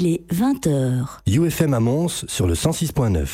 [0.00, 1.20] Il est 20h.
[1.28, 3.28] UFM à Mons sur le 106.9.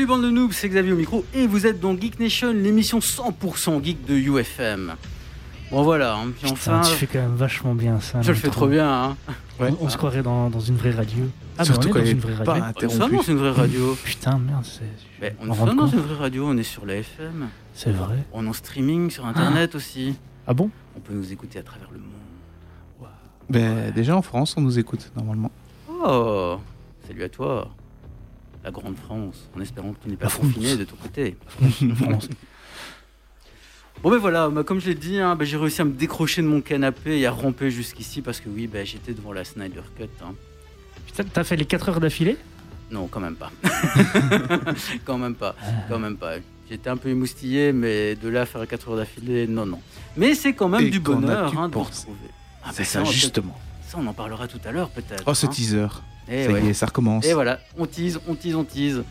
[0.00, 3.00] Salut bande de noobs, c'est Xavier au micro et vous êtes dans Geek Nation, l'émission
[3.00, 4.94] 100% geek de UFM.
[5.70, 8.22] Bon voilà, hein, puis Putain, enfin, tu fais quand même vachement bien ça.
[8.22, 8.90] je le fais trop bien.
[8.90, 9.16] Hein.
[9.58, 11.24] On, on se croirait dans, dans une vraie radio.
[11.58, 12.88] Ah, Surtout mais on quand est dans une vraie pas radio.
[12.88, 13.98] On est dans une vraie radio.
[14.02, 14.88] Putain, merde, c'est.
[15.20, 18.24] Mais on est dans une vraie radio, on est sur la FM, C'est vrai.
[18.32, 20.14] on est en streaming sur internet aussi.
[20.46, 20.70] Ah bon?
[20.96, 23.10] On peut nous écouter à travers le monde.
[23.50, 25.50] Ben, déjà en France, on nous écoute normalement.
[25.90, 26.56] Oh,
[27.06, 27.68] salut à toi,
[28.64, 31.36] la grande France, en espérant que tu n'es pas confiné de ton côté.
[31.96, 32.28] France.
[34.02, 36.40] Bon ben voilà, bah, comme je l'ai dit, hein, bah, j'ai réussi à me décrocher
[36.40, 39.82] de mon canapé et à ramper jusqu'ici parce que oui, bah, j'étais devant la Snyder
[39.94, 40.04] Cut.
[40.24, 40.32] hein.
[41.06, 42.38] Putain, t'as fait les 4 heures d'affilée?
[42.90, 43.52] Non, quand même pas.
[45.04, 45.54] quand même pas.
[45.88, 46.36] Quand même pas.
[46.70, 49.80] J'étais un peu émoustillé, mais de là à faire 4 heures d'affilée, non, non.
[50.16, 52.16] Mais c'est quand même Et du bonheur hein, de retrouver.
[52.64, 53.58] Ah, C'est ça, justement.
[53.86, 55.24] Ça, on en parlera tout à l'heure, peut-être.
[55.26, 55.50] Oh, ce hein.
[55.50, 55.88] teaser.
[56.30, 56.62] Et, ça ouais.
[56.62, 57.26] y est, ça recommence.
[57.26, 59.02] Et voilà, on tease, on tease, on tease.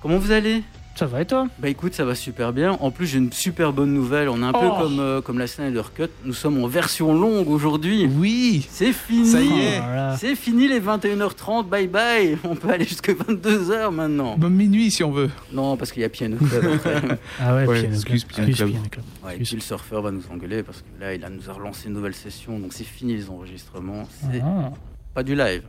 [0.00, 0.62] Comment vous allez?
[0.94, 1.46] Ça va et toi?
[1.60, 2.72] Bah écoute, ça va super bien.
[2.80, 4.28] En plus, j'ai une super bonne nouvelle.
[4.28, 4.78] On est un peu Oh.
[4.82, 6.08] comme, euh, comme la Snyder Cut.
[6.24, 8.06] Nous sommes en version longue aujourd'hui.
[8.18, 9.26] Oui C'est fini.
[9.30, 9.80] Ça y est.
[9.80, 10.16] Oh.
[10.18, 12.36] C'est fini les 21h30, bye bye.
[12.42, 14.36] On peut aller jusqu'à 22h maintenant.
[14.38, 15.30] Même minuit si on veut.
[15.52, 17.02] Non, parce qu'il y a Piano Club après.
[17.40, 18.46] Ah ouais, Ouais, Piano excuse, Club.
[18.48, 18.70] Piano Club.
[18.70, 19.04] Piano Club.
[19.24, 19.46] Ouais, et Plus.
[19.46, 21.94] puis le surfeur va nous engueuler parce que là, il a, nous a relancé une
[21.94, 22.58] nouvelle session.
[22.58, 24.08] Donc c'est fini les enregistrements.
[24.32, 24.72] C'est Ah,
[25.14, 25.62] pas du live,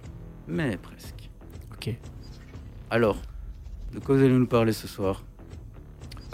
[0.49, 1.29] mais presque.
[1.73, 1.93] ok.
[2.91, 3.17] Alors,
[3.93, 5.23] de quoi vous allez nous parler ce soir?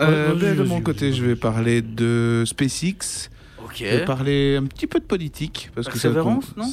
[0.01, 3.29] Euh, ben, de mon côté, je vais parler de SpaceX.
[3.63, 3.75] Ok.
[3.79, 5.69] Je vais parler un petit peu de politique.
[5.75, 6.71] Parce que ça Persévérance, non?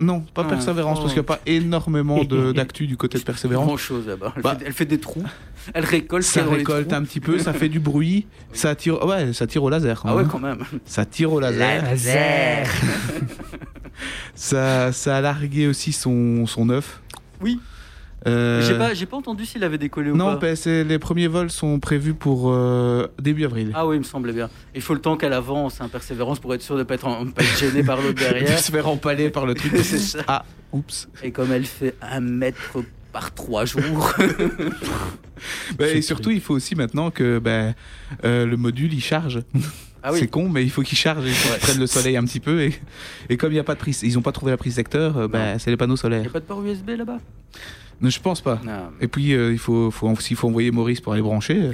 [0.00, 0.48] Non, pas Non.
[0.48, 1.02] Persévérance, Oh.
[1.02, 3.66] parce qu'il n'y a pas énormément de- d'actu du côté de Persévérance.
[3.66, 4.32] grand chose là-bas.
[4.36, 4.56] Elle, Bah.
[4.58, 5.22] fait, elle fait des trous.
[5.72, 6.24] Elle récolte.
[6.24, 9.70] Ça récolte un petit peu, ça fait du bruit, ça tire, ouais, ça tire au
[9.70, 10.02] laser.
[10.04, 10.28] Ah ouais, hein.
[10.30, 10.64] quand même.
[10.84, 11.82] Ça tire au laser.
[11.84, 12.66] Laser.
[14.34, 17.00] Ça, ça a largué aussi son, son œuf.
[17.40, 17.60] Oui.
[18.26, 20.56] Euh, J'ai pas, j'ai pas entendu s'il avait décollé ou Non, pas.
[20.56, 23.70] c'est- les premiers vols sont prévus pour euh, début avril.
[23.74, 24.48] Ah oui, il me semblait bien.
[24.74, 27.06] Il faut le temps qu'elle avance, un persévérance pour être sûr de ne pas être,
[27.06, 28.58] en- pas être gêné par l'autre de derrière.
[28.58, 29.72] se faire empaler par le truc.
[29.82, 30.20] C'est ça.
[30.26, 31.06] ah, oups.
[31.22, 32.78] Et comme elle fait un mètre
[33.12, 34.14] par trois jours.
[35.78, 37.74] C'est et surtout, il faut aussi maintenant que ben,
[38.24, 39.40] euh, le module il charge.
[40.06, 42.24] Ah C'est con, mais il faut qu'il charge, il faut qu'il prenne le soleil un
[42.24, 42.60] petit peu.
[42.62, 42.74] Et,
[43.30, 45.16] et comme il n'y a pas de prise, ils n'ont pas trouvé la prise secteur,
[45.16, 46.30] euh, ben, c'est les panneaux Il n'y a solaires.
[46.32, 47.18] pas de port USB là-bas?
[48.02, 48.60] Non, je pense pas.
[48.64, 48.90] Non.
[49.00, 51.70] Et puis, euh, il faut, faut, s'il faut envoyer Maurice pour aller brancher,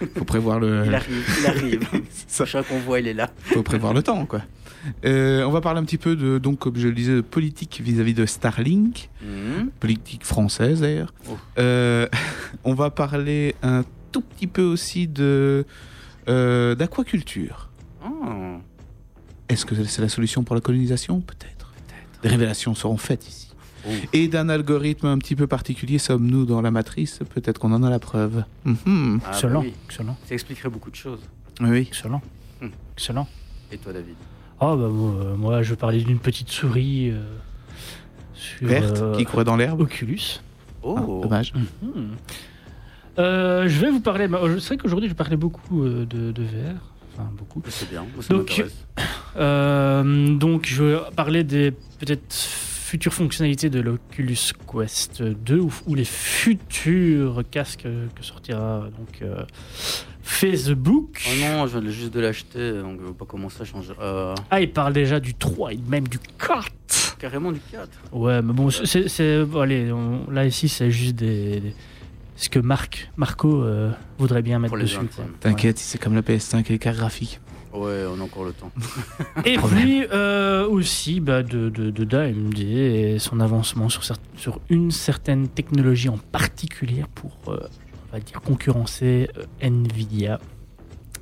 [0.00, 1.88] il faut prévoir le, Il arrive, il arrive.
[2.26, 2.44] Ça.
[2.46, 3.30] Chaque convoi, il est là.
[3.44, 4.40] faut prévoir le temps, quoi.
[5.04, 7.80] Euh, on va parler un petit peu de, donc, comme je le disais, de politique
[7.84, 9.70] vis-à-vis de Starlink, Mhm.
[9.78, 11.12] politique française d'ailleurs.
[11.30, 11.36] Oh.
[11.58, 12.08] Euh,
[12.64, 15.64] on va parler un tout petit peu aussi de
[16.28, 17.67] euh, d'aquaculture.
[18.04, 18.56] Oh.
[19.48, 21.20] Est-ce que c'est la solution pour la colonisation?
[21.20, 21.72] Peut-être.
[22.22, 23.48] Des révélations seront faites ici.
[23.86, 23.90] Oh.
[24.12, 27.20] Et d'un algorithme un petit peu particulier, sommes-nous dans la matrice?
[27.32, 28.44] Peut-être qu'on en a la preuve.
[28.64, 29.20] Mhm.
[29.24, 29.60] Ah, Excellent.
[29.60, 29.74] bah oui.
[29.86, 30.16] Excellent.
[30.24, 31.20] Ça expliquerait beaucoup de choses.
[31.60, 31.78] Oui.
[31.78, 32.20] Excellent.
[32.60, 32.68] Hmm.
[32.96, 33.28] Excellent.
[33.72, 34.14] Et toi, David?
[34.60, 37.22] Oh bah moi, euh, moi, je vais parler d'une petite souris euh,
[38.34, 39.80] sur Verte, euh, qui courait dans l'herbe.
[39.82, 40.40] Oculus.
[40.82, 41.52] Oh Ah, dommage.
[43.18, 44.28] Euh, je vais vous parler.
[44.28, 46.74] bah, C'est vrai qu'aujourd'hui je parlais beaucoup euh, de, de VR.
[47.18, 47.62] Enfin beaucoup.
[47.68, 48.64] C'est bien, moi, ça Donc.
[49.36, 54.36] Euh, donc je vais parler des peut-être futures fonctionnalités de l'Oculus
[54.72, 57.82] Quest 2 ou, ou les futurs casques
[58.16, 59.44] que sortira donc euh,
[60.22, 61.22] Facebook.
[61.28, 63.92] Oh non, je viens juste de l'acheter, donc je vois pas comment ça change.
[64.00, 67.16] Euh, Ah, il parle déjà du 3 et même du 4.
[67.18, 67.88] carrément du 4.
[68.12, 71.74] Ouais, mais bon, c'est, allez, on- là ici c'est juste des, des-
[72.40, 74.98] ce que Marc, Marco euh, voudrait bien mettre dessus.
[75.40, 77.40] T'inquiète, c'est comme la PS5 et les cartes graphiques.
[77.74, 78.72] Ouais, on a encore le temps.
[79.44, 84.02] Et puis euh, aussi bah, de, de, de d'AMD et son avancement sur,
[84.36, 87.58] sur une certaine technologie en particulier pour, euh,
[88.08, 90.40] on va dire, concurrencer euh, Nvidia.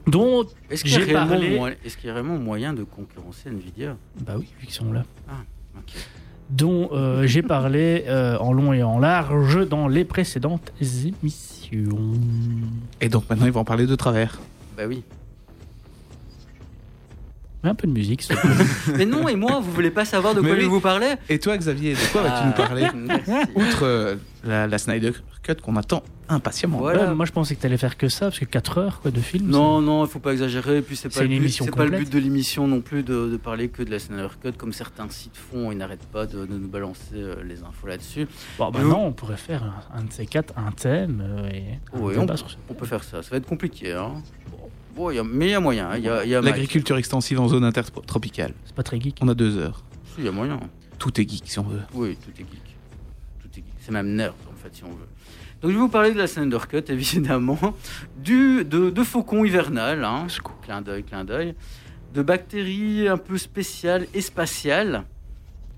[0.06, 3.96] Dont, Est-ce qu'il y, parlé- moyen- est-ce qu'il y a vraiment moyen de concurrencer Nvidia?
[4.24, 5.02] Bah oui, vu qu'ils sont là.
[5.76, 5.94] Ok.
[6.50, 11.98] Dont euh, j'ai parlé euh, en long et en large dans les précédentes émissions.
[13.00, 14.38] Et donc maintenant, ils vont en parler de travers.
[14.76, 15.02] Bah oui.
[17.64, 18.50] Un peu de musique, s'il plaît.
[18.96, 20.62] Mais non, et moi, vous voulez pas savoir de Mais quoi oui.
[20.62, 23.30] vais vous parler Et toi, Xavier, de quoi vas-tu Ah, nous parler merci.
[23.56, 24.14] Outre euh,
[24.46, 25.12] la, la Snyder
[25.42, 26.78] Cut qu'on attend impatiemment.
[26.78, 27.08] Voilà.
[27.10, 29.10] Ouais, moi, je pensais que tu allais faire que ça, parce que 4 heures quoi,
[29.10, 29.48] de film.
[29.48, 30.78] Non, non, il faut pas exagérer.
[30.78, 32.80] Et puis c'est pas, le une but, émission c'est pas le but de l'émission non
[32.80, 35.70] plus de, de parler que de la Snyder Cut, comme certains sites font.
[35.72, 38.26] Ils n'arrêtent pas de, de nous balancer euh, les infos là-dessus.
[38.58, 41.64] Bon, bah non, on pourrait faire un, un de ces quatre, un thème euh, et
[41.94, 43.22] un Oui, on, sur ce on peut faire ça.
[43.22, 43.92] Ça va être compliqué.
[43.92, 44.14] Hein.
[44.96, 45.90] Bon, il y a- mais il y a moyen.
[45.90, 45.96] hein.
[45.98, 46.52] Il y a, il y a Mike.
[46.54, 48.54] L'agriculture extensive en zone intertropicale.
[48.64, 49.18] C'est pas très geek.
[49.20, 49.84] On a deux heures.
[50.06, 50.58] Si, Il y a moyen.
[50.98, 51.82] Tout est geek si on veut.
[51.92, 52.62] Oui, tout est geek.
[53.86, 55.06] C'est même nerd, en fait, si on veut.
[55.62, 57.56] Donc, je vais vous parler de la Snyder Cut, évidemment,
[58.16, 60.26] du, de, de faucon hivernal, hein.
[60.62, 61.54] clin d'œil, clin d'œil,
[62.12, 65.04] de bactéries un peu spéciales et spatiales,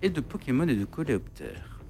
[0.00, 1.80] et de Pokémon et de coléoptères.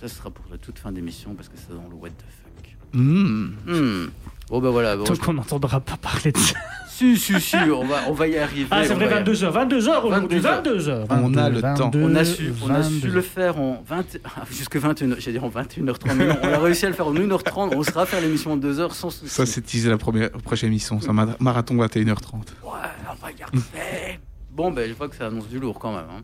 [0.00, 2.76] Ça sera pour la toute fin d'émission, parce que c'est dans le What the fuck.
[2.94, 4.06] Mmh.
[4.48, 4.96] Bon, ben voilà.
[4.96, 6.58] Bon, Tant je- qu'on n'entendra pas parler de ça.
[7.02, 8.68] Si, si, si, on va, on va y arriver.
[8.70, 10.62] Ah, c'est vrai, va y 22h, 22h aujourd'hui, 22h.
[10.62, 11.06] 22h.
[11.10, 11.90] On a le temps.
[11.94, 15.44] On a su, on a su le faire en 20, ah, jusque 21h, j'allais dire
[15.44, 18.20] en 21h30, mais non, on a réussi à le faire en 1h30, on sera faire
[18.20, 19.28] l'émission en 2h sans souci.
[19.28, 21.00] Ça, c'est teasé la première, prochaine émission.
[21.00, 22.34] C'est un ma- marathon 21h30.
[22.62, 22.70] Ouais,
[23.10, 24.20] on va y arriver.
[24.52, 26.06] bon, ben, je vois que ça annonce du lourd quand même.
[26.08, 26.22] hein.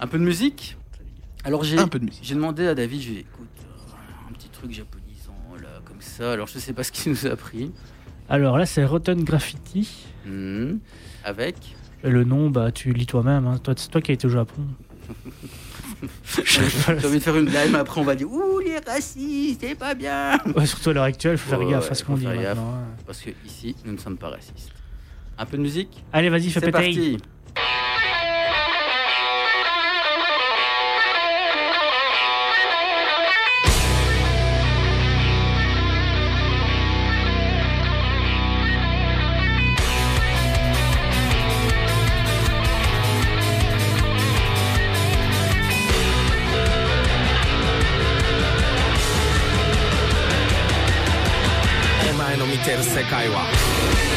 [0.00, 0.78] Un peu de musique?
[1.44, 2.22] Alors, j'ai Un peu de musique.
[2.22, 3.48] j'ai demandé à David, je lui ai dit, écoute,
[4.28, 6.32] un petit truc japonisant, là, comme ça.
[6.32, 7.70] Alors, je sais pas ce qu'il nous a pris.
[8.28, 9.88] Alors là, c'est Rotten Graffiti.
[10.26, 10.76] Hmm.
[11.24, 11.56] Avec
[12.02, 13.46] le nom, bah, tu lis toi-même.
[13.46, 13.58] hein.
[13.62, 14.62] Toi, c'est toi qui as été au Japon.
[16.44, 16.60] J'ai
[17.06, 19.94] envie de faire une blague, mais après, on va dire, ouh, les racistes, c'est pas
[19.94, 20.38] bien.
[20.54, 22.24] Ouais, surtout à l'heure actuelle, il faut faire Ouais, gaffe ouais, à ce qu'on dit
[22.24, 22.58] gaffe.
[22.58, 22.84] hein.
[23.06, 24.72] Parce que ici, nous ne sommes pas racistes.
[25.38, 27.16] Un peu de musique Allez, vas-y, fais C'est péter.
[27.16, 27.22] parti.「
[52.78, 53.44] る世界は」「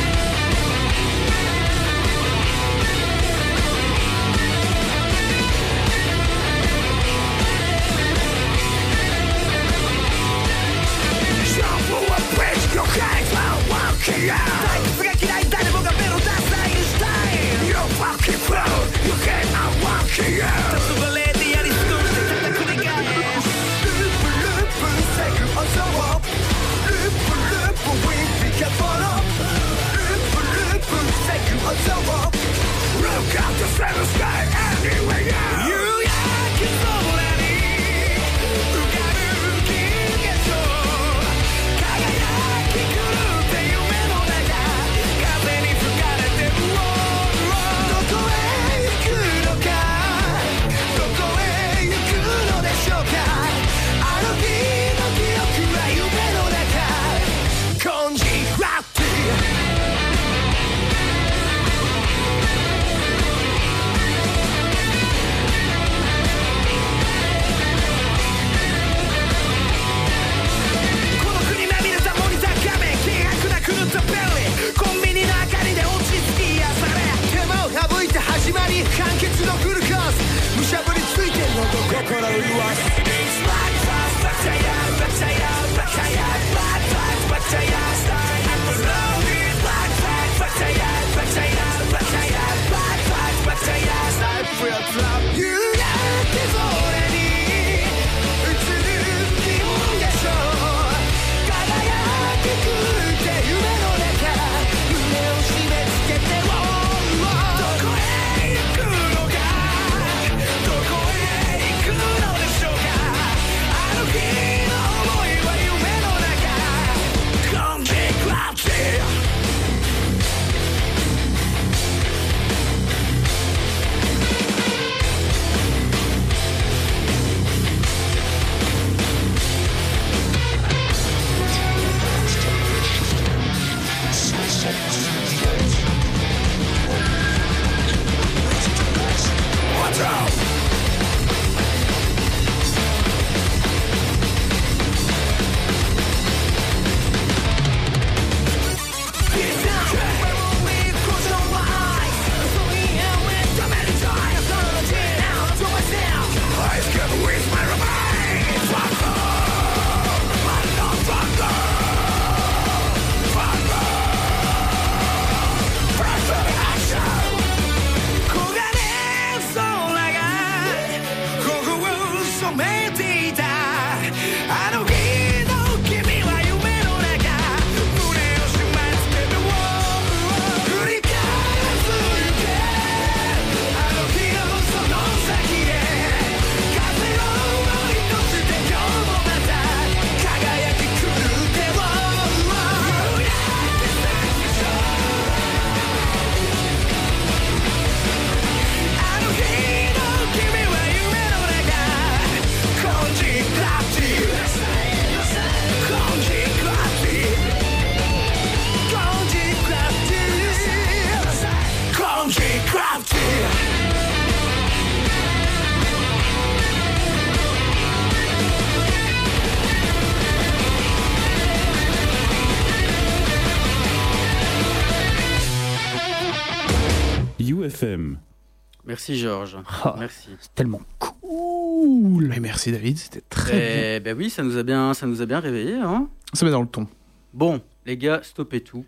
[229.01, 229.57] Merci Georges.
[229.83, 230.29] Ah, Merci.
[230.39, 232.27] c'est tellement cool.
[232.27, 233.95] Mais merci David, c'était très bien.
[233.95, 235.73] Eh ben oui, ça nous a bien, ça nous a bien réveillé.
[235.75, 236.87] Hein Ça met dans le ton.
[237.33, 238.85] bon, les gars, stoppez tout.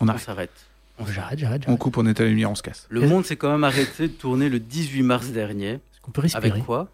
[0.00, 0.22] On On arrête.
[0.22, 0.50] s'arrête.
[0.98, 1.38] On J'arrête, s'arrête.
[1.38, 1.62] j'arrête.
[1.66, 2.86] On coupe, on éteint la lumière, on se casse.
[2.88, 5.72] Le monde s'est quand même arrêté de tourner le 18 mars dernier.
[5.72, 6.50] Est-ce qu'on peut respirer?
[6.50, 6.88] Avec quoi?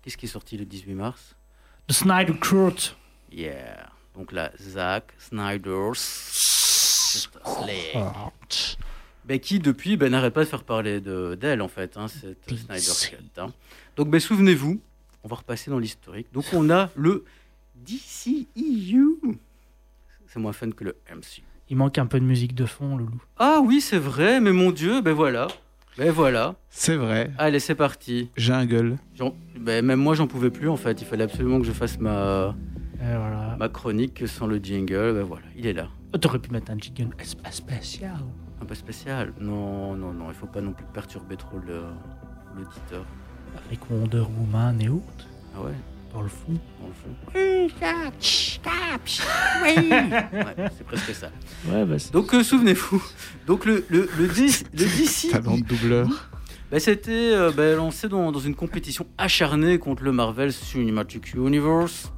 [0.00, 1.36] Qu'est-ce qui est sorti le 18 mars?
[1.88, 2.96] The Snyder Cut.
[3.30, 3.90] Yeah.
[4.14, 6.00] Donc là, Zack Snyder's
[7.44, 7.92] Slay.
[9.24, 12.48] Ben, qui depuis ben, n'arrête pas de faire parler de- d'elle en fait, hein, cette.
[12.48, 13.40] Snyder Cut.
[13.40, 13.52] hein.
[13.96, 14.80] Donc ben, souvenez-vous,
[15.24, 16.26] on va repasser dans l'historique.
[16.32, 17.24] Donc on a le
[17.86, 19.38] DCEU.
[20.26, 21.42] C'est moins fun que le MCU.
[21.68, 23.22] Il manque un peu de musique de fond, Loulou.
[23.38, 25.48] Ah oui, c'est vrai, mais mon Dieu, ben voilà.
[25.98, 26.54] Ben voilà.
[26.70, 28.30] C'est vrai, Allez, c'est parti.
[28.36, 28.96] jungle.
[29.58, 31.00] Ben, même moi, j'en pouvais plus en fait.
[31.02, 32.54] Il fallait absolument que je fasse ma,
[32.98, 33.56] voilà.
[33.58, 35.12] ma chronique sans le jingle.
[35.14, 35.88] Ben voilà, il est là.
[36.20, 37.14] T'aurais pu mettre un jingle
[37.50, 38.16] spécial.
[38.62, 39.32] Un peu spécial.
[39.40, 41.82] Non, non, non, il faut pas non plus perturber trop le-
[42.56, 43.04] l'auditeur.
[43.66, 45.26] Avec Wonder Woman et autres.
[45.56, 45.72] Ah ouais,
[46.14, 46.52] Dans le fond.
[46.80, 47.10] dans le fond.
[49.62, 51.30] Ouais, c'est presque ça.
[51.68, 51.96] Ouais, bah.
[52.12, 53.02] Donc euh, souvenez-vous,
[53.46, 56.30] donc le, le, le, DC, le DC, Talent de doubleur.
[56.70, 62.12] bah, c'était euh, bah, lancé dans, dans une compétition acharnée contre le Marvel Cinematic Universe,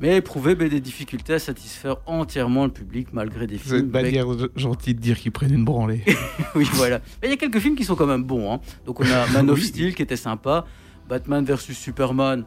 [0.00, 3.82] mais éprouvait bah, des difficultés à satisfaire entièrement le public malgré des films.
[3.88, 4.26] bah, manière
[4.56, 6.02] gentille de dire qu'ils prennent une branlée.
[6.54, 7.00] oui, voilà.
[7.22, 8.52] Mais il y a quelques films qui sont quand même bons.
[8.54, 8.60] hein.
[8.86, 9.60] Donc on a Man of.
[9.60, 10.64] Steel qui était sympa,
[11.08, 12.44] Batman versus Superman.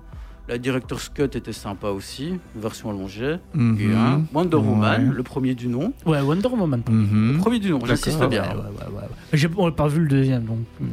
[0.50, 3.38] La Director's Cut était sympa aussi, une version allongée.
[3.54, 3.78] Mhm.
[3.80, 5.16] Et, hein, Wonder Woman, Ouais.
[5.16, 5.94] le premier du nom.
[6.06, 6.82] Ouais, Wonder Woman.
[6.90, 7.38] Mhm.
[7.40, 8.42] Premier du nom, j'insiste bien.
[8.44, 9.08] Ouais, ouais, ouais, ouais.
[9.32, 10.58] J'ai on n'a pas vu le deuxième, donc.
[10.82, 10.86] euh,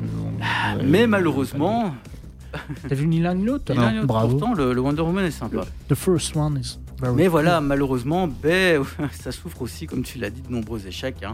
[0.85, 1.93] Mais ouais, malheureusement,
[2.89, 4.07] T'as vu ni l'un ni l'autre autre.
[4.07, 4.29] Bravo.
[4.39, 5.65] pourtant le, le Wonder Woman est sympa.
[5.89, 10.31] The first one is very Mais voilà, malheureusement, ben, ça souffre aussi, comme tu l'as
[10.31, 11.23] dit, de nombreux échecs.
[11.23, 11.33] hein.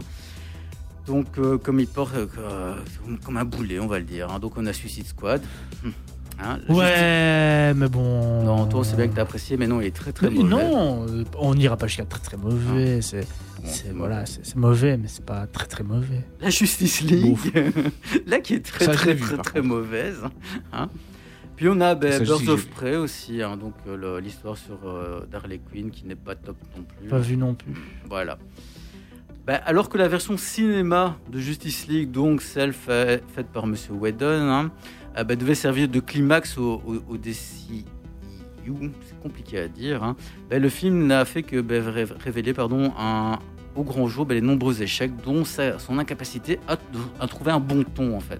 [1.07, 4.29] Donc, euh, comme il porte, euh, comme- comme un boulet, on va le dire.
[4.31, 4.39] hein.
[4.39, 5.41] Donc, on a Suicide Squad.
[6.39, 8.43] Hein, Ouais, mais bon.
[8.43, 10.49] Non, toi, c'est bien que t'as apprécié, mais non, il est très très Mais mauvais.
[10.49, 13.01] Non, euh, on n'ira pas jusqu'à très très mauvais.
[13.01, 13.21] C'est
[13.57, 16.23] Bon, c'est- voilà, c'est mauvais, mais c'est pas très très mauvais.
[16.39, 17.37] La Justice League,
[18.27, 20.19] là qui est très Ça, très vu, très très mauvaise.
[20.73, 20.89] hein.
[21.55, 22.67] Puis on a ben, Birds of.
[22.67, 26.83] Prey aussi, hein, donc euh, l'histoire sur euh, d'Harley Quinn qui n'est pas top non
[26.83, 27.07] plus.
[27.09, 27.73] Pas vu non plus.
[28.07, 28.37] Voilà.
[29.47, 33.93] Ben, alors que la version cinéma de Justice League, donc celle fait- faite par Monsieur
[33.93, 34.71] Whedon, hein,
[35.17, 37.83] euh, devait servir de climax au, au, au DCEU,
[39.07, 40.03] c'est compliqué à dire.
[40.03, 40.15] hein.
[40.49, 41.57] Ben, le film n'a fait que
[41.89, 42.91] ré- révéler pardon,
[43.75, 46.77] au grand jour les nombreux échecs, dont son incapacité à,
[47.27, 48.39] trouver un bon ton en fait.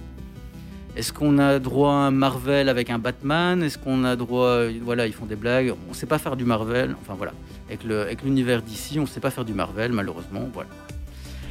[0.96, 3.62] Est-ce qu'on a droit à un Marvel avec un Batman?
[3.62, 5.72] Est-ce qu'on a droit, voilà, ils font des blagues.
[5.86, 6.96] On ne sait pas faire du Marvel.
[7.02, 7.34] Enfin voilà,
[7.70, 10.50] avec l'univers d'ici, on ne sait pas faire du Marvel malheureusement.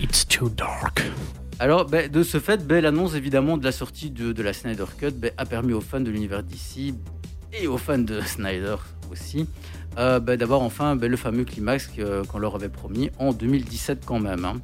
[0.01, 1.05] It's too dark.
[1.59, 4.85] Alors, ben, de ce fait, ben, l'annonce évidemment de la sortie de, de la Snyder
[4.99, 6.95] Cut ben, a permis aux fans de l'univers d'ici
[7.59, 8.77] et aux fans de Snyder
[9.11, 9.47] aussi
[9.99, 11.89] euh, d'avoir enfin le fameux climax
[12.29, 14.45] qu'on leur avait promis en 2017 quand même.
[14.45, 14.61] hein.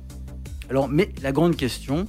[0.68, 2.06] Alors, mais la grande question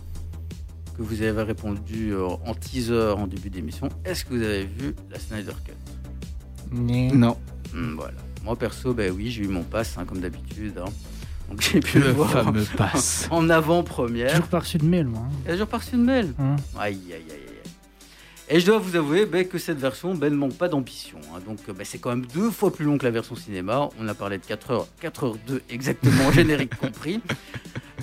[0.97, 4.95] que vous avez répondu euh, en teaser en début d'émission, est-ce que vous avez vu
[5.09, 5.73] la Snyder Cut?
[7.13, 7.37] Non.
[7.73, 8.17] Hmm, Voilà.
[8.43, 10.77] Moi perso, ben oui, j'ai eu mon pass hein, comme d'habitude.
[10.77, 10.89] hein.
[11.49, 13.27] Donc j'ai pu le, Le voir en- fameux pass.
[13.31, 14.31] en avant-première.
[14.41, 15.21] Toujours reçu de mail, moi.
[15.25, 15.51] hein.
[15.51, 16.33] Et j'ai reçu une mail.
[16.39, 16.55] Hein.
[16.79, 17.39] Aïe, aïe, aïe, aïe.
[18.49, 21.17] Et je dois vous avouer ben, que cette version ben, ne manque pas d'ambition.
[21.33, 21.39] hein.
[21.47, 23.89] Donc euh, ben, c'est quand même deux fois plus long que la version cinéma.
[23.99, 27.21] On a parlé de 4 heures, 4 heures 2 exactement, générique compris.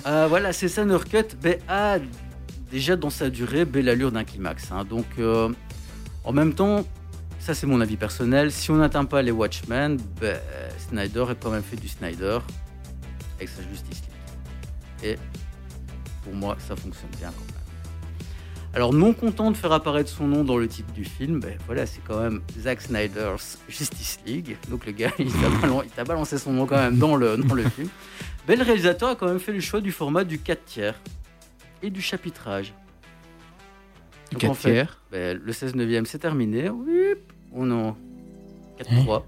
[0.07, 1.97] Euh, voilà, c'est Snyder Cut ben, a
[2.71, 4.71] déjà dans sa durée ben, l'allure d'un climax.
[4.71, 4.83] hein.
[4.83, 5.49] Donc euh,
[6.23, 6.83] en même temps,
[7.39, 10.39] ça c'est mon avis personnel, si on n'atteint pas les Watchmen, ben,
[10.89, 12.39] Snyder a quand même fait du Snyder
[13.41, 15.11] avec sa Justice League.
[15.11, 15.17] Et
[16.23, 17.61] pour moi, ça fonctionne bien quand même.
[18.73, 21.85] Alors, non content de faire apparaître son nom dans le titre du film, ben voilà,
[21.85, 24.55] c'est quand même Zack Snyder's Justice League.
[24.69, 25.31] Donc le gars, il
[25.93, 27.89] t'a balancé son nom quand même dans le, dans le film.
[28.47, 31.01] Ben, le réalisateur a quand même fait le choix du format du 4 tiers
[31.83, 32.73] et du chapitrage.
[34.31, 35.01] Donc, en 4 fait, tiers.
[35.11, 36.69] ben, le 16 neuvième, c'est terminé.
[36.69, 37.15] Oui,
[37.51, 37.97] on en
[38.79, 39.23] 4-3.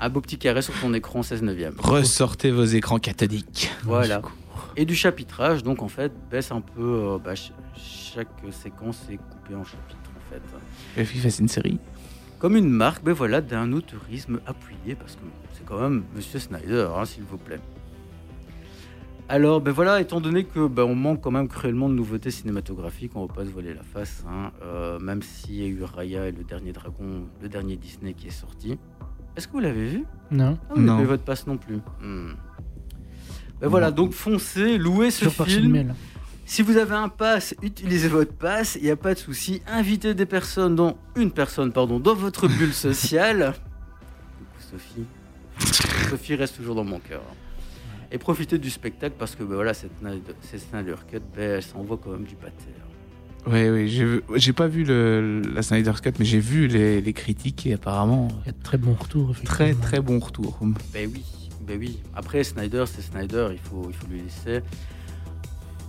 [0.00, 1.74] Un beau petit carré sur ton écran 16 neuvième.
[1.78, 3.70] Ressortez vos écrans cathodiques.
[3.84, 4.22] Voilà.
[4.76, 6.80] Et du chapitrage, donc en fait, baisse un peu.
[6.82, 11.04] euh, bah, ch- chaque séquence est coupée en chapitres, en fait.
[11.04, 11.78] Faut qu'il fasse une série.
[12.38, 15.20] Comme une marque, ben voilà, d'un auteurisme appuyé, parce que
[15.52, 17.60] c'est quand même Monsieur Snyder, hein, s'il vous plaît.
[19.28, 23.12] Alors, ben voilà, étant donné que ben, on manque quand même cruellement de nouveautés cinématographiques,
[23.14, 26.26] on va pas se voiler la face, hein, euh, même s'il y a eu Raya
[26.28, 28.78] et le dernier dragon, le dernier Disney qui est sorti.
[29.36, 30.04] Est-ce que vous l'avez vu?
[30.30, 30.58] Non.
[30.68, 30.94] Ah, vous Non.
[30.96, 31.76] n'avez votre passe non plus.
[32.02, 32.32] Hmm.
[33.60, 33.96] Ben voilà, Non.
[33.96, 35.70] donc foncez, louez ce Toujours film.
[35.72, 35.94] mail.
[36.44, 39.62] Si vous avez un pass, utilisez votre pass, il n'y a pas de souci.
[39.66, 43.54] Invitez des personnes, dont une personne, pardon, dans votre bulle sociale.
[44.58, 45.04] Sophie.
[46.10, 47.22] Sophie reste toujours dans mon cœur.
[48.10, 52.10] Et profitez du spectacle parce que ben voilà, cette Snyder Cut, ben, elle s'envoie quand
[52.10, 52.66] même du pâté.
[53.46, 57.00] Oui, oui, j'ai vu- j'ai pas vu le, la Snyder's Cut, mais j'ai vu les,
[57.00, 59.34] les critiques et apparemment, Il y a de très bons retours.
[59.44, 60.58] très très bon retour.
[60.92, 61.24] Ben oui,
[61.66, 61.98] ben oui.
[62.14, 64.62] Après, Snyder, c'est Snyder, il faut, il faut lui laisser.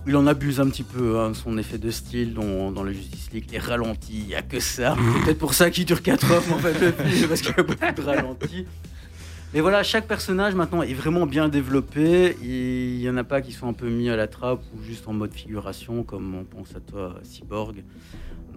[0.06, 3.30] Il en abuse un petit peu, hein, son effet de style dans, dans le Justice
[3.32, 3.46] League.
[3.52, 4.96] Les ralentis, il n'y a que ça.
[5.14, 6.90] C'est peut-être pour ça qu'il dure 4 heures, en fait,
[7.28, 8.66] parce qu'il y a beaucoup de ralentis.
[9.54, 12.36] Mais voilà, chaque personnage maintenant est vraiment bien développé.
[12.42, 15.06] Il n'y en a pas qui sont un peu mis à la trappe ou juste
[15.06, 17.84] en mode figuration, comme on pense à toi, Cyborg,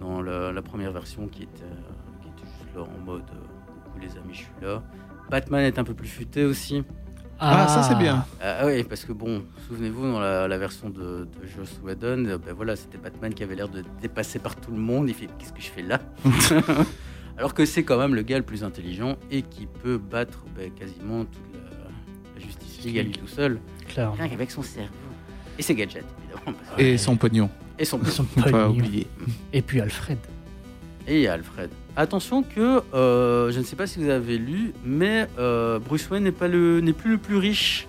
[0.00, 3.84] dans la, la première version qui était, euh, qui était juste là en mode euh,
[3.84, 4.82] Coucou les amis, je suis là.
[5.30, 6.82] Batman est un peu plus futé aussi.
[7.38, 8.24] Ah, ça c'est bien.
[8.42, 12.38] Ah oui, parce que bon, souvenez-vous, dans la, la version de, de Joss Whedon, euh,
[12.38, 15.08] ben voilà, c'était Batman qui avait l'air de dépasser par tout le monde.
[15.08, 16.00] Il fait Qu'est-ce que je fais là?
[17.38, 20.70] Alors que c'est quand même le gars le plus intelligent et qui peut battre ben,
[20.72, 21.60] quasiment toute la,
[22.40, 24.14] la Justice lui tout seul, Clairement.
[24.14, 24.92] rien qu'avec son cerveau.
[25.58, 26.58] Et ses gadgets, évidemment.
[26.78, 27.48] Et son pognon,
[27.78, 29.06] et son faut pas oublier.
[29.52, 30.18] Et puis Alfred.
[31.06, 31.70] Et Alfred.
[31.96, 36.24] Attention que, euh, je ne sais pas si vous avez lu, mais euh, Bruce Wayne
[36.24, 37.86] n'est pas le- n'est plus le plus riche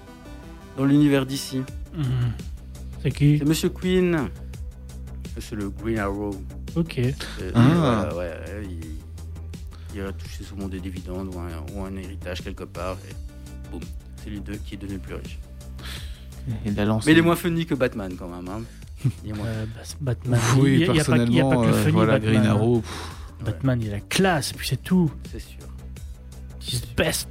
[0.77, 1.61] dans l'univers d'ici.
[1.95, 2.03] Mhm.
[3.03, 4.29] C'est qui C'est Monsieur Queen.
[5.39, 6.31] C'est le Green Arrow.
[6.75, 6.99] Ok.
[6.99, 8.09] Euh, Ah.
[8.15, 8.31] ouais,
[8.63, 8.79] il,
[9.95, 12.97] il a touché souvent des dividendes ou un, ou un héritage quelque part.
[13.09, 13.13] Et
[13.71, 13.81] boum,
[14.23, 15.39] c'est lui deux qui est devenu le plus riche.
[16.65, 17.07] Il a lancé.
[17.07, 18.47] Mais il est moins funny que Batman quand même.
[18.47, 18.61] hein.
[19.23, 19.65] Il est moins- Euh,
[20.01, 20.39] Batman.
[20.57, 22.13] Oui, il y a- pas- il y a pas personnellement, que le euh, funny voilà,
[22.13, 22.33] Batman.
[22.33, 22.79] Green Arrow.
[22.81, 25.11] pff, Batman, il a la classe, puis c'est tout.
[25.31, 25.59] C'est sûr.
[26.61, 27.29] He's the best.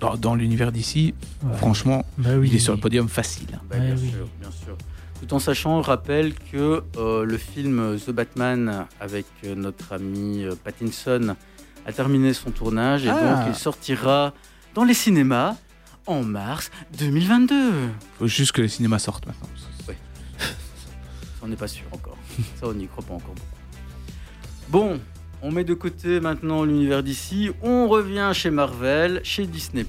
[0.00, 1.56] Dans, dans l'univers d'ici, Ouais.
[1.56, 2.48] franchement, Bah oui.
[2.50, 3.48] il est sur le podium facile.
[3.54, 3.60] hein.
[3.68, 4.10] Bah, Ouais, bien oui.
[4.10, 4.76] sûr, bien sûr.
[5.20, 10.44] Tout en sachant, je rappelle que euh, le film The Batman avec euh, notre ami
[10.44, 11.34] euh, Pattinson
[11.86, 13.34] a terminé son tournage et Ah.
[13.44, 14.32] donc il sortira
[14.74, 15.56] dans les cinémas
[16.06, 17.72] en mars 2022.
[18.18, 19.48] Faut juste que les cinémas sortent maintenant.
[20.38, 20.44] Ça,
[21.42, 22.16] on n'est pas sûr encore.
[22.60, 23.46] Ça, on n'y croit pas encore beaucoup.
[24.68, 25.00] Bon,
[25.42, 27.50] on met de côté maintenant l'univers d'ici.
[27.62, 29.84] On revient chez Marvel, chez Disney+.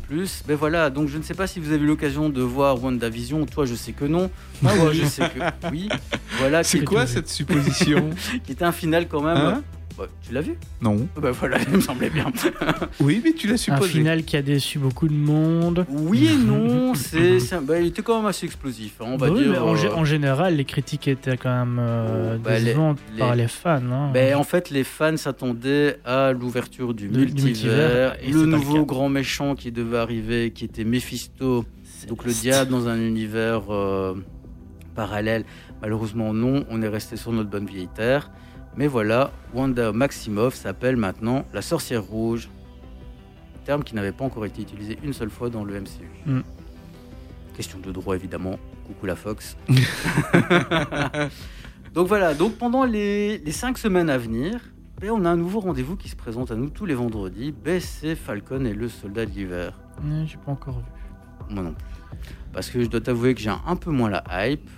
[0.48, 3.46] Ben voilà, donc je ne sais pas si vous avez eu l'occasion de voir WandaVision.
[3.46, 4.30] Toi, je sais que non.
[4.62, 5.90] Moi, je sais que oui.
[6.38, 8.10] Voilà, C'est quoi cette supposition
[8.46, 9.38] qui était un final quand même.
[9.38, 9.64] Hein?
[10.00, 11.08] Ouais, tu l'as vu Non.
[11.22, 12.26] Ben voilà, il me semblait bien.
[13.02, 13.90] Oui, mais tu l'as Un supposé.
[13.90, 15.86] final qui a déçu beaucoup de monde.
[15.90, 19.18] Oui et non, c'est, c'est un- ben, il était quand même assez explosif, hein, on
[19.18, 19.52] va Bah oui, dire.
[19.52, 22.66] mais en, gé- euh, en général, les critiques étaient quand même euh, Oh, bah, les-
[22.66, 23.82] décevantes les- par les fans.
[23.92, 24.12] hein.
[24.14, 28.32] Ben, en fait, les fans s'attendaient à l'ouverture du, Du- du multivers, multivers, et c'est
[28.32, 28.84] le nouveau cas.
[28.84, 31.66] grand méchant qui devait arriver, qui était Mephisto,
[32.08, 34.16] donc le diable dans un univers euh,
[34.96, 35.44] parallèle.
[35.82, 38.32] Malheureusement, non, on est resté sur notre bonne vieille terre.
[38.80, 42.50] Mais voilà, Wanda Maximoff s'appelle maintenant la sorcière rouge,
[43.66, 46.08] terme qui n'avait pas encore été utilisé une seule fois dans le MCU.
[46.26, 46.40] Mm.
[47.58, 48.58] Question de droit, évidemment.
[48.88, 49.58] Coucou la Fox.
[51.94, 54.62] donc voilà, donc pendant les, les cinq semaines à venir,
[55.02, 57.52] ben, on a un nouveau rendez-vous qui se présente à nous tous les vendredis.
[57.52, 59.78] Ben, c'est Falcon et le soldat de l'hiver.
[60.02, 61.54] Ouais, J'ai pas encore vu.
[61.54, 62.18] Moi non plus.
[62.54, 64.70] Parce que je dois t'avouer que j'ai un peu moins la hype.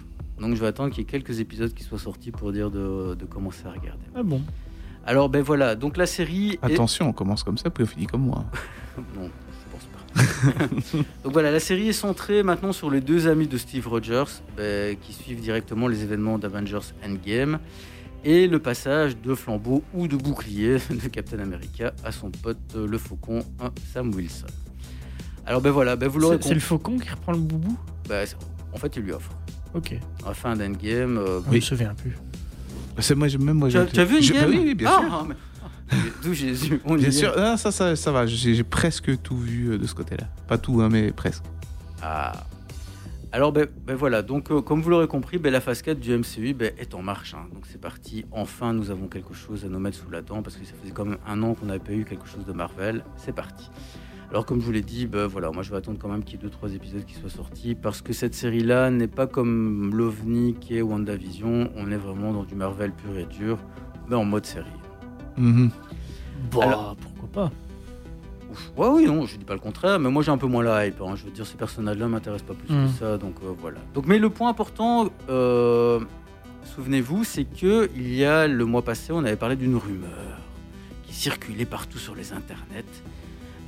[0.42, 3.16] Donc je vais attendre qu'il y ait quelques épisodes qui soient sortis pour dire de,
[3.16, 4.04] de commencer à regarder.
[4.16, 4.42] Ah bon?
[5.06, 6.54] Alors ben voilà, donc la série...
[6.64, 8.46] est- Attention, on commence comme ça, puis on finit comme moi.
[9.16, 10.98] Non, je pense pas.
[11.24, 14.26] Donc voilà, la série est centrée maintenant sur les deux amis de Steve Rogers
[14.58, 17.60] ben, qui suivent directement les événements d'Avengers Endgame
[18.26, 22.86] et le passage de flambeau ou de bouclier de Captain America à son pote euh,
[22.86, 24.48] le faucon hein, Sam Wilson.
[25.46, 27.76] Alors ben voilà, ben vous l'aurez C'est c'est le faucon qui reprend le boubou?
[28.10, 28.36] Ben, c'est-
[28.74, 29.32] en fait, il lui offre.
[29.74, 29.96] Ok.
[30.26, 32.18] À fin d'Endgame, euh, Je me souviens plus.
[33.00, 33.70] C'est moi, je- même moi.
[33.70, 35.10] tu, as, je- as vu je- Endgame bah Oui, oui, bien Ah, sûr.
[35.14, 38.26] ah, mais- ah, D'où Jésus on Bien sûr, Ah, ça, ça, ça va.
[38.26, 40.26] J'ai j'ai presque tout vu euh, de ce côté-là.
[40.48, 41.44] Pas tout, hein, mais presque.
[42.02, 42.34] Ah.
[43.34, 46.12] Alors, ben, ben voilà, donc euh, comme vous l'aurez compris, ben, la phase 4 du
[46.12, 47.34] MCU ben, est en marche.
[47.34, 47.46] hein.
[47.54, 50.58] Donc c'est parti, enfin nous avons quelque chose à nous mettre sous la dent, parce
[50.58, 53.06] que ça faisait quand même un an qu'on n'avait pas eu quelque chose de Marvel.
[53.16, 53.70] C'est parti.
[54.32, 56.41] Alors comme je vous l'ai dit, ben, voilà, moi je vais attendre quand même qu'il
[56.41, 60.56] y ait 2-3 épisodes qui soient sortis, parce que cette série-là n'est pas comme l'OVNI
[60.60, 63.58] qui est WandaVision, on est vraiment dans du Marvel pur et dur,
[64.08, 64.65] mais en mode série.
[65.38, 65.70] Mhm.
[66.54, 67.52] Bah, Alors- pourquoi pas?
[68.50, 68.72] Ouf.
[68.78, 70.86] Ouais, oui, non, je dis pas le contraire, mais moi j'ai un peu moins la
[70.88, 71.02] hype.
[71.02, 71.15] hein.
[71.15, 72.86] Je veux dire, ces personnages-là m'intéressent pas plus Mm.
[72.86, 73.80] que ça, donc euh, voilà.
[73.94, 76.00] Donc, mais le point important, euh,
[76.76, 80.39] souvenez-vous, c'est que il y a le mois passé, on avait parlé d'une rumeur
[81.04, 82.86] qui circulait partout sur les internets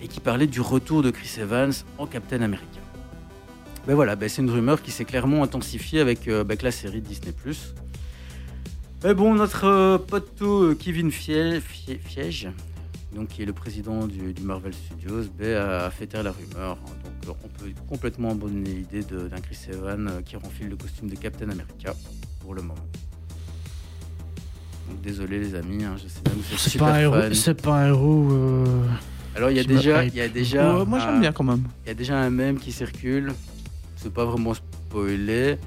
[0.04, 2.68] et qui parlait du retour de Chris Evans en Captain America.
[3.88, 6.72] Ben voilà, ben c'est une rumeur qui s'est clairement intensifiée avec, euh, ben, avec la
[6.72, 7.34] série Disney+.
[9.04, 12.48] Mais bon, notre euh, poteau euh, Kevin Fie- Fie- Fiege,
[13.14, 16.78] donc qui est le président du, du Marvel Studios, ben, a fait taire la rumeur.
[16.86, 16.92] hein.
[17.26, 21.10] Donc euh, on peut complètement abandonner l'idée d'un Chris Evans euh, qui renfile le costume
[21.10, 21.94] de Captain America
[22.42, 22.76] pour le moment.
[24.90, 27.14] Donc désolé les amis, hein, je sais même que C'est pas un héros.
[27.16, 27.34] fan.
[27.34, 28.30] C'est pas un héros.
[29.36, 31.44] Alors il y a déjà, il y a déjà, Ouais, moi un- j'aime bien quand
[31.44, 31.64] même.
[31.86, 33.34] il y a déjà un mème qui circule.
[33.96, 35.58] C'est pas vraiment spoilé.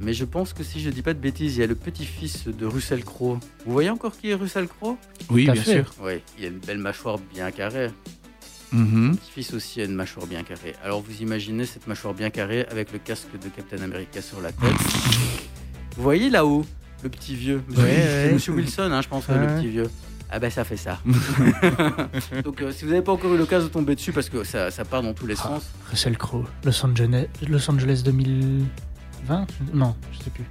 [0.00, 2.48] Mais je pense que si je dis pas de bêtises, il y a le petit-fils
[2.48, 3.38] de Russell Crowe.
[3.64, 4.96] Vous voyez encore qui est Russell Crowe?
[5.30, 5.74] Oui, bien fait.
[5.74, 5.92] sûr.
[6.02, 7.90] Oui, il a une belle mâchoire bien carrée.
[8.72, 9.10] Mhm.
[9.12, 10.74] Le petit-fils aussi a une mâchoire bien carrée.
[10.82, 14.50] Alors vous imaginez cette mâchoire bien carrée avec le casque de Captain America sur la
[14.50, 14.70] tête.
[15.96, 16.64] vous voyez là-haut,
[17.02, 17.62] le petit vieux?
[17.70, 18.02] Ouais, ouais.
[18.28, 19.38] C'est Monsieur Wilson, hein, je pense, Ouais.
[19.38, 19.90] le petit vieux.
[20.34, 20.98] Ah ben ça fait ça.
[22.44, 24.70] Donc euh, si vous n'avez pas encore eu l'occasion de tomber dessus, parce que ça,
[24.70, 25.42] ça part dans tous les Ah.
[25.42, 26.46] sens, Russell Crowe.
[26.64, 30.44] Los Angeles, Los Angeles 2020 Non, je sais plus.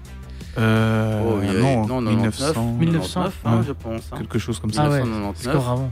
[0.58, 3.63] Euh, Oh, il y a- non, non, 1900, 99, 1900, 99, hein, ouais.
[3.67, 4.02] je pense.
[4.12, 4.17] hein.
[4.17, 4.84] quelque chose comme ça.
[4.84, 5.54] Ah ouais, 1999.
[5.56, 5.91] score avant.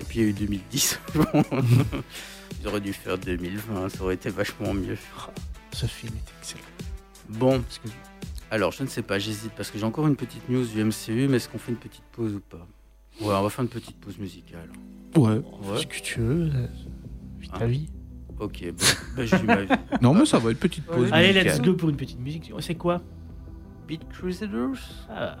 [0.00, 1.00] Et puis il y a eu 2010.
[2.62, 4.96] Ils auraient dû faire 2020, ça aurait été vachement mieux.
[5.72, 6.62] Ce film est excellent.
[7.30, 7.62] Bon,
[8.50, 11.26] alors je ne sais pas, j'hésite parce que j'ai encore une petite news du MCU,
[11.28, 12.66] mais est-ce qu'on fait une petite pause ou pas?
[13.20, 14.68] Ouais, on va faire une petite pause musicale.
[15.16, 15.38] Ouais.
[15.38, 16.50] Ouais, Ce que tu veux.
[16.54, 16.66] euh,
[17.38, 17.66] Vis ta Ah.
[17.66, 17.88] vie.
[18.40, 19.56] ok, bon, je dis ma
[20.02, 21.08] Non, mais ça va, une petite pause.
[21.12, 21.46] Allez, musicale.
[21.46, 22.52] let's go pour une petite musique.
[22.60, 23.00] C'est quoi?
[23.86, 24.78] Beat Crusaders?
[25.10, 25.36] Ah,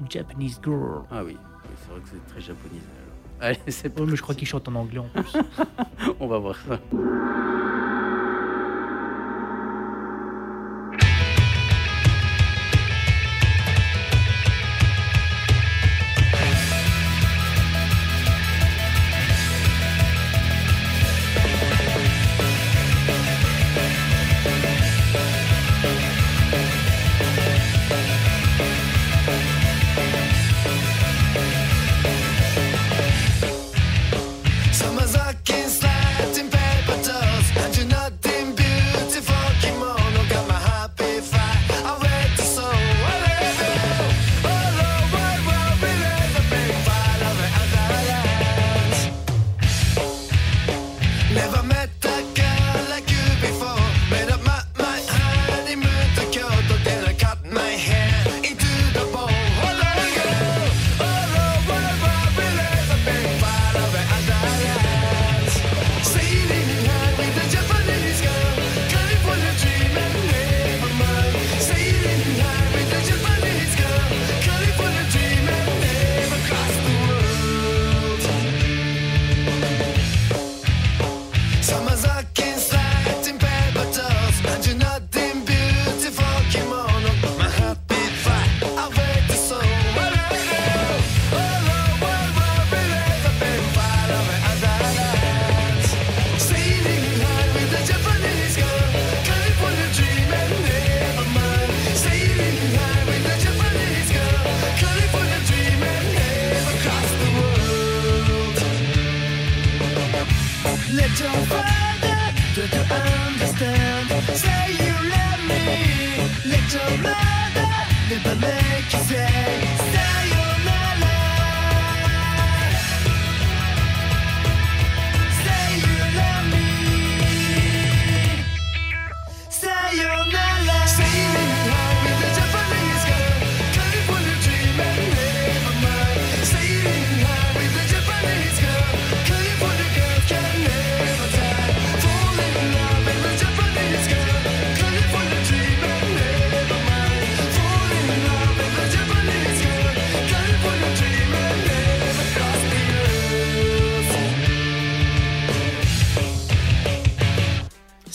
[0.00, 1.02] Une Japanese girl.
[1.10, 2.80] Ah oui, oui, c'est vrai que c'est très japonisé.
[3.40, 3.40] alors.
[3.42, 5.32] Allez, c'est Oh, mais je crois qu'il chante en anglais en plus.
[6.20, 6.78] On va voir ça.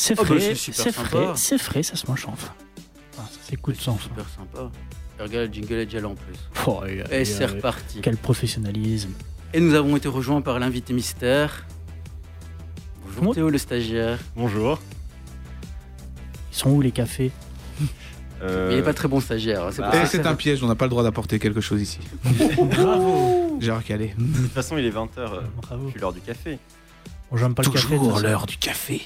[0.05, 2.53] C'est Oh, bah, frais, c'est c'est frais, c'est frais, ça se mange enfin.
[3.17, 4.09] Ah, ça s'écoute sans fin.
[4.09, 4.69] Super sympa.
[5.19, 6.35] Et regarde, le jingle est déjà là en plus.
[6.67, 8.01] Oh, Et c'est reparti.
[8.03, 9.13] Quel professionnalisme.
[9.53, 11.65] Et nous avons été rejoints par l'invité mystère.
[13.07, 14.19] Bonjour Moi Théo le stagiaire.
[14.35, 14.79] Bonjour.
[16.51, 17.31] Ils sont où les cafés
[18.43, 19.63] Euh, il n'est pas très bon stagiaire.
[19.63, 21.61] hein, c'est bah, Eh, c'est un fait- piège, on n'a pas le droit d'apporter quelque
[21.61, 21.99] chose ici.
[22.61, 24.13] Bravo J'ai recalé.
[24.17, 25.07] De toute façon, il est 20h,
[25.61, 25.87] Bravo.
[25.89, 26.59] puis l'heure du café.
[27.31, 27.95] On j'aime pas le café.
[27.97, 28.45] de toute façon.
[28.45, 29.01] du café.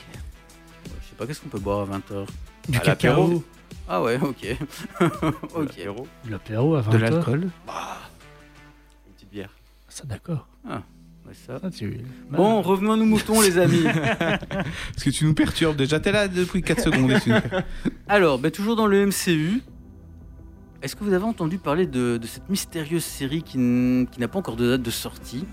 [1.19, 2.25] Pas, qu'est-ce qu'on peut boire à 20h
[2.69, 3.43] Du À cacao.
[3.87, 4.55] Ah ouais, ok.
[5.53, 5.87] ok.
[6.29, 7.41] L'apéro, à 20 De l'alcool.
[7.43, 9.49] une petite bière.
[9.89, 10.47] Ça d'accord.
[10.65, 11.59] Ouais, ça.
[11.61, 12.01] Ah, tu-
[12.31, 13.83] Bon, revenons à nos moutons, les amis.
[13.83, 15.99] Parce que tu nous perturbes déjà.
[15.99, 17.11] T'es là depuis 4 secondes.
[17.11, 17.59] et tu nous per-
[18.07, 19.61] Alors, ben, toujours dans le MCU,
[20.81, 24.55] est-ce que vous avez entendu parler de, de cette mystérieuse série qui n'a pas encore
[24.55, 25.45] de date de sortie,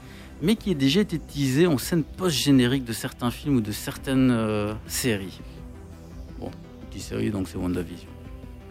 [0.42, 4.31] mais qui a déjà été teasée en scène post-générique de certains films ou de certaines
[4.31, 5.40] euh, séries?
[6.38, 6.51] Bon,
[6.90, 8.09] petite série, donc c'est WandaVision.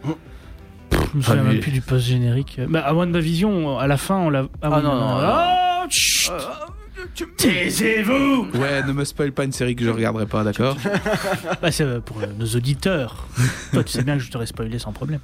[0.03, 2.59] Je me souviens Ah, même mais- plus du post-générique.
[2.69, 4.45] Bah, à WandaVision, à la fin, on l'a.
[4.61, 5.83] Ah, non, non, non.
[5.83, 6.31] Oh, chut
[7.37, 10.75] Taisez-vous Ouais, ne me spoil pas une série que je regarderai pas, d'accord?
[11.61, 13.27] Bah, C'est pour nos auditeurs.
[13.73, 15.19] Toi, tu sais bien que je t'aurais spoilé sans problème.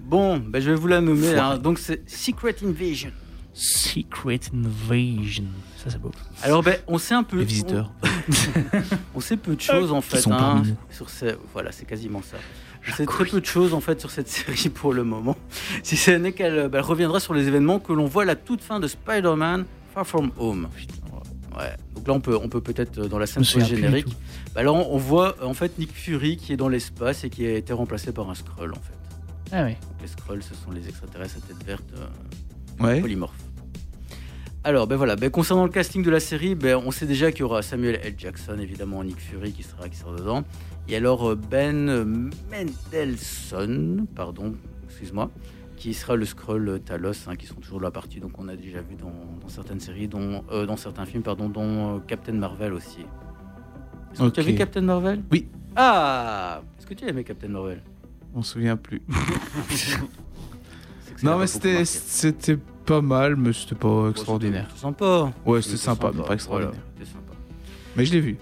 [0.00, 1.34] Bon, ben, je vais vous la nommer.
[1.36, 1.58] hein.
[1.58, 3.10] Donc, c'est Secret Invasion.
[3.58, 5.44] Secret Invasion.
[5.82, 6.10] Ça, c'est beau.
[6.42, 7.38] Alors, ben, on sait un peu.
[7.38, 7.90] Les visiteurs.
[8.02, 8.82] On,
[9.14, 10.20] on sait peu de choses en fait.
[10.20, 10.76] sont hein, parmi nous.
[10.90, 11.34] sur ces...
[11.54, 12.36] Voilà, c'est quasiment ça.
[12.82, 15.36] Je sais très peu de choses en fait sur cette série pour le moment.
[15.82, 18.60] Si ce n'est qu'elle ben, reviendra sur les événements que l'on voit à la toute
[18.60, 19.64] fin de Spider-Man
[19.94, 20.68] Far From Home.
[21.56, 21.74] Ouais.
[21.94, 24.14] Donc là, on peut, on peut peut-être euh, dans la scène générique.
[24.54, 27.46] Bah là, on on voit en fait Nick Fury qui est dans l'espace et qui
[27.46, 29.52] a été remplacé par un Skrull en fait.
[29.52, 29.70] Ah oui.
[29.72, 33.00] Donc, les Skrulls, ce sont les extraterrestres à tête verte euh, Ouais.
[33.00, 33.32] polymorphes.
[34.66, 37.42] Alors, ben voilà, ben, concernant le casting de la série, ben, on sait déjà qu'il
[37.42, 38.14] y aura Samuel L.
[38.18, 40.42] Jackson, évidemment, Nick Fury qui sera, qui sera dedans.
[40.88, 42.12] Et alors euh, Ben
[42.50, 45.30] Mendelsohn, pardon, excuse-moi,
[45.76, 48.56] qui sera le Skrull Talos, hein, qui sont toujours de la partie, donc on a
[48.56, 52.32] déjà vu dans, dans certaines séries, dont, euh, dans certains films, pardon, dont euh, Captain
[52.32, 53.02] Marvel aussi.
[54.14, 55.22] Est-ce que tu as vu Captain Marvel?
[55.30, 55.46] Oui.
[55.76, 57.84] Ah Est-ce que tu as aimé Captain Marvel?
[58.34, 59.00] On se souvient plus.
[61.22, 64.66] Non, mais c'était pas mal, mais c'était pas extraordinaire.
[64.68, 65.32] C'était sympa.
[65.44, 66.72] Ouais, c'était sympa, mais pas extraordinaire.
[66.74, 67.32] Voilà, c'était sympa.
[67.96, 68.36] Mais je l'ai vu.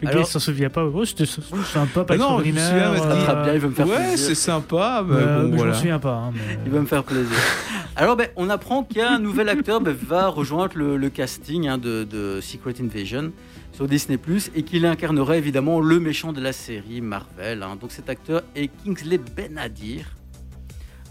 [0.00, 0.84] Le gars, Alors- il s'en souvient pas.
[0.84, 3.30] Oh, c'était sympa, pas Mais non, je me souviens, extraordinaire.
[3.38, 4.18] euh, bien, il veut me faire Ouais, plaisir.
[4.26, 5.72] c'est sympa, mais euh, bon, mais Je voilà.
[5.72, 6.14] m'en souviens pas.
[6.14, 7.36] hein, mais- Il va me faire plaisir.
[7.96, 12.04] Alors, ben, on apprend qu'un nouvel acteur ben, va rejoindre le, le casting hein, de,
[12.04, 13.32] de Secret Invasion
[13.72, 14.18] sur Disney
[14.54, 17.62] et qu'il incarnera évidemment le méchant de la série Marvel.
[17.62, 17.76] hein.
[17.80, 20.04] Donc, cet acteur est Kingsley Benadir.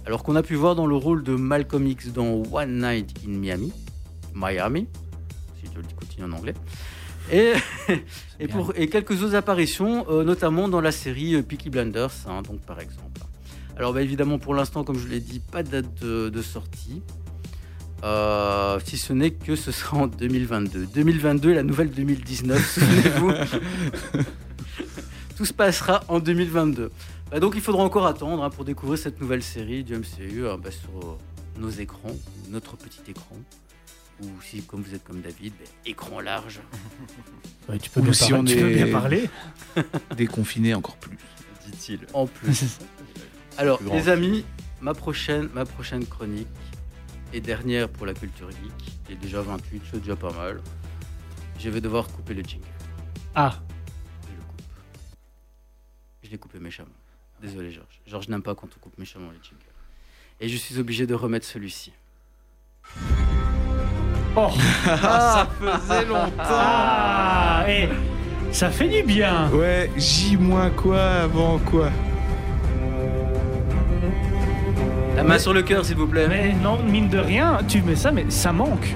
[0.08, 3.32] Alors qu'on a pu voir dans le rôle de Malcolm X dans One Night in
[3.32, 3.74] Miami,
[4.34, 4.88] Miami,
[5.60, 6.54] si je le continue en anglais.
[7.30, 7.52] Et,
[8.39, 8.56] et, bien.
[8.56, 12.62] pour, et quelques autres apparitions, euh, notamment dans la série euh, Peaky Blinders, hein, donc
[12.62, 13.20] par exemple.
[13.76, 17.02] Alors bah, évidemment, pour l'instant, comme je l'ai dit, pas de date de, de sortie.
[18.06, 20.86] Euh, si ce n'est que ce sera en 2022.
[20.86, 23.34] 2022, la nouvelle 2019, souvenez-vous.
[25.36, 26.91] Tout se passera en 2022.
[27.32, 30.58] Bah, donc il faudra encore attendre hein, pour découvrir cette nouvelle série du MCU hein,
[30.58, 31.18] bah, sur euh,
[31.58, 33.36] nos écrans, ou notre petit écran.
[34.24, 36.60] Ou si, comme vous êtes comme David, bah, écran large.
[37.70, 39.30] Ouais, tu peux bien si parler- on tu peux est- bien parler.
[40.16, 41.18] Déconfiné encore plus.
[41.66, 42.00] dit-il.
[42.13, 42.78] En plus.
[43.58, 44.46] Alors, Plus les amis,
[44.80, 46.48] ma prochaine, ma prochaine chronique
[47.34, 48.94] et dernière pour la culture geek.
[49.10, 50.62] Il est déjà 28, c'est déjà pas mal.
[51.60, 52.66] Je vais devoir couper le jingle.
[53.36, 53.60] Ah,
[54.24, 54.62] Je le coupe.
[56.24, 56.90] Je l'ai coupé méchamment.
[57.41, 58.02] Désolé, Georges.
[58.08, 59.62] Georges n'aime pas quand on coupe méchamment les jingles.
[60.39, 61.91] Et je suis obligé de remettre celui-ci.
[64.36, 64.50] oh,
[64.86, 66.32] ça faisait longtemps.
[66.39, 67.89] ah, et
[68.52, 69.50] ça fait du bien.
[69.52, 71.89] Ouais, J moins quoi avant quoi?
[75.15, 76.28] La main sur le cœur, s'il vous plaît.
[76.28, 78.93] Mais non, mine de rien, tu mets ça, mais ça manque.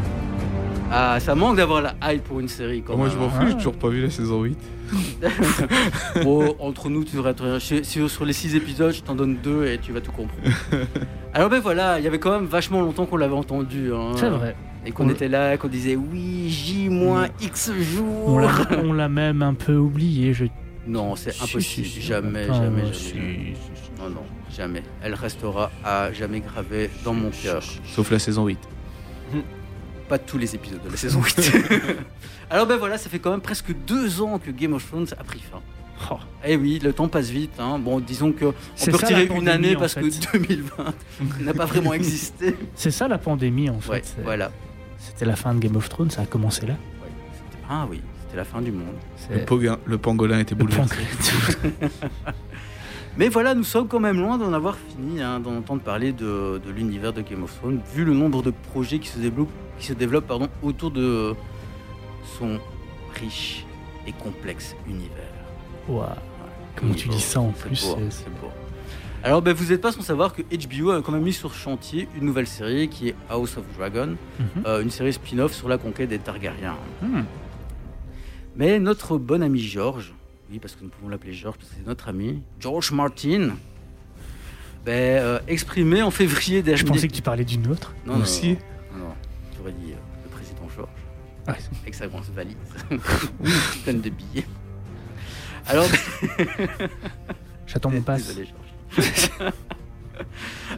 [0.92, 2.84] Ah, ça manque d'avoir la hype pour une série.
[2.84, 4.58] Quand Moi même, je m'en fous, j'ai toujours pas vu la saison 8.
[6.24, 7.60] Bon, entre nous, tu devrais être.
[7.60, 10.42] Sur, les 6 épisodes, je t'en donne 2 et tu vas tout comprendre.
[11.34, 13.92] Alors, ben voilà, il y avait quand même vachement longtemps qu'on l'avait entendu.
[13.94, 14.12] hein.
[14.16, 14.56] C'est vrai.
[14.86, 18.28] Et qu'on On- était là, qu'on disait oui, J moins X jours.
[18.28, 18.52] On l'a,
[18.84, 20.34] on l'a même un peu oublié.
[20.34, 20.46] Je...
[20.88, 21.86] Non, c'est Si, impossible.
[21.88, 22.02] si, si.
[22.02, 23.54] jamais, jamais, jamais, si, jamais.
[23.54, 24.02] si, si.
[24.02, 24.24] Non, non,
[24.56, 24.82] jamais.
[25.04, 27.62] Elle restera à jamais gravée dans mon cœur.
[27.86, 28.58] Sauf la saison 8.
[30.10, 31.52] Pas tous les épisodes de la saison 8.
[32.52, 35.24] Alors ben voilà, ça fait quand même presque deux ans que Game of Thrones a
[35.24, 35.62] pris fin.
[36.12, 37.54] Oh, Eh oui, le temps passe vite.
[37.60, 37.80] hein.
[37.80, 40.02] Bon, disons que on C'est peut ça, retirer la une pandémie, année en parce fait.
[40.02, 40.86] que 2020
[41.42, 42.56] n'a pas vraiment existé.
[42.76, 43.92] c'est ça la pandémie en fait.
[43.92, 44.52] Ouais, voilà.
[44.98, 46.76] C'était la fin de Game of Thrones, ça a commencé là.
[47.70, 48.96] Ah oui, c'était la fin du monde.
[49.30, 50.96] Le, C'est poguin- le pangolin était le bouleversé.
[53.18, 56.62] Mais voilà, nous sommes quand même loin d'en avoir fini, hein, d'en entendre parler de,
[56.66, 59.88] de l'univers de Game of Thrones, vu le nombre de projets qui se développent, qui
[59.88, 61.34] se développent pardon, autour de
[62.38, 62.60] son
[63.20, 63.66] riche
[64.08, 65.10] et complexe univers.
[65.90, 66.16] Ouah.
[66.76, 68.50] Comment tu dis ça en plus c'est- beau.
[69.24, 72.08] Alors, ben, vous n'êtes pas sans savoir que HBO a quand même mis sur chantier
[72.18, 74.64] une nouvelle série qui est House of Dragon, Mhm.
[74.66, 76.78] euh, une série spin-off sur la conquête des Targaryens.
[77.04, 77.22] Hmm.
[78.56, 80.14] Mais notre bon ami George,
[80.50, 83.52] oui, parce que nous pouvons l'appeler George, parce que c'est notre ami, George Martin,
[84.86, 84.92] ben,
[85.22, 86.84] euh, exprimé en février Je dernier.
[86.86, 87.94] pensais que tu parlais d'une autre.
[88.08, 88.58] Non, non, Aussi.
[91.82, 92.56] Avec sa grosse valise
[93.84, 94.46] pleine de billets.
[95.68, 95.86] Alors,
[97.68, 98.28] J'attends mon pass.
[98.28, 98.48] Désolé,
[98.98, 99.30] Georges.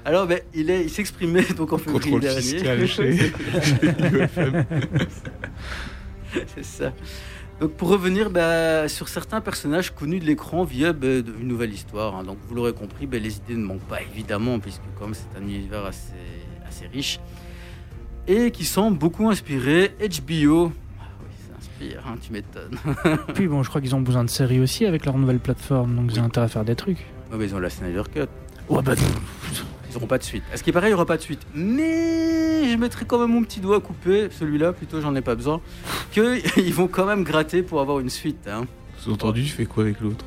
[0.06, 2.42] Alors, ben, il est- il s'exprimait donc en février Contrôle dernier.
[2.42, 3.32] fiscal chez, chez.
[6.56, 6.94] C'est ça.
[7.60, 11.74] Donc pour revenir bah, sur certains personnages connus de l'écran via bah, de- une nouvelle
[11.74, 12.16] histoire.
[12.16, 12.24] hein.
[12.24, 15.44] Donc vous l'aurez compris, bah, les idées ne manquent pas évidemment, puisque comme c'est un
[15.44, 16.14] univers assez,
[16.68, 17.20] assez riche
[18.28, 20.72] et qui semble beaucoup inspiré HBO.
[21.00, 22.78] Ah oui, ça inspire, hein, tu m'étonnes.
[23.34, 26.12] Puis bon, je crois qu'ils ont besoin de séries aussi avec leur nouvelle plateforme, donc
[26.14, 27.00] ils ont intérêt à faire des trucs.
[27.32, 28.22] Ouais, mais ils ont la Snyder Cut.
[28.70, 28.94] Ouais, bah,
[29.90, 30.44] Ils n'auront pas de suite.
[30.54, 31.46] À ce qui paraît, il n'y aura pas de suite.
[31.54, 35.60] Mais je mettrai quand même mon petit doigt coupé, celui-là, plutôt, j'en ai pas besoin,
[36.12, 38.48] qu'ils vont quand même gratter pour avoir une suite.
[38.48, 38.66] Hein.
[38.98, 40.24] Sous-entendu, tu fais quoi avec l'autre?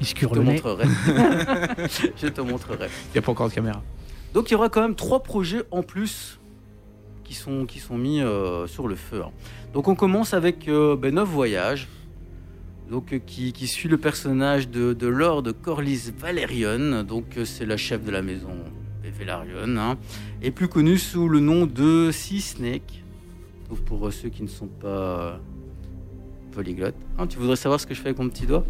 [0.00, 0.84] Ils se Je curent te le montrerai.
[2.20, 2.88] je te montrerai.
[3.10, 3.80] Il n'y a pas encore de caméra.
[4.34, 6.40] Donc il y aura quand même trois projets en plus
[7.24, 9.22] qui sont, qui sont mis euh, sur le feu.
[9.22, 9.30] hein.
[9.72, 11.88] Donc on commence avec euh, ben, Neuf Voyages,
[12.90, 17.66] donc, euh, qui, qui suit le personnage de, de Lord Corlys Valerion, donc euh, c'est
[17.66, 18.50] la chef de la maison
[19.18, 19.96] Velaryon, hein,
[20.42, 23.02] et plus connue sous le nom de Sea Snake.
[23.68, 25.40] Donc pour ceux qui ne sont pas
[26.52, 26.96] polyglottes.
[27.18, 28.64] Hein, tu voudrais savoir ce que je fais avec mon petit doigt?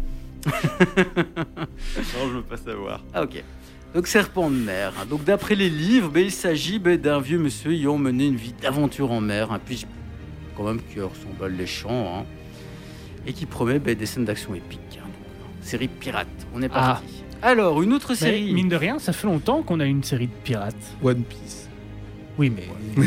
[0.47, 3.03] Non, je veux pas savoir.
[3.13, 3.43] Ah ok.
[3.95, 4.93] Donc serpent de mer.
[5.01, 5.05] hein.
[5.09, 8.53] Donc d'après les livres, ben, il s'agit ben, d'un vieux monsieur ayant mené une vie
[8.61, 9.85] d'aventure en mer, un puis
[10.55, 12.25] quand même qui ressemble les champs, hein,
[13.25, 14.99] et qui promet ben, des scènes d'action épiques.
[15.01, 15.05] hein.
[15.07, 16.27] Donc, série pirate.
[16.53, 16.99] On est Ah.
[17.01, 17.23] parti.
[17.41, 18.53] Alors une autre Mais, série.
[18.53, 20.75] mine de rien, ça fait longtemps qu'on a une série de pirates.
[21.01, 21.69] One Piece.
[22.37, 22.67] Oui, mais.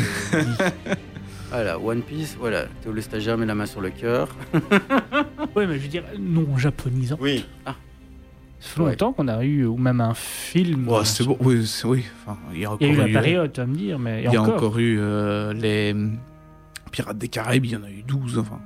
[1.51, 2.35] Voilà One Piece.
[2.39, 2.65] Voilà.
[2.81, 4.35] Théo le stagiaire met la main sur le cœur.
[5.55, 7.17] oui, mais je veux dire, non japonisant.
[7.19, 7.43] Oui,
[8.59, 10.87] Ça fait longtemps qu'on a eu, ou même un film.
[10.89, 11.37] Ouais, c'est bon.
[11.39, 12.03] Oui, c'est- oui.
[12.25, 13.99] Enfin, il y a Il y a encore eu la période, tu vas me dire,
[13.99, 14.23] mais.
[14.25, 16.17] Il y a encore, eu euh, les hum,
[16.91, 18.37] Pirates des Caraïbes, il y en a eu 12.
[18.39, 18.59] Enfin,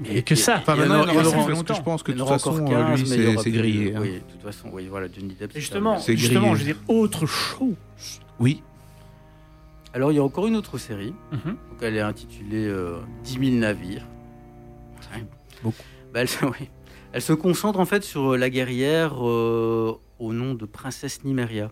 [0.00, 0.56] Mais que ça.
[0.58, 2.18] enfin Il y en maintenant, il y en aura parce que je pense que de
[2.18, 3.94] toute façon, encore euh, 15, lui, c'est plus- grillé.
[3.94, 3.98] hein.
[4.02, 5.56] Oui, de toute façon, oui, voilà, Johnny Depp.
[5.56, 6.54] Et justement, justement, grillé.
[6.54, 7.74] je veux dire, autre chose.
[8.40, 8.62] Oui.
[9.94, 11.14] Alors il y a encore une autre série.
[11.30, 11.38] Mhm.
[11.44, 14.04] Donc elle est intitulée euh, 10 000 navires.
[15.14, 15.24] Ouais.
[15.62, 15.76] Beaucoup.
[16.12, 16.68] Bah, elle, oui.
[17.14, 21.70] Elle se concentre en fait sur euh, la guerrière euh, au nom de Princesse Nymeria.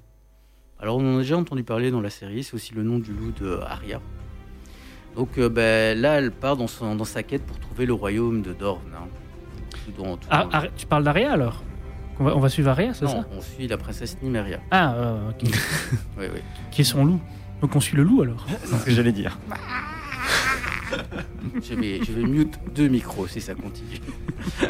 [0.78, 3.12] Alors on en a déjà entendu parler dans la série, c'est aussi le nom du
[3.12, 4.00] loup de Arya.
[5.16, 8.42] Donc euh, ben, là elle part dans, son- dans sa quête pour trouver le royaume
[8.42, 8.80] de Dorne.
[8.96, 9.08] hein.
[9.84, 11.64] Tout dans- tout Ah, dans- tu parles d'Aria alors?
[12.20, 13.26] On va, on va suivre Aria, c'est non, ça?
[13.36, 14.60] on suit la princesse Nymeria.
[14.70, 15.42] Ah, euh, ok.
[16.18, 16.40] Oui, oui.
[16.70, 17.20] qui est son loup.
[17.60, 18.46] Donc on suit le loup alors.
[18.64, 19.38] c'est ce que j'allais dire.
[21.62, 24.00] Je vais, je vais mute deux micros si ça continue.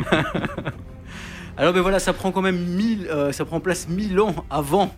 [1.57, 4.95] Alors ben voilà, ça prend quand même mille, euh, ça prend place mille ans avant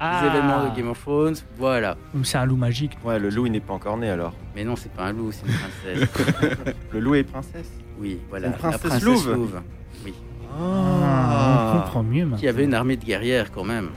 [0.00, 1.36] les événements de Game of Thrones.
[1.56, 1.96] Voilà.
[2.22, 2.92] C'est un loup magique.
[3.04, 4.34] Ouais, le loup, il n'est pas encore né alors.
[4.54, 6.74] Mais non, c'est pas un loup, c'est une princesse.
[6.92, 7.70] Le loup est princesse.
[7.98, 8.48] Oui, voilà.
[8.48, 9.32] Une princesse la princesse louve.
[9.32, 9.60] louve.
[10.04, 10.14] Oui.
[10.60, 12.38] Ah, on comprend mieux maintenant.
[12.38, 13.90] Qui avait une armée de guerrières quand même.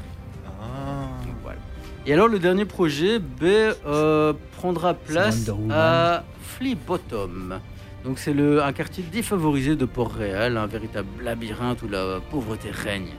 [2.08, 7.60] Et alors le dernier projet ben, euh, prendra place à Flea Bottom.
[8.06, 13.10] Donc c'est le- un quartier défavorisé de Port-Réal, un véritable labyrinthe où la pauvreté règne.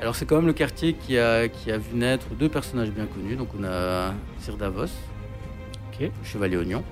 [0.00, 3.06] Alors c'est quand même le quartier qui a, qui a vu naître deux personnages bien
[3.06, 3.36] connus.
[3.36, 4.86] Donc on a Sir Davos,
[6.00, 6.82] le chevalier oignon,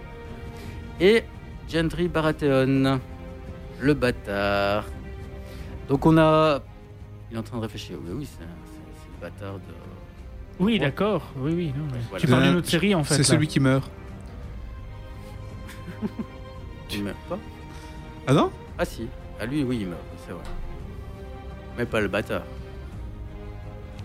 [1.01, 1.25] et
[1.69, 3.01] Gendry Baratheon,
[3.81, 4.85] le bâtard.
[5.89, 6.63] Donc on a...
[7.29, 7.97] Il est en train de réfléchir.
[8.05, 9.75] Oui, oui, c'est le bâtard de...
[10.61, 11.23] Oui, d'accord.
[11.39, 11.73] Oui, oui.
[11.77, 12.21] non, mais Voilà.
[12.21, 13.15] Tu parles d'une autre série en fait.
[13.15, 13.91] C'est celui qui meurt.
[16.93, 17.39] Il meurt pas
[18.27, 18.51] Ah non?
[18.79, 19.07] Ah si,
[19.41, 20.43] à lui oui il meurt, c'est vrai.
[21.79, 22.43] Mais pas le bâtard.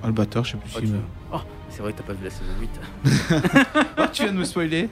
[0.04, 1.06] Ah, le batteur, je sais plus Oh, s'il tu- meurt.
[1.34, 1.40] Oh,
[1.70, 2.70] c'est vrai que t'as pas vu la saison 8.
[3.98, 4.90] Ah, tu viens de me spoiler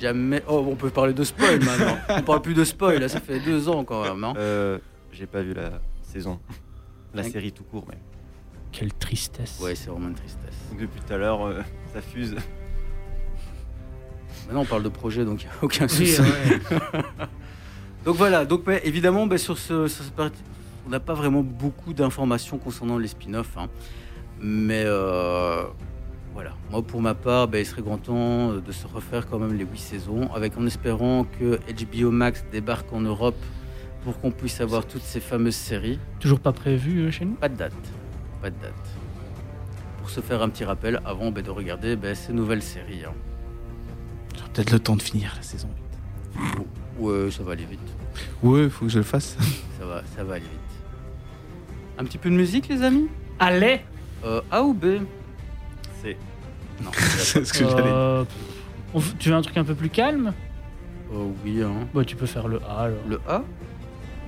[0.00, 0.42] Jamais.
[0.48, 1.96] Oh, on peut parler de spoil maintenant.
[2.08, 4.24] on parle plus de spoil, là, ça fait deux ans quand même.
[4.24, 4.34] hein.
[4.36, 4.78] Euh,
[5.12, 6.40] j'ai pas vu la saison.
[7.14, 7.98] La série tout court, mais.
[8.72, 9.58] Quelle tristesse.
[9.62, 10.54] Ouais, c'est vraiment une tristesse.
[10.70, 11.62] Donc depuis tout à l'heure, euh,
[11.92, 12.36] ça fuse.
[14.46, 16.20] Maintenant on parle de projet donc il n'y a aucun Oui, souci.
[16.20, 16.60] ouais.
[18.04, 20.40] Donc voilà, donc mais évidemment ben, sur, ce, sur cette partie,
[20.86, 23.56] on n'a pas vraiment beaucoup d'informations concernant les spin-offs.
[23.58, 23.68] hein.
[24.40, 25.64] Mais euh,
[26.32, 29.54] voilà, moi pour ma part, ben, il serait grand temps de se refaire quand même
[29.58, 33.36] les huit saisons, avec en espérant que HBO Max débarque en Europe
[34.04, 35.98] pour qu'on puisse avoir toutes ces fameuses séries.
[36.20, 37.34] Toujours pas prévu euh, chez nous?
[37.34, 37.72] Pas de date,
[38.38, 38.74] pas de date.
[39.98, 43.04] Pour se faire un petit rappel avant ben, de regarder ben, ces nouvelles séries.
[43.06, 43.12] Hein.
[44.36, 45.68] J'aurai peut-être le temps de finir la saison
[46.36, 46.66] 8.
[46.98, 47.80] Ouais, ça va aller vite.
[48.42, 49.36] Ouais, faut que je le fasse.
[49.78, 50.60] ça va, ça va aller vite.
[51.98, 53.08] Un petit peu de musique, les amis?
[53.38, 53.80] Allez
[54.24, 54.84] euh, A ou B?
[56.02, 56.16] C'est.
[56.82, 58.24] Non, c'est ce que euh...
[59.18, 60.32] Tu veux un truc un peu plus calme?
[61.12, 61.88] Euh, oui, hein.
[61.92, 62.98] Bah, tu peux faire le A alors.
[63.08, 63.42] Le A?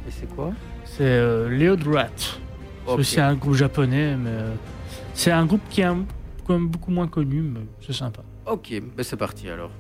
[0.09, 0.53] Et c'est quoi?
[0.85, 2.09] C'est euh, Léo Drat.
[3.03, 4.55] C'est un groupe japonais, mais euh,
[5.15, 5.89] c'est un groupe qui est
[6.47, 8.23] quand même beaucoup moins connu, mais c'est sympa.
[8.47, 9.71] Ok, ben c'est parti alors.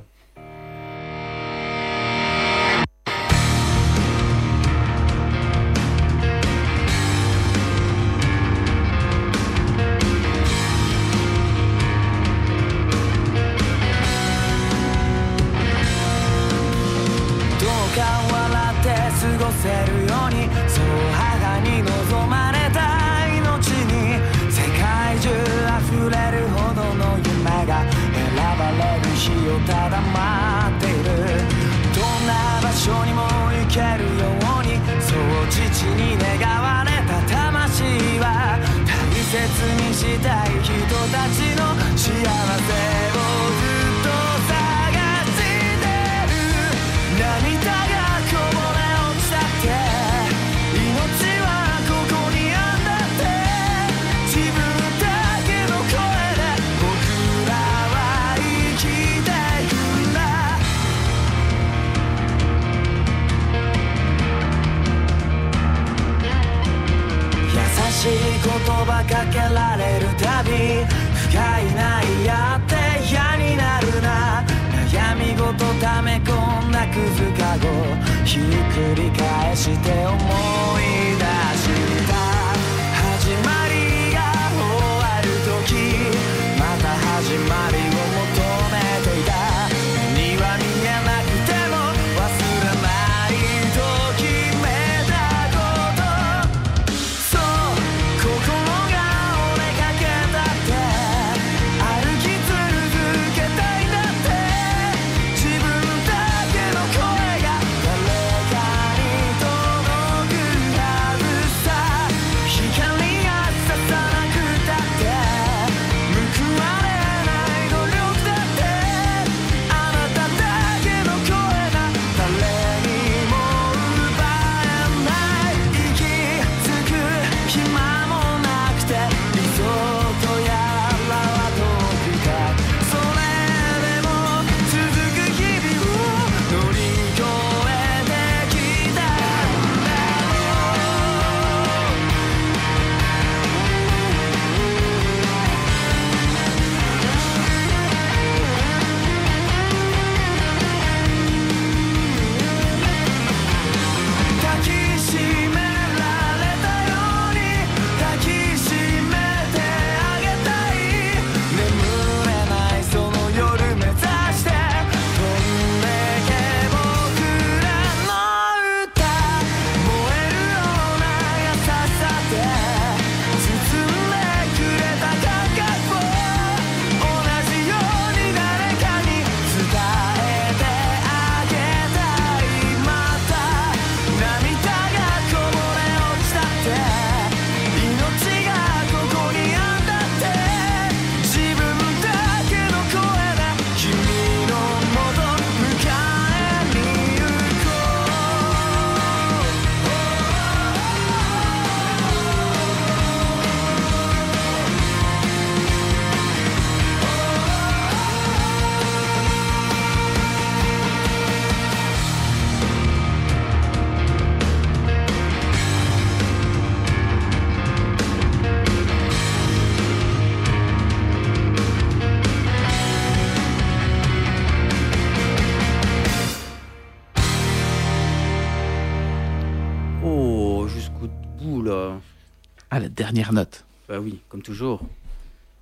[233.10, 233.64] dernière note.
[233.88, 234.80] Bah oui, comme toujours.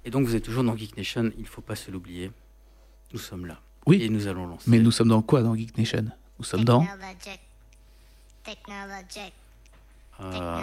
[0.05, 2.31] Et donc vous êtes toujours dans Geek Nation, il ne faut pas se l'oublier.
[3.15, 3.59] Nous sommes là.
[3.87, 4.03] Oui.
[4.03, 4.65] Et nous allons lancer.
[4.71, 6.05] Mais nous sommes dans quoi dans Geek Nation?
[6.39, 6.87] Nous sommes dans.
[10.19, 10.63] Ah,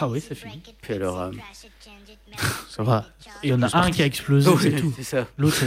[0.00, 0.62] ah, oui, ça finit.
[0.80, 1.20] Puis alors.
[1.20, 1.32] Euh,
[2.70, 3.04] ça va.
[3.42, 4.94] Il y en a un qui a explosé, c'est tout.
[5.36, 5.64] L'autre.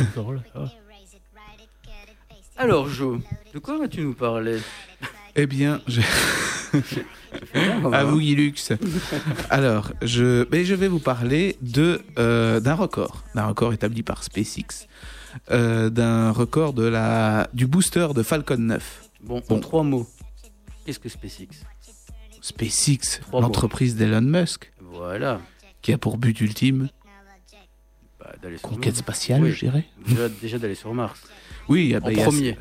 [2.58, 3.22] Alors, Joe,
[3.54, 4.60] de quoi vas-tu nous parler?
[5.38, 5.82] Eh bien,
[7.92, 8.54] à vous Guilux.
[9.50, 14.24] Alors, je, mais je vais vous parler de euh, d'un record, d'un record établi par
[14.24, 14.88] SpaceX,
[15.52, 19.04] euh, d'un record de la du booster de Falcon 9.
[19.24, 20.08] Bon, en trois mots,
[20.86, 21.66] qu'est-ce que SpaceX?
[22.42, 24.72] SpaceX, l'entreprise d'Elon Musk.
[24.80, 25.42] Voilà.
[25.82, 26.88] Qui a pour but ultime
[28.20, 29.00] bah, sur Conquête Mars.
[29.00, 29.86] spatiale, je dirais.
[30.42, 31.22] Déjà, d'aller sur Mars.
[31.68, 32.58] Oui, ah en bah, premier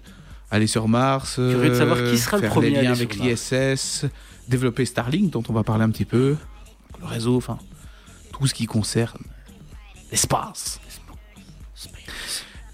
[0.50, 3.16] aller sur Mars, Curieux de savoir euh, qui sera le faire premier les liens avec
[3.16, 4.06] l'ISS,
[4.48, 6.36] développer Starlink, dont on va parler un petit peu,
[7.00, 7.58] le réseau, enfin,
[8.32, 9.22] tout ce qui concerne
[10.10, 10.80] l'espace.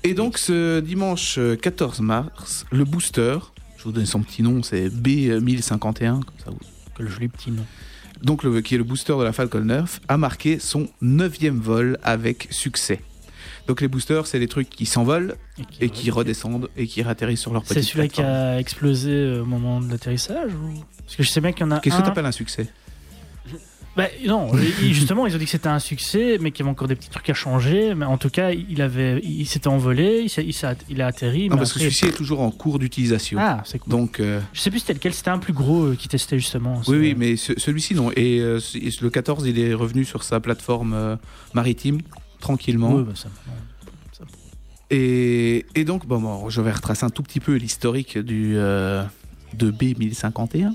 [0.03, 3.39] Et donc, ce dimanche euh, 14 mars, le booster,
[3.77, 6.59] je vous donne son petit nom, c'est B1051, comme ça vous
[6.95, 7.65] Que le joli petit nom.
[8.23, 11.99] donc le, qui est le booster de la Falcon 9, a marqué son neuvième vol
[12.03, 13.01] avec succès.
[13.67, 15.37] Donc les boosters, c'est les trucs qui s'envolent
[15.81, 19.43] et qui redescendent et qui atterrissent sur leur C'est petite celui-là qui a explosé euh,
[19.43, 20.75] au moment de l'atterrissage ou...
[21.05, 22.33] Parce que je sais bien qu'il y en a Qu'est-ce que un- tu appelles un
[22.33, 22.67] succès?
[23.97, 24.53] Bah, non,
[24.93, 27.11] justement, ils ont dit que c'était un succès, mais qu'il y avait encore des petits
[27.11, 27.95] trucs à changer.
[27.97, 30.27] Mais en tout cas, il avait, il s'était envolé,
[30.89, 31.49] il, a atterri.
[31.49, 33.39] Non, mais parce que celui-ci est toujours en cours d'utilisation.
[33.43, 33.91] Ah, c'est cool.
[33.91, 36.77] Donc, euh, Je sais plus c'était lequel, c'était un plus gros euh, qui testait justement.
[36.77, 38.13] oui, c'est- oui, mais ce- celui-ci, non.
[38.15, 38.61] Et euh,
[39.03, 41.17] le 14, il est revenu sur sa plateforme euh,
[41.53, 41.99] maritime,
[42.41, 43.01] tranquillement.
[43.01, 43.29] Bah, ça-
[44.91, 49.05] Et, et donc, bon, bon, je vais retracer un tout petit peu l'historique du euh,
[49.55, 50.73] de B1051.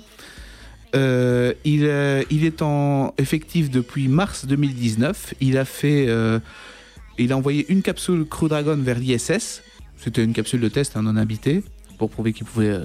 [0.96, 5.34] Euh, il, euh, il est en effectif depuis mars 2019.
[5.42, 6.40] Il a fait, euh,
[7.18, 9.62] il a envoyé une capsule Crew Dragon vers l'ISS.
[9.98, 11.64] C'était une capsule de test, un non habité,
[11.98, 12.80] pour prouver qu'il pouvait.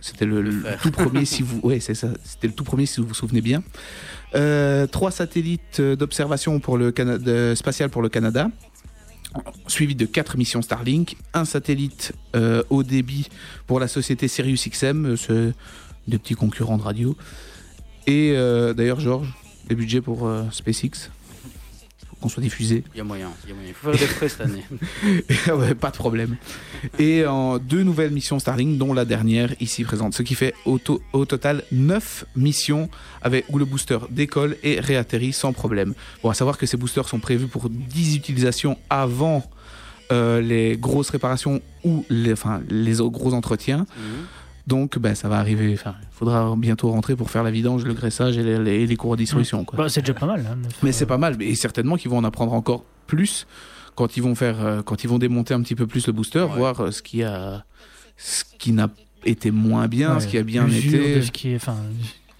[0.00, 2.08] C'était le, tout premier, si vous, ouais, c'est ça.
[2.24, 3.62] C'était le tout premier, si vous vous souvenez bien.
[4.34, 6.92] Euh, trois satellites d'observation pour le
[7.54, 8.48] spatial pour le Canada
[9.66, 13.28] suivi de quatre missions Starlink, un satellite euh, haut débit
[13.66, 15.52] pour la société Sirius XM, euh, c'est
[16.08, 17.16] des petits concurrents de radio.
[18.06, 19.32] Et euh, d'ailleurs, Georges,
[19.68, 21.10] les budgets pour SpaceX,
[22.20, 22.84] qu'on soit diffusé.
[22.94, 23.68] Il y a moyen, il y a moyen.
[23.70, 24.64] Il faut faire des frais cette année.
[25.60, 26.36] Ouais, pas de problème.
[26.98, 30.14] Et en deux nouvelles missions Starlink, dont la dernière ici présente.
[30.14, 32.88] Ce qui fait au, to- au total 9 missions
[33.22, 35.94] avec, où le booster décolle et réatterrit sans problème.
[36.22, 39.48] Bon, à savoir que ces boosters sont prévus pour 10 utilisations avant
[40.12, 43.86] euh, les grosses réparations ou les, enfin, les gros entretiens.
[43.96, 44.26] Mhm.
[44.70, 45.72] Donc, ben, ça va arriver.
[45.74, 48.96] Enfin, il faudra bientôt rentrer pour faire la vidange, le graissage et les, les, les
[48.96, 49.64] cours de distribution.
[49.64, 49.76] Quoi.
[49.76, 50.46] Bah, c'est déjà pas mal.
[50.48, 53.46] hein, Mais euh, c'est pas mal, et certainement qu'ils vont en apprendre encore plus
[53.96, 56.40] quand ils vont faire, euh, quand ils vont démonter un petit peu plus le booster,
[56.42, 56.56] Ouais.
[56.56, 57.64] voir euh, ce qui a,
[58.16, 58.88] ce qui n'a
[59.24, 61.76] été moins bien, ouais, ce qui a bien été, de ce qui est, enfin,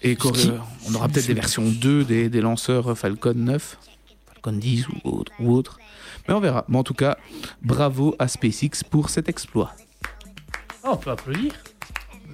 [0.00, 0.58] et ce qui- euh,
[0.88, 3.76] on aura peut-être des versions 2 des, des lanceurs Falcon 9,
[4.32, 5.78] Falcon 10 ou autre, ou autre.
[6.28, 6.64] Mais on verra.
[6.68, 7.16] Mais en tout cas,
[7.60, 9.74] bravo à SpaceX pour cet exploit.
[10.84, 11.52] Ah, on peut applaudir.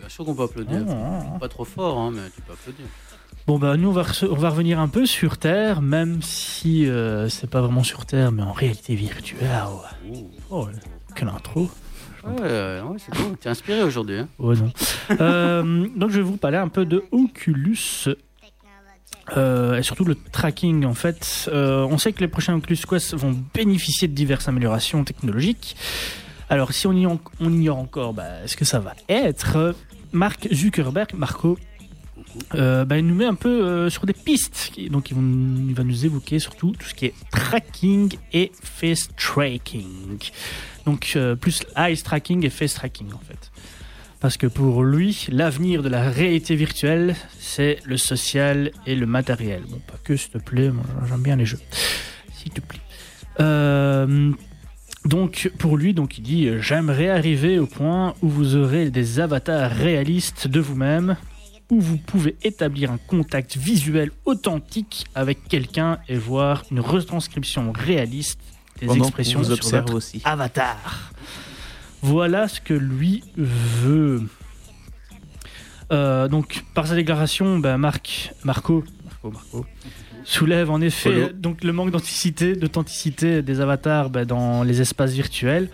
[0.07, 0.85] Bien sûr qu'on peut applaudir.
[0.89, 1.39] Ah, ah, ah.
[1.41, 2.87] Pas trop fort, hein, mais tu peux applaudir.
[3.49, 6.87] Bon bah nous on va, re- on va revenir un peu sur Terre, même si
[6.89, 9.49] euh, c'est pas vraiment sur Terre, mais en réalité virtuelle.
[10.09, 10.25] Ouais.
[10.51, 10.67] Oh,
[11.15, 11.71] quelle intro.
[12.25, 13.37] Ouais, ouais, ouais, c'est cool.
[13.37, 14.19] T'es inspiré aujourd'hui.
[14.19, 14.29] Hein.
[14.39, 14.73] Oh non.
[15.21, 18.09] Euh, donc je vais vous parler un peu de Oculus
[19.37, 21.49] euh, et surtout le tracking en fait.
[21.53, 25.77] Euh, on sait que les prochains Oculus Quest vont bénéficier de diverses améliorations technologiques.
[26.49, 29.75] Alors si on, y en- on ignore encore bah, ce que ça va être,
[30.13, 31.59] Mark Zuckerberg, Marco,
[32.55, 34.73] euh, bah, il nous met un peu euh, sur des pistes.
[34.91, 40.19] Donc il, va nous évoquer surtout tout ce qui est tracking et face tracking.
[40.85, 43.51] Donc euh, plus eyes tracking et face tracking en fait.
[44.21, 49.63] Parce que pour lui, l'avenir de la réalité virtuelle, c'est le social et le matériel.
[49.69, 50.73] Bon, pas que, s'il te plaît,
[51.09, 51.61] j'aime bien les jeux.
[52.33, 52.81] S'il te plaît.
[53.41, 54.33] Euh,
[55.07, 59.21] donc pour lui, donc il dit euh, j'aimerais arriver au point où vous aurez des
[59.21, 61.17] avatars réalistes de vous-même,
[61.71, 68.41] où vous pouvez établir un contact visuel authentique avec quelqu'un et voir une retranscription réaliste
[68.81, 70.21] des Pendant expressions vous sur votre aussi.
[70.25, 71.13] avatar.
[72.03, 74.23] Voilà ce que lui veut.
[75.93, 79.67] Euh, donc, par sa déclaration, ben, Marc, Marco, Marco, Marco,
[80.29, 85.69] soulève en effet donc le manque d'authenticité, d'authenticité des avatars ben, dans les espaces virtuels.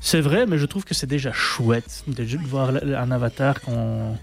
[0.00, 4.16] C'est vrai, mais je trouve que c'est déjà chouette de voir un avatar quand,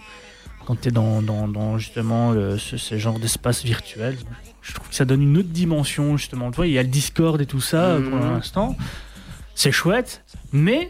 [0.65, 4.15] quand tu es dans, dans, dans justement le- ce, ce genre d'espace virtuel.
[4.61, 6.49] Je trouve que ça donne une autre dimension, justement.
[6.51, 8.31] Tu vois, il y a le Discord et tout ça pour Mhm.
[8.36, 8.77] l'instant.
[9.55, 10.23] C'est chouette,
[10.53, 10.89] mais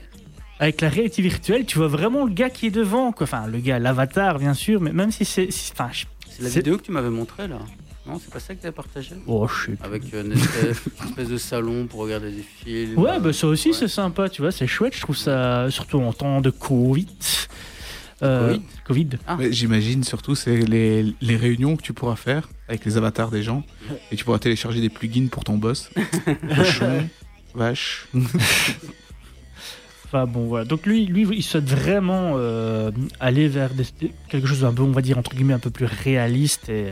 [0.59, 3.11] avec la réalité virtuelle, tu vois vraiment le gars qui est devant.
[3.13, 3.23] Quoi.
[3.23, 5.49] Enfin, le gars, l'avatar, bien sûr, mais même si c'est.
[5.49, 5.89] si- Enfin,
[6.29, 7.57] C'est la vidéo que tu m'avais montrée là.
[8.05, 9.15] Non, c'est pas ça que tu avais partagé?
[9.27, 9.85] Oh, je sais plus.
[9.85, 12.97] Avec euh, une espèce, une espèce de salon pour regarder des films.
[12.99, 13.73] Ouais, euh, bah ça aussi ouais.
[13.73, 17.07] c'est sympa, tu vois, c'est chouette, je trouve ça, surtout en temps de Covid.
[18.21, 19.09] Euh, Covid?
[19.27, 19.35] Ah.
[19.39, 23.43] Mais J'imagine surtout c'est les, les réunions que tu pourras faire avec les avatars des
[23.43, 23.63] gens
[24.11, 25.89] et tu pourras télécharger des plugins pour ton boss.
[26.55, 27.07] Cochon,
[27.53, 28.07] vache.
[30.05, 30.65] Enfin bon, voilà.
[30.65, 34.91] Donc lui, lui il souhaite vraiment euh, aller vers des- quelque chose un peu, on
[34.91, 36.91] va dire, entre guillemets, un peu plus réaliste et.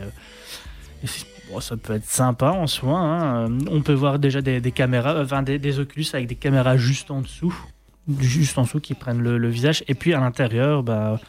[1.04, 2.98] Euh, bon, ça peut être sympa en soi.
[2.98, 3.50] hein.
[3.50, 6.78] Euh, On peut voir déjà des, des caméras, enfin des, des Oculus avec des caméras
[6.78, 7.54] juste en dessous.
[8.20, 9.84] juste en dessous qui prennent le, le visage.
[9.88, 11.20] Et puis à l'intérieur, bah,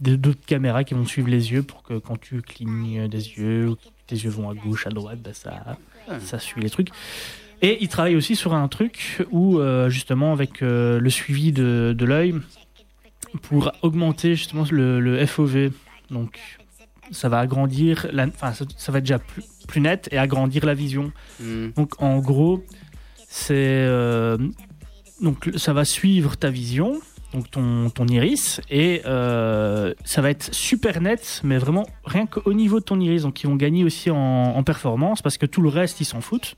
[0.00, 3.74] d'autres caméras qui vont suivre les yeux pour que quand tu clignes des yeux ou
[3.76, 5.76] que tes yeux vont à gauche, à droite, bah, ça,
[6.20, 6.88] ça suit les trucs.
[7.62, 11.94] Et il travaille aussi sur un truc où, euh, justement, avec euh, le suivi de,
[11.96, 12.34] de l'œil,
[13.42, 15.70] pour augmenter justement le, le FOV.
[16.10, 16.38] Donc,
[17.10, 20.64] ça va agrandir, la, enfin, ça, ça va être déjà plus, plus net et agrandir
[20.66, 21.12] la vision.
[21.40, 21.68] Hmm.
[21.76, 22.64] Donc, en gros,
[23.28, 24.36] c'est euh,
[25.20, 27.00] donc ça va suivre ta vision,
[27.32, 32.52] donc ton, ton iris, et euh, ça va être super net, mais vraiment rien qu'au
[32.52, 33.22] niveau de ton iris.
[33.22, 36.20] Donc, ils vont gagner aussi en, en performance parce que tout le reste, ils s'en
[36.20, 36.56] foutent.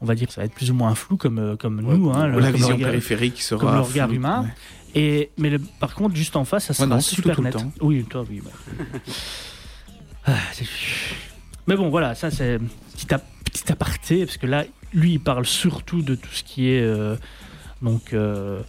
[0.00, 2.10] On va dire que ça va être plus ou moins flou comme, euh, comme nous.
[2.10, 3.60] hein, la vision regard- périphérique sera.
[3.64, 4.42] comme le regard humain.
[4.42, 4.50] Ouais.
[5.00, 7.56] Et, mais le- par contre, juste en face, ça sera non, super tout le net.
[7.56, 7.72] temps.
[7.80, 8.42] Oui, toi, oui.
[8.44, 8.50] bah.
[10.26, 10.38] Ah,
[11.66, 13.06] mais bon, voilà, ça c'est petit,
[13.44, 17.16] petit aparté, parce que là, lui, il parle surtout de tout ce qui est euh,
[17.82, 18.60] donc euh,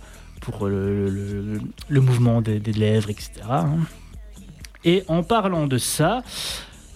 [0.41, 3.32] pour le, mouvement des, lèvres, etc.
[3.49, 3.80] hein.
[4.84, 6.22] Et en parlant de ça,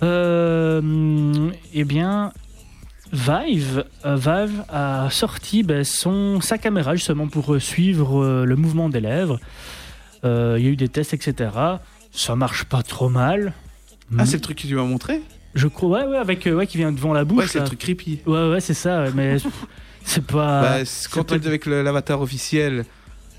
[0.03, 2.31] euh, eh bien,
[3.11, 8.99] Vive, euh, Vive a sorti ben, son, sa caméra justement pour suivre le mouvement des
[8.99, 9.39] lèvres.
[10.23, 11.49] Il y a eu des tests, etc.
[12.11, 13.53] Ça marche pas trop mal.
[14.17, 15.21] Ah, c'est le truc que tu m'as montré
[15.55, 17.37] Je crois, ouais, ouais, avec euh, ouais, qui vient devant la bouche.
[17.43, 17.67] Ouais, c'est le là.
[17.67, 18.19] truc creepy.
[18.25, 19.37] Ouais, ouais, c'est ça, ouais, mais
[20.03, 20.61] c'est pas.
[20.61, 22.85] Bah, c'est- quand pas tu es avec le- l'avatar officiel,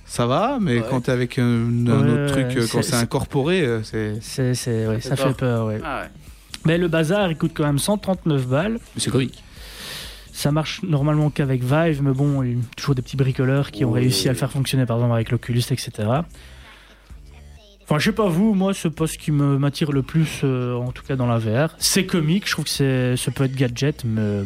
[0.07, 0.85] ça va, mais Ouais.
[0.89, 3.63] quand tu es avec un, un Ouais, autre ouais, truc, euh, quand c'est- c'est incorporé,
[3.63, 4.15] euh, c'est.
[4.21, 5.81] c'est, c'est, ouais, Ça ça fait peur, ouais.
[5.85, 6.09] Ah ouais.
[6.67, 8.75] Mais le bazar, il coûte quand même 139 balles.
[8.95, 9.43] Mais c'est comique.
[10.33, 13.85] Ça marche normalement qu'avec Vive, mais bon, il y a toujours des petits bricoleurs qui
[13.85, 14.01] ont Ouais.
[14.01, 15.91] réussi à le faire fonctionner, par exemple avec l'Oculus, etc.
[17.91, 20.77] Enfin, je sais pas vous, moi, c'est pas ce qui me m'attire le plus, euh,
[20.77, 21.71] en tout cas dans la VR.
[21.79, 24.45] C'est comique, je trouve que c'est, ça peut être gadget, mais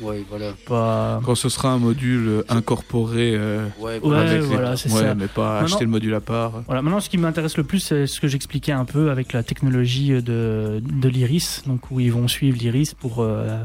[0.00, 0.52] Ouais, voilà.
[0.66, 1.20] pas.
[1.22, 3.34] Quand ce sera un module euh, incorporé.
[3.34, 4.20] euh, Ouais, Ouais, voilà.
[4.30, 5.14] avec les- voilà, c'est ouais, ça.
[5.14, 6.62] mais pas Maintenant- acheter le module à part.
[6.64, 9.42] Voilà, maintenant, ce qui m'intéresse le plus, c'est ce que j'expliquais un peu avec la
[9.42, 13.58] technologie de, de l'iris, donc où ils vont suivre l'iris pour euh,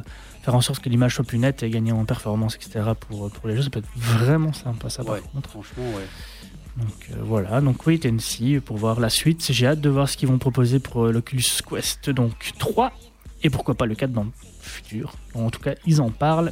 [0.44, 2.84] faire en sorte que l'image soit plus nette et gagner en performance, etc.
[3.00, 3.62] pour, pour les jeux.
[3.62, 5.50] Ça peut être vraiment sympa, ça, par Ouais, contre.
[5.50, 6.04] franchement, ouais.
[6.78, 9.48] Donc euh, voilà, donc wait and see pour voir la suite.
[9.52, 12.92] J'ai hâte de voir ce qu'ils vont proposer pour euh, l'Oculus Quest donc 3
[13.44, 15.14] et pourquoi pas le 4 dans le futur.
[15.34, 16.52] En tout cas, ils en parlent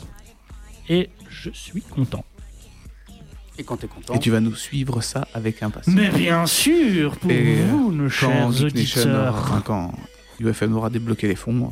[0.90, 2.24] et je suis content.
[3.58, 4.14] Et quand t'es content.
[4.16, 5.94] Et tu vas nous suivre ça avec impatience.
[5.96, 9.34] Mais bien sûr, pour Et, vous, nos chers auditeurs.
[9.36, 9.94] aura- enfin, quand
[10.40, 11.68] UFM aura débloqué les fonds, euh,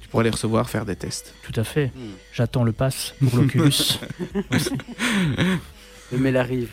[0.00, 1.34] tu pourras les recevoir, faire des tests.
[1.42, 1.86] Tout à fait.
[1.96, 2.10] Hmm.
[2.32, 3.98] J'attends le pass pour l'Oculus.
[6.12, 6.70] Le mail arrive.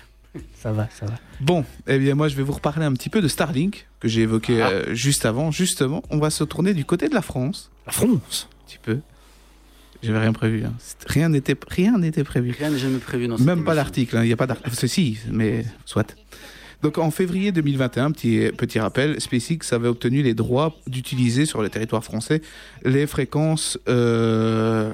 [0.55, 1.13] Ça va, ça va.
[1.41, 4.21] Bon, eh bien moi je vais vous reparler un petit peu de Starlink que j'ai
[4.21, 4.69] évoqué Ah.
[4.69, 5.51] euh, juste avant.
[5.51, 8.49] Justement, on va se tourner du côté de la France, La France?
[8.51, 8.99] Un petit peu.
[10.01, 10.65] J'avais rien prévu.
[10.65, 10.73] hein.
[11.07, 12.51] Rien n'était rien n'était prévu.
[12.51, 14.17] Rien n'est jamais prévu dans cette Même pas l'article.
[14.17, 14.23] hein.
[14.23, 14.75] Il n'y a pas d'article.
[14.75, 16.15] Ceci, mais soit.
[16.81, 21.69] Donc en février 2021, petit, petit rappel, SpaceX avait obtenu les droits d'utiliser sur le
[21.69, 22.41] territoire français
[22.84, 24.91] les fréquences, euh,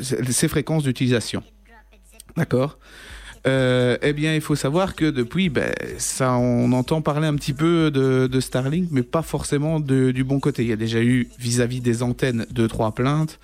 [0.00, 1.42] ces fréquences d'utilisation.
[2.36, 2.78] D'accord?
[3.46, 7.52] Euh, eh bien, il faut savoir que depuis, ben, ça, on entend parler un petit
[7.52, 10.62] peu de, de Starlink, mais pas forcément de- du bon côté.
[10.62, 13.38] Il y a déjà eu vis-à-vis des antennes deux trois plaintes,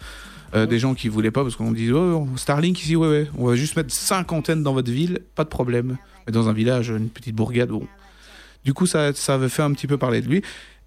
[0.55, 3.47] euh, des gens qui voulaient pas parce qu'on dit oh, Starlink ici, ouais ouais, on
[3.47, 5.97] va juste mettre cinq antennes dans votre ville, pas de problème.
[6.27, 7.87] Mais dans un village, une petite bourgade, bon.
[8.65, 10.43] Du coup, ça, ça avait fait un petit peu parler de lui.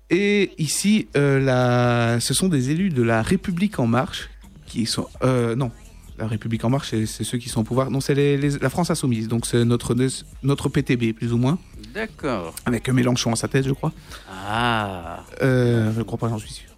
[0.10, 2.20] Et ici, euh, la...
[2.20, 4.30] ce sont des élus de la République en marche
[4.66, 5.72] qui sont, euh, non,
[6.18, 7.92] la République en marche, c'est ceux qui sont au pouvoir.
[7.92, 9.28] Non, c'est les- les- la France insoumise.
[9.28, 9.96] Donc c'est notre
[10.44, 11.58] notre PTB plus ou moins,
[11.94, 12.54] D'accord.
[12.66, 13.92] avec Mélenchon à sa tête, je crois.
[14.48, 15.24] Ah.
[15.42, 16.70] Euh, je crois pas, j'en suis sûr.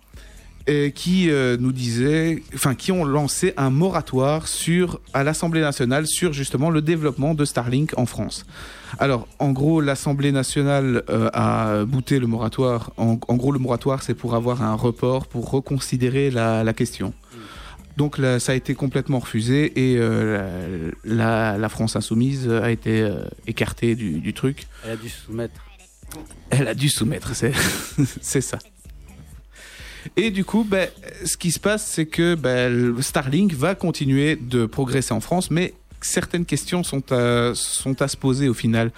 [0.70, 6.06] Et qui euh, nous disait, enfin, qui ont lancé un moratoire sur à l'Assemblée nationale
[6.08, 8.46] sur justement le développement de Starlink en France.
[9.00, 12.92] Alors, en gros, l'Assemblée nationale euh, a bouté le moratoire.
[12.98, 17.14] En, en gros, le moratoire, c'est pour avoir un report, pour reconsidérer la, la question.
[17.98, 21.16] Donc là, ça a été complètement refusé et euh, la,
[21.54, 24.68] la- la France insoumise a été euh, écartée du, du truc.
[24.86, 25.62] Elle a dû se soumettre.
[26.52, 27.52] Elle a dû soumettre, c'est
[28.22, 28.60] c'est ça.
[30.16, 30.88] Et du coup, ben,
[31.26, 35.74] ce qui se passe, c'est que ben, Starlink va continuer de progresser en France, mais
[36.00, 38.92] certaines questions sont à, sont à se poser au final.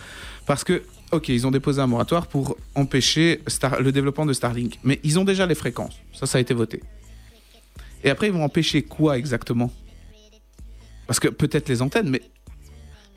[0.46, 4.78] Parce que, ok, ils ont déposé un moratoire pour empêcher Star- le développement de Starlink,
[4.84, 5.96] mais ils ont déjà les fréquences.
[6.14, 6.82] Ça, ça a été voté.
[8.04, 9.72] Et après, ils vont empêcher quoi exactement?
[11.08, 12.22] Parce que peut-être les antennes, mais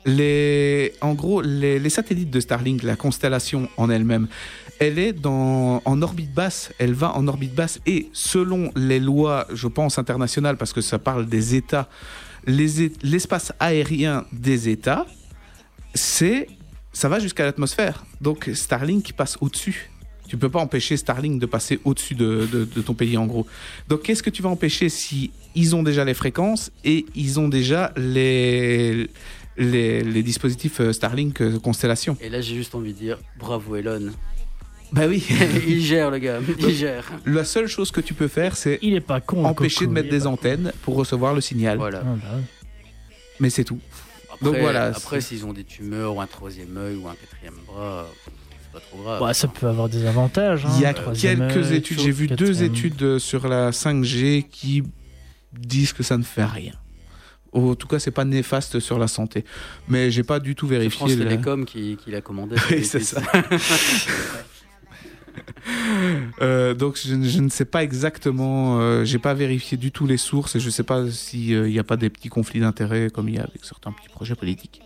[0.05, 4.27] les, en gros, les, satellites de Starlink, la constellation en elle-même,
[4.79, 6.71] elle est dans, en orbite basse.
[6.79, 10.99] Elle va en orbite basse et selon les lois, je pense internationales, parce que ça
[10.99, 11.87] parle des États,
[12.45, 15.05] l'espace aérien des États
[15.93, 16.47] c'est
[16.91, 18.05] ça va jusqu'à l'atmosphère.
[18.21, 19.89] Donc Starlink passe au-dessus.
[20.33, 23.45] Tu peux pas empêcher Starlink de passer au-dessus de, de- de ton pays en gros.
[23.87, 27.47] Donc qu'est-ce que tu vas empêcher si ils ont déjà les fréquences et ils ont
[27.49, 29.11] déjà les
[29.57, 32.17] les, les dispositifs euh, Starlink euh, Constellation?
[32.19, 34.09] Et là, j'ai juste envie de dire bravo Elon.
[34.91, 35.23] Bah oui.
[35.67, 37.11] il gère le gars, il gère.
[37.27, 39.43] La seule chose que tu peux faire, c'est Il est pas con.
[39.43, 41.77] le empêcher coco, de mettre des antennes pour recevoir le signal.
[41.77, 42.01] Voilà.
[42.03, 42.43] Ah, bah ouais.
[43.39, 43.77] Mais c'est tout.
[44.33, 47.53] Après, Donc voilà, Après, s'ils ont des tumeurs ou un troisième œil ou un quatrième
[47.67, 48.07] bras,
[48.73, 49.21] pas trop grave.
[49.21, 50.65] Ouais, ça peut avoir des avantages.
[50.75, 54.83] Il y a hein, quelques études, j'ai vu deux études euh, sur la 5G qui
[55.53, 56.73] disent que ça ne fait rien.
[57.53, 59.45] En tout cas, c'est pas néfaste sur la santé.
[59.87, 60.97] Mais j'ai pas du tout C'est vérifié.
[60.97, 62.55] France le- Télécom qui, qui l'a commandé.
[62.71, 63.21] Oui, c'est ça.
[66.41, 70.05] Euh, donc je, ne- je ne sais pas exactement, euh, j'ai pas vérifié du tout
[70.05, 73.29] les sources et je sais pas s'il n'y a pas des petits conflits d'intérêts comme
[73.29, 74.81] il y a avec certains petits projets politiques.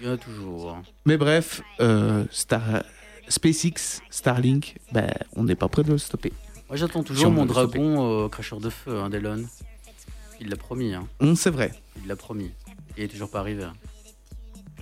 [0.00, 0.70] Il y en a toujours.
[0.72, 0.82] hein.
[1.04, 2.82] Mais bref, euh, Star,
[3.28, 6.32] SpaceX, Starlink, ben, on n'est pas prêt de le stopper.
[6.68, 9.44] Moi, j'attends toujours on mon le dragon euh, cracheur de feu hein, d'Elon.
[10.40, 10.94] Il l'a promis.
[10.94, 11.06] Hein.
[11.36, 11.72] C'est vrai.
[12.02, 12.50] Il l'a promis.
[12.96, 13.64] Il est toujours pas arrivé.
[13.64, 13.72] hein.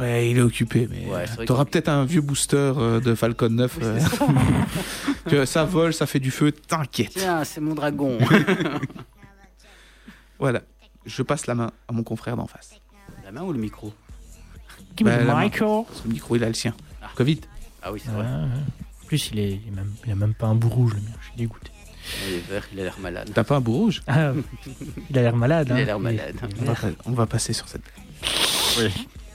[0.00, 3.48] Ouais, il est occupé, mais Ouais, t'auras que- peut-être un vieux booster euh, de Falcon
[3.50, 3.78] 9.
[3.80, 4.00] euh,
[5.26, 7.12] que ça vole, ça fait du feu, t'inquiète.
[7.12, 8.18] Tiens, c'est mon dragon.
[10.38, 10.62] Voilà,
[11.06, 12.80] je passe la main à mon confrère d'en face.
[13.24, 13.92] La main ou le micro?
[14.96, 15.34] Give me Bah, main.
[15.34, 15.84] Michael.
[15.92, 16.74] Ce micro, il a le sien.
[17.02, 17.10] Ah.
[17.14, 17.40] Covid.
[17.84, 18.22] Ah oui, c'est vrai.
[18.24, 18.28] ouais.
[19.02, 21.00] En plus, il, est, il, est même, il a même pas un bout rouge, le
[21.00, 21.10] mien.
[21.20, 21.70] Je suis dégoûté.
[22.28, 23.30] Il est vert, il a l'air malade.
[23.34, 24.02] T'as pas un bout rouge?
[24.06, 24.32] Ah,
[25.10, 25.68] il a l'air malade.
[25.70, 25.84] Il a hein.
[25.84, 26.34] l'air malade.
[26.42, 26.80] Il est on va, vert.
[26.96, 27.82] pas- on va passer sur cette.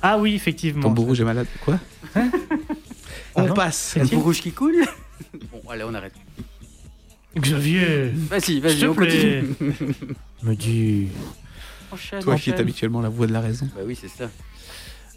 [0.02, 0.82] Ah oui, effectivement.
[0.84, 1.48] Ton bout rouge est malade.
[1.64, 1.80] Quoi?
[2.16, 2.22] On
[3.36, 3.98] Ah non passe.
[3.98, 4.84] Le rouge qui coule?
[5.52, 6.14] Bon, allez, on arrête.
[7.38, 9.44] Xavier, Vas-y, S'il vas-y, te on plaît.
[9.60, 9.84] continue.
[10.44, 11.08] me dis.
[11.92, 13.68] Enchaîne, Toi qui es habituellement la voix de la raison.
[13.76, 14.30] Bah oui, c'est ça.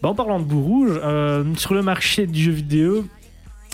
[0.03, 3.07] Bah, en parlant de bout rouge, euh, sur le marché du jeu vidéo,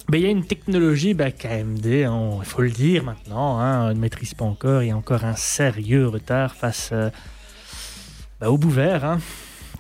[0.09, 3.93] bah, il y a une technologie bah, qu'AMD, hein, il faut le dire maintenant, hein,
[3.93, 4.83] ne maîtrise pas encore.
[4.83, 7.11] Il y a encore un sérieux retard face euh,
[8.41, 9.05] bah, au bout vert.
[9.05, 9.21] hein.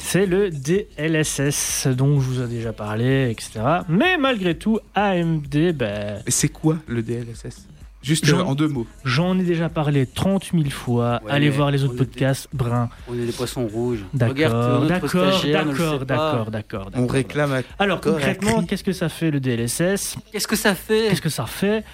[0.01, 3.61] C'est le DLSS dont je vous ai déjà parlé, etc.
[3.89, 7.67] Mais malgré tout, AMD, bah, C'est quoi le DLSS
[8.01, 8.87] Juste Jean- euh, en deux mots.
[9.05, 11.21] j'en ai déjà parlé 30 000 fois.
[11.25, 12.89] Ouais, Allez voir les on autres podcasts, Brun.
[13.09, 14.05] On est des poissons rouges.
[14.15, 16.91] D'accord, notre d'accord, d'accord, d'accord, d'accord.
[16.95, 17.61] On réclame à...
[17.79, 21.47] Alors concrètement, qu'est-ce que ça fait le DLSS Qu'est-ce que ça fait Qu'est-ce que ça
[21.47, 21.85] fait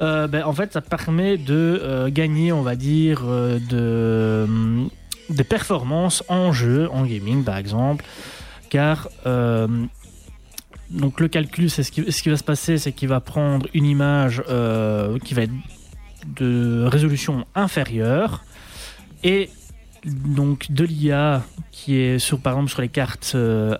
[0.00, 4.46] Euh, ben, En fait, ça permet de euh, gagner, on va dire, euh, de,
[5.34, 8.04] des performances en jeu, en gaming par exemple.
[8.68, 9.66] Car euh,
[10.90, 14.42] donc le calcul, c'est ce qui, va se passer, c'est qu'il va prendre une image
[14.48, 15.52] euh, qui va être
[16.36, 18.44] de résolution inférieure
[19.22, 19.48] et
[20.04, 23.76] donc de l'IA qui est sur par exemple sur les cartes euh,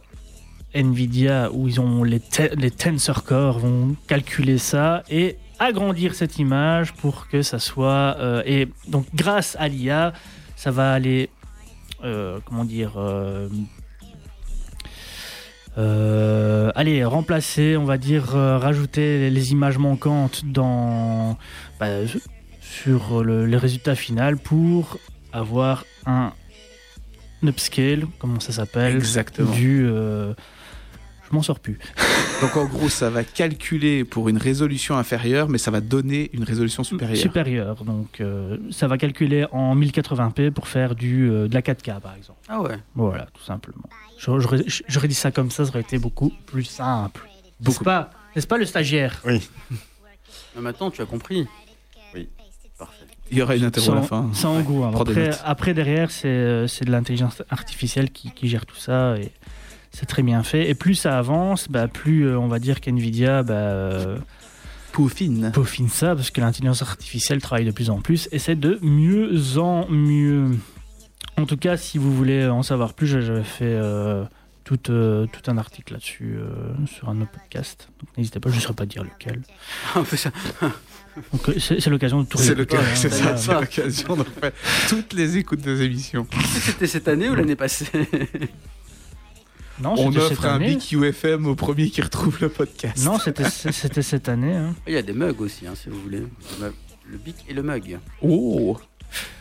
[0.74, 6.38] Nvidia où ils ont les, te- les tensor core vont calculer ça et agrandir cette
[6.38, 10.12] image pour que ça soit euh, et donc grâce à l'IA
[10.56, 11.28] ça va aller
[12.46, 12.92] comment dire
[15.78, 21.38] euh, allez remplacer on va dire euh, rajouter les, les images manquantes dans
[21.78, 21.86] bah,
[22.60, 24.98] sur le, le résultat final pour
[25.32, 26.32] avoir un
[27.44, 29.50] upscale comment ça s'appelle Exactement.
[29.52, 30.34] du euh,
[31.30, 31.78] je m'en sors plus
[32.42, 36.42] Donc en gros, ça va calculer pour une résolution inférieure, mais ça va donner une
[36.42, 37.18] résolution supérieure.
[37.18, 42.00] supérieur donc euh, ça va calculer en 1080p pour faire du euh, de la 4K
[42.00, 42.76] par exemple Ah ouais.
[42.94, 43.84] voilà tout simplement
[44.22, 47.28] J'aurais- dit ça comme ça ça aurait été beaucoup plus simple
[47.60, 49.20] n'est-ce pas n'est-ce pas le stagiaire?
[50.56, 51.46] Mais maintenant, tu as compris.
[52.14, 52.28] Oui.
[52.78, 53.04] Parfait.
[53.30, 54.30] Il y aura une interro à la sans, fin.
[54.34, 54.62] sans Ouais.
[54.62, 54.92] goût hein.
[55.44, 59.30] Après, derrière c'est euh, c'est de l'intelligence artificielle qui, qui gère tout ça et
[59.92, 63.42] c'est très bien fait et plus ça avance bah, plus euh, on va dire qu'NVIDIA
[63.42, 64.18] bah, euh,
[64.92, 65.50] Peaufine.
[65.52, 69.30] peaufine ça parce que l'intelligence artificielle travaille de plus en plus et c'est de mieux
[69.58, 70.50] en mieux.
[71.40, 74.24] En tout cas, si vous voulez en savoir plus, j'avais fait euh,
[74.64, 77.88] tout, euh, tout un article là-dessus euh, sur un de nos podcasts.
[77.98, 79.40] Donc n'hésitez pas, je ne saurais pas dire lequel.
[81.32, 83.36] Donc c'est l'occasion de tout C'est réécouter, l'occasion hein, c'est voilà.
[83.36, 84.52] ça, c'est l'occasion de refaire
[84.88, 86.26] toutes les écoutes des émissions.
[86.60, 87.86] C'était cette année ou l'année passée
[89.80, 93.04] Non, On offre un UFM au premier qui retrouve le podcast.
[93.04, 93.48] Non, c'était
[94.02, 94.54] cette année.
[94.54, 94.74] hein.
[94.86, 96.22] Il y a des mugs aussi, hein, si vous voulez.
[97.06, 97.98] Le bic et le mug.
[98.22, 98.78] Oh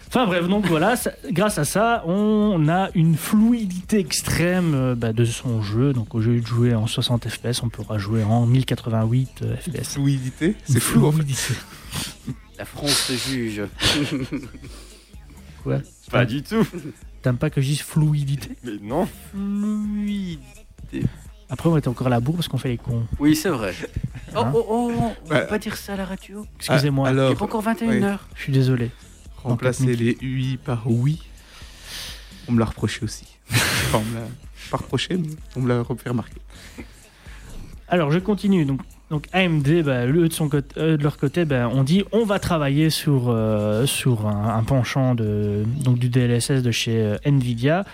[0.10, 5.14] Enfin bref, donc voilà, ça- grâce à ça, on a une fluidité extrême euh, bah,
[5.14, 5.93] de son jeu.
[5.93, 9.93] Donc au lieu de jouer en 60 FPS, on pourra jouer en 1088 euh, FPS.
[9.93, 11.18] Fluidité C'est flou en fait.
[11.18, 11.53] Fluidité.
[12.57, 13.62] La France te juge.
[15.64, 15.78] Quoi?
[16.12, 16.66] Pas du tout.
[17.22, 18.49] T'aimes pas que je dise fluidité?
[18.64, 19.07] Mais non.
[19.32, 21.03] Fluidité.
[21.51, 23.05] Après, on était encore à la bourre parce qu'on fait les cons.
[23.20, 23.74] Oui, c'est vrai.
[24.36, 24.51] Oh, Hein?
[24.55, 24.91] Oh, oh,
[25.26, 25.41] on Ouais.
[25.41, 26.45] peut pas dire ça à la radio.
[26.60, 28.18] Excusez-moi, Ah, Il alors, est pas encore 21h.
[28.36, 28.91] je suis désolé.
[29.44, 31.22] Remplacer les UI par oui.
[32.48, 33.26] On me l'a reproché aussi.
[33.52, 34.28] enfin, on me l'a
[34.72, 36.42] pas reproché, mais on me l'a fait remarquer.
[37.88, 38.66] Alors, je continue.
[38.66, 42.04] Donc, donc AMD, bah, eux, de, son côté, eux, de leur côté, bah, on dit
[42.12, 47.02] on va travailler sur, euh, sur un, un penchant de, donc, du DLSS de chez
[47.02, 47.86] euh, Nvidia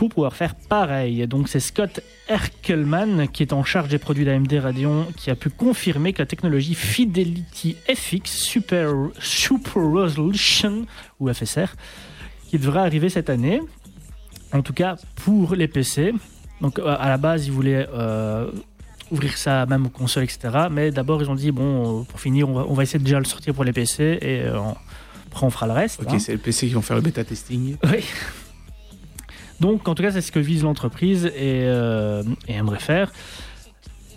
[0.00, 1.26] pour pouvoir faire pareil.
[1.26, 5.50] Donc, c'est Scott Erkelman qui est en charge des produits d'AMD Radeon qui a pu
[5.50, 10.86] confirmer que la technologie Fidelity FX Super, Super Resolution
[11.18, 11.74] ou FSR
[12.48, 13.60] qui devrait arriver cette année.
[14.54, 16.14] En tout cas, pour les PC.
[16.62, 18.50] Donc, euh, à la base, ils voulaient euh,
[19.10, 20.68] ouvrir ça même aux consoles, etc.
[20.70, 23.04] Mais d'abord, ils ont dit, bon, euh, pour finir, on va, on va essayer de
[23.04, 24.60] déjà le sortir pour les PC et euh,
[25.26, 26.00] après, on fera le reste.
[26.00, 26.18] Ok, hein.
[26.18, 27.76] c'est le PC qui vont faire le bêta testing.
[27.84, 28.02] Oui.
[29.60, 33.12] Donc, en tout cas, c'est ce que vise l'entreprise et, euh, et aimerait faire.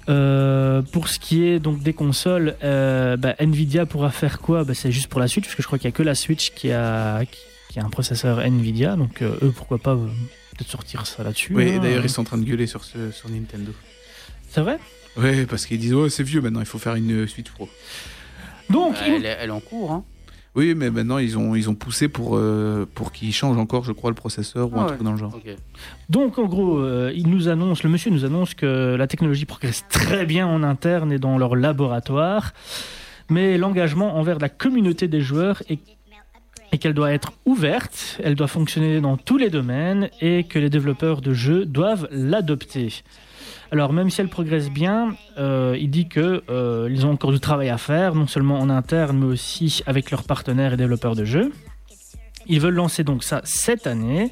[0.09, 4.63] Euh, pour ce qui est donc des consoles, euh, bah, Nvidia pourra faire quoi?
[4.63, 6.15] Bah, C'est juste pour la Switch, parce que je crois qu'il n'y a que la
[6.15, 7.23] Switch qui a,
[7.69, 8.95] qui, a un processeur Nvidia.
[8.95, 11.53] Donc, euh, eux, pourquoi pas peut-être sortir ça là-dessus.
[11.55, 11.79] Oui, hein.
[11.81, 13.71] d'ailleurs, ils sont en train de gueuler sur, ce, sur Nintendo.
[14.49, 14.77] C'est vrai?
[15.15, 17.69] Ouais, parce qu'ils disent, oh, c'est vieux maintenant, il faut faire une Switch Pro.
[18.69, 19.91] Donc, est- elle est en cours.
[19.91, 20.03] Hein.
[20.55, 23.91] Oui, mais maintenant, ils ont, ils ont poussé pour, euh, pour qu'ils changent encore, je
[23.91, 24.87] crois, le processeur ou Ah un ouais.
[24.89, 25.39] truc dans le genre.
[26.09, 29.83] Donc en gros, euh, il nous annonce, le monsieur nous annonce que la technologie progresse
[29.89, 32.53] très bien en interne et dans leur laboratoire,
[33.29, 35.79] mais l'engagement envers la communauté des joueurs est
[36.71, 40.71] et qu'elle doit être ouverte, elle doit fonctionner dans tous les domaines et que les
[40.71, 43.03] développeurs de jeux doivent l'adopter.
[43.73, 47.39] Alors même si elle progresse bien, euh, il dit que euh, ils ont encore du
[47.39, 51.25] travail à faire, non seulement en interne, mais aussi avec leurs partenaires et développeurs de
[51.25, 51.51] jeux.
[52.45, 54.29] Ils veulent lancer donc ça cette année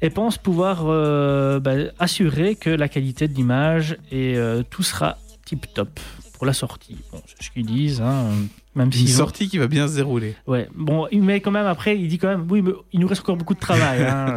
[0.00, 4.38] et pensent pouvoir euh, bah, assurer que la qualité de l'image et
[4.70, 6.00] tout sera tip top
[6.32, 6.96] pour la sortie.
[7.26, 8.30] C'est ce qu'ils disent, hein,
[8.76, 10.34] même Une ont- sortie qui va bien se dérouler.
[10.46, 13.20] Ouais, bon, mais quand même après, il dit quand même, oui, mais il nous reste
[13.22, 14.02] encore beaucoup de travail.
[14.04, 14.36] hein.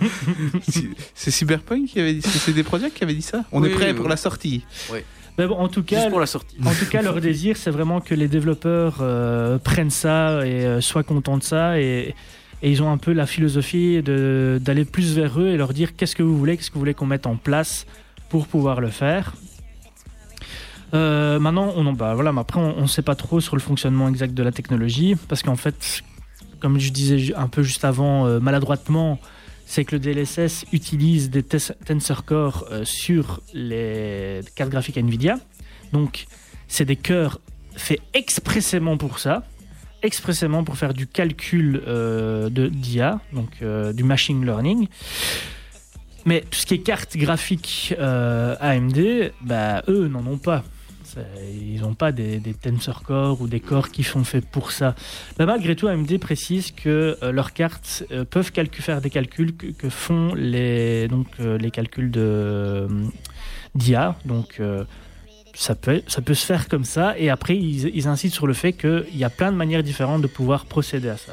[1.14, 3.72] C'est- Cyberpunk qui avait dit, c'est CD Projekt qui avait dit ça On Oui, est
[3.74, 4.10] prêt oui, pour oui.
[4.10, 4.64] la sortie.
[5.38, 6.56] mais bon, en tout cas, Juste pour la sortie.
[6.64, 10.80] en tout cas, leur désir, c'est vraiment que les développeurs euh, prennent ça et euh,
[10.80, 12.14] soient contents de ça et,
[12.62, 15.94] et ils ont un peu la philosophie de- d'aller plus vers eux et leur dire
[15.96, 17.86] qu'est-ce que vous voulez, qu'est-ce que vous voulez qu'on mette en place
[18.28, 19.34] pour pouvoir le faire.
[20.94, 24.08] Euh, maintenant, on, bah, voilà, mais après, on ne sait pas trop sur le fonctionnement
[24.08, 26.02] exact de la technologie parce qu'en fait,
[26.60, 29.18] comme je disais un peu juste avant, euh, maladroitement,
[29.64, 35.38] c'est que le DLSS utilise des Tensor Core euh, sur les cartes graphiques Nvidia.
[35.92, 36.26] Donc,
[36.68, 37.40] c'est des cœurs
[37.74, 39.44] faits expressément pour ça,
[40.02, 43.62] expressément pour faire du calcul de d'IA, donc
[43.94, 44.88] du machine learning.
[46.24, 50.62] Mais tout ce qui est cartes graphiques euh, AMD, bah, eux n'en ont pas.
[51.14, 51.26] C'est-
[51.60, 54.94] Ils n'ont pas des, des Tensor Core ou des corps qui sont faits pour ça.
[55.38, 59.88] Bah, malgré tout, AMD précise que euh, leurs cartes euh, peuvent faire des calculs que,
[59.88, 62.88] font les, donc, euh, les calculs de, euh,
[63.74, 64.16] d'IA.
[64.24, 64.84] Donc, euh,
[65.54, 67.18] ça peut, ça peut se faire comme ça.
[67.18, 70.22] Et après, ils, ils insistent sur le fait qu'il y a plein de manières différentes
[70.22, 71.32] de pouvoir procéder à ça.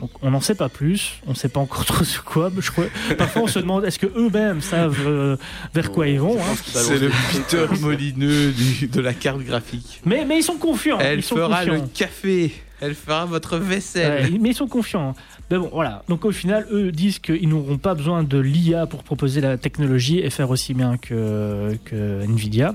[0.00, 1.20] Donc, on n'en sait pas plus.
[1.26, 2.50] On ne sait pas encore trop sur quoi.
[2.54, 2.84] mais Je crois,
[3.16, 5.36] parfois, on se demande est-ce que eux-mêmes savent euh,
[5.74, 6.36] vers quoi ils vont.
[6.38, 6.54] hein.
[6.64, 10.00] C'est le Peter Molineux du- de la carte graphique.
[10.04, 10.98] Mais, mais ils sont confiants.
[11.00, 11.74] Elle ils sont fera confiants.
[11.82, 12.52] le café.
[12.82, 14.32] Elle fera votre vaisselle.
[14.32, 15.14] Ouais, mais ils sont confiants.
[15.50, 16.02] Mais bon, voilà.
[16.08, 20.18] Donc au final, eux disent qu'ils n'auront pas besoin de l'IA pour proposer la technologie
[20.18, 22.74] et faire aussi bien que, que Nvidia.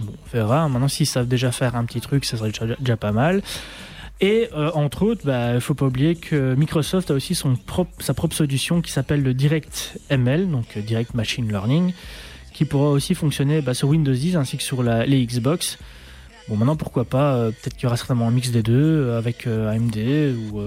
[0.00, 0.68] Bon, on verra.
[0.68, 3.40] Maintenant, s'ils savent déjà faire un petit truc, ça serait déjà, déjà pas mal.
[4.20, 7.54] Et euh, entre autres, il bah, ne faut pas oublier que Microsoft a aussi son
[7.54, 11.92] propre, sa propre solution qui s'appelle le Direct ML, donc euh, Direct Machine Learning,
[12.54, 15.78] qui pourra aussi fonctionner bah, sur Windows 10 ainsi que sur les Xbox.
[16.48, 19.46] Bon, maintenant, pourquoi pas euh, Peut-être qu'il y aura certainement un mix des deux avec
[19.46, 19.98] AMD
[20.52, 20.60] ou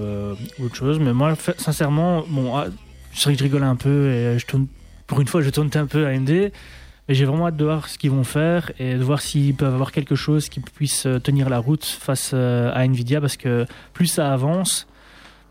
[0.64, 1.00] autre chose.
[1.00, 2.66] Mais moi, sincèrement, bon, ah,
[3.12, 4.68] c'est vrai que je rigole un peu et je tourne,
[5.08, 6.52] pour une fois, je tourne un peu AMD.
[7.10, 9.90] J'ai vraiment hâte de voir ce qu'ils vont faire et de voir s'ils peuvent avoir
[9.90, 14.06] quelque chose qui puisse euh, tenir la route face euh, à Nvidia parce que plus
[14.06, 14.86] ça avance,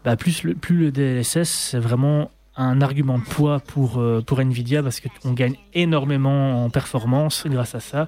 [0.06, 4.82] bah, plus, le, plus DLSS, c'est vraiment un argument de poids pour, euh, pour Nvidia
[4.82, 8.08] parce qu'on gagne énormément en performance grâce à ça.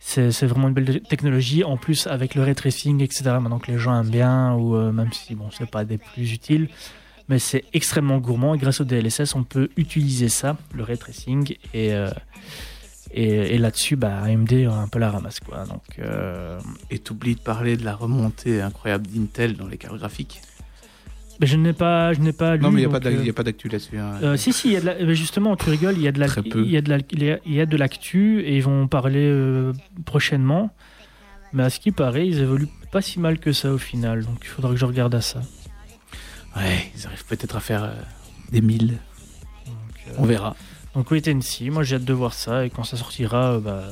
[0.00, 1.64] C'est vraiment une belle technologie.
[1.64, 5.10] En plus, avec le ray tracing, etc., maintenant que les gens aiment bien, ou même
[5.12, 6.68] si bon, c'est pas des plus utiles,
[7.28, 8.54] mais c'est extrêmement gourmand.
[8.54, 12.10] Et grâce au DLSS, on peut utiliser ça, le ray tracing, et, euh,
[13.12, 15.40] et, et là-dessus, bah, AMD a un peu la ramasse.
[15.40, 15.64] Quoi.
[15.66, 16.58] Donc, euh,
[16.90, 20.40] Et t'oublies de parler de la remontée incroyable d'Intel dans les cartes graphiques.
[21.40, 22.62] Mais je n'ai pas, je n'ai pas lu.
[22.62, 23.98] Non, mais il n'y a, euh, a pas d'actu là-dessus.
[23.98, 24.12] hein.
[24.22, 26.12] euh, si, si, il y a de la- mais justement, tu rigoles, il y a
[26.12, 28.40] de la, il y a de la, il y a- il y a de l'actu
[28.42, 29.72] et ils vont en parler euh,
[30.04, 30.70] prochainement.
[31.52, 34.38] Mais à ce qui paraît, ils évoluent pas si mal que ça au final, donc
[34.42, 35.40] il faudra que je regarde à ça.
[36.56, 37.94] Ouais, ils arrivent peut-être à faire euh,
[38.52, 38.98] des milles.
[39.66, 39.76] Donc,
[40.08, 40.54] euh, On verra.
[40.94, 43.60] donc wait and see, moi j'ai hâte de voir ça et quand ça sortira, euh,
[43.60, 43.82] bah,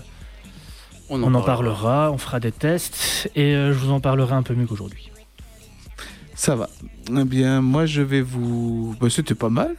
[1.11, 4.43] On on en parlera, on fera des tests et euh, je vous en parlerai un
[4.43, 5.11] peu mieux qu'aujourd'hui.
[6.35, 6.69] Ça va.
[7.17, 8.97] Eh bien, moi, je vais vous.
[9.01, 9.75] Bah, c'était pas mal.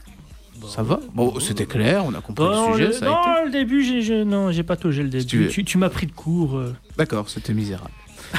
[0.67, 0.99] Ça va.
[1.13, 2.87] Bon, c'était clair, on a compris Non, le sujet.
[2.87, 3.45] le, ça a non, été.
[3.45, 5.25] le début, j'ai, je- non, j'ai pas taugé le début.
[5.25, 5.47] tu veux.
[5.49, 6.57] Tu, tu m'as pris de court.
[6.57, 6.73] euh.
[6.97, 7.91] D'accord, c'était misérable.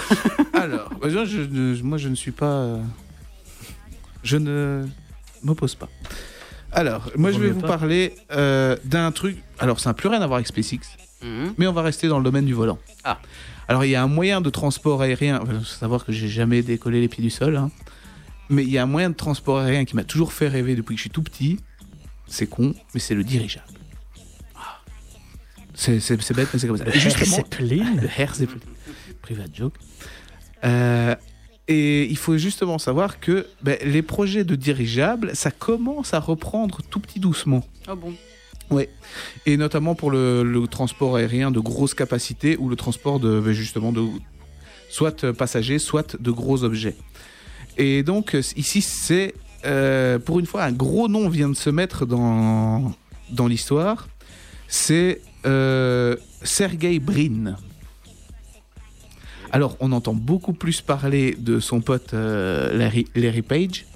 [0.55, 2.79] Alors, je- moi, je ne suis pas.
[4.25, 4.87] Je ne
[5.43, 5.89] m'oppose pas.
[6.73, 7.69] Alors, moi, je vais vous pas.
[7.69, 9.37] parler euh, d'un truc.
[9.61, 10.81] Alors, ça n'a plus rien à voir avec SpaceX.
[11.25, 11.55] Mhm.
[11.57, 12.79] mais on va rester dans le domaine du volant.
[13.03, 13.19] Ah.
[13.67, 16.63] Alors il y a un moyen de transport aérien, il faut savoir que j'ai jamais
[16.63, 17.71] décollé les pieds du sol, hein.
[18.51, 20.95] mais il y a un moyen de transport aérien qui m'a toujours fait rêver depuis
[20.95, 21.61] que je suis tout petit.
[22.27, 23.67] C'est con, mais c'est le dirigeable.
[24.55, 24.81] Ah.
[25.75, 25.99] C'est
[26.35, 26.89] bête, mais c'est comme ça.
[26.89, 28.61] Et justement, Zeppelin le Air Zeppelin.
[29.23, 29.75] Private joke.
[30.65, 31.15] Euh,
[31.69, 36.81] et il faut justement savoir que ben, les projets de dirigeables, ça commence à reprendre
[36.91, 37.65] tout petit doucement.
[37.87, 38.15] Ah bon?
[39.47, 43.53] Et notamment pour le, le transport aérien de grosse capacité ou le transport de ben,
[43.53, 44.03] justement de
[44.91, 46.97] soit passagers, soit de gros objets.
[47.77, 49.35] Et donc ici c'est
[49.65, 52.93] euh, pour une fois un gros nom vient de se mettre dans
[53.31, 54.09] dans l'histoire.
[54.69, 57.57] C'est euh, Sergey Brin.
[59.55, 63.87] Alors on entend beaucoup plus parler de son pote euh, Larry, Larry Page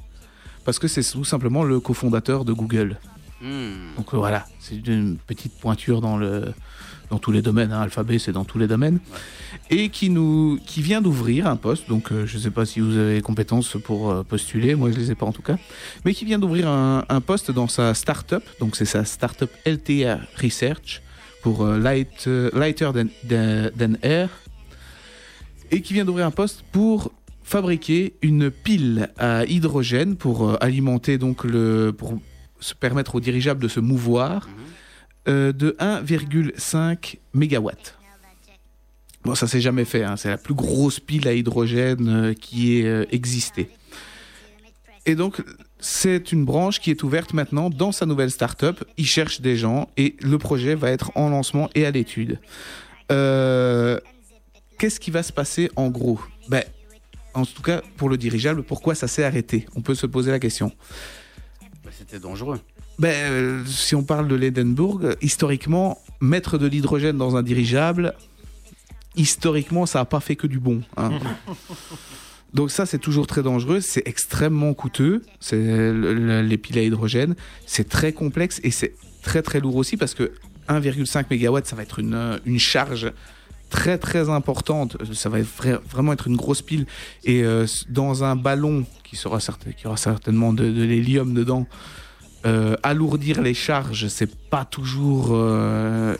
[0.65, 2.99] parce que c'est tout simplement le cofondateur de Google.
[3.41, 3.97] Hmm.
[3.97, 6.55] Donc euh, voilà, c'est une petite pointure dans le
[7.11, 7.73] dans tous les domaines.
[7.73, 7.81] Hein.
[7.81, 9.01] Alphabet, c'est dans tous les domaines.
[9.71, 11.89] Et qui nous qui vient d'ouvrir un poste.
[11.89, 14.75] Donc euh, je ne sais pas si vous avez compétences pour euh, postuler.
[14.75, 15.57] Moi, je les ai pas en tout cas.
[16.05, 18.45] Mais qui vient d'ouvrir un, un poste dans sa start-up.
[18.61, 21.03] Donc c'est sa start-up LTA Research
[21.43, 22.91] pour euh, light, lighter
[23.29, 24.29] than air.
[25.71, 27.12] Et qui vient d'ouvrir un poste pour
[27.43, 32.19] fabriquer une pile à hydrogène pour euh, alimenter donc le pour
[32.61, 34.55] se permettre au dirigeable de se mouvoir Mhm.
[35.29, 37.95] euh, de 1,5 mégawatts.
[39.25, 40.05] Bon, ça s'est jamais fait.
[40.05, 40.16] hein.
[40.16, 43.69] C'est la plus grosse pile à hydrogène euh, qui ait existé.
[45.07, 45.43] Et donc,
[45.81, 48.85] c'est une branche qui est ouverte maintenant dans sa nouvelle start-up.
[48.99, 52.39] Il cherche des gens et le projet va être en lancement et à l'étude.
[53.11, 53.99] Euh,
[54.79, 56.20] Qu'est-ce qui va se passer en gros?
[56.49, 56.64] Ben,
[57.35, 59.66] En tout cas, pour le dirigeable, pourquoi ça s'est arrêté?
[59.76, 60.72] On peut se poser la question.
[61.85, 62.61] Bah, C'était dangereux.
[62.99, 68.14] Ben, euh, si on parle de l'Edenburg, euh, historiquement, mettre de l'hydrogène dans un dirigeable,
[69.16, 70.83] historiquement, ça n'a pas fait que du bon.
[70.97, 71.11] hein.
[72.55, 76.83] Donc ça, c'est toujours très dangereux, c'est extrêmement coûteux, c'est le- le- les piles à
[76.83, 80.33] hydrogène, c'est très complexe et c'est très très lourd aussi parce que
[80.66, 83.12] 1,5 MW, ça va être une, une charge
[83.69, 85.39] très très importante, ça va
[85.91, 86.87] vraiment être une grosse pile
[87.25, 91.66] et euh, dans un ballon qui, aura certainement de, l'hélium dedans,
[92.47, 96.16] euh, alourdir les charges, c'est pas toujours euh,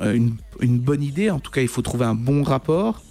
[0.00, 0.36] une,
[0.78, 1.30] bonne idée.
[1.30, 3.02] En tout cas, il faut trouver un bon rapport.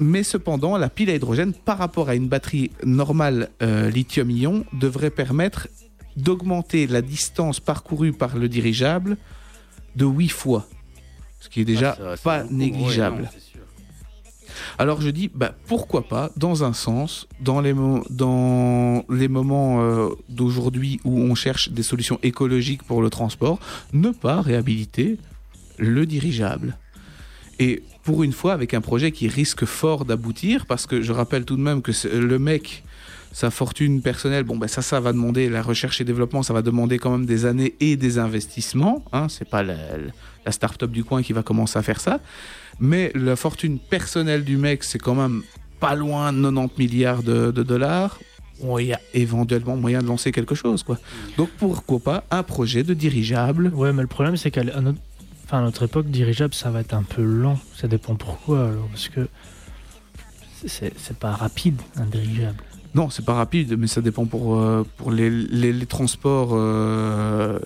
[0.00, 5.68] Mais cependant, la pile à hydrogène, par rapport à une batterie normale lithium-ion, devrait permettre
[6.16, 9.16] d'augmenter la distance parcourue par le dirigeable
[9.96, 10.66] de 8 fois.
[11.44, 12.54] Ce qui est déjà Ah, pas beaucoup.
[12.54, 13.16] négligeable.
[13.16, 13.60] Ouais, non.
[14.78, 19.82] Alors je dis, bah, pourquoi pas, dans un sens, dans les, mo- dans les moments
[19.82, 23.58] euh, d'aujourd'hui où on cherche des solutions écologiques pour le transport,
[23.92, 25.18] ne pas réhabiliter
[25.76, 26.78] le dirigeable.
[27.58, 31.44] Et pour une fois, avec un projet qui risque fort d'aboutir, parce que je rappelle
[31.44, 32.84] tout de même que le mec,
[33.32, 36.62] sa fortune personnelle, bon, ben ça, ça va demander, la recherche et développement, ça va
[36.62, 39.04] demander quand même des années et des investissements.
[39.12, 39.74] Hein, c'est pas la,
[40.46, 42.20] la start-up du coin qui va commencer à faire ça.
[42.80, 45.42] Mais la fortune personnelle du mec, c'est quand même
[45.80, 48.18] pas loin de 90 milliards de, de dollars.
[48.78, 50.98] Il y a éventuellement moyen de lancer quelque chose, quoi.
[51.36, 54.98] Donc pourquoi pas un projet de dirigeable Ouais, mais le problème, c'est qu'à notre...
[55.44, 57.58] Enfin, à notre époque, dirigeable, ça va être un peu lent.
[57.76, 59.28] Ça dépend pourquoi, alors, parce que
[60.66, 62.56] c'est c'est pas rapide, un dirigeable.
[62.94, 67.58] Non, c'est pas rapide, mais ça dépend pour, euh, pour les, les- les transports euh,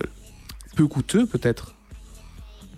[0.75, 1.75] peu coûteux, peut-être.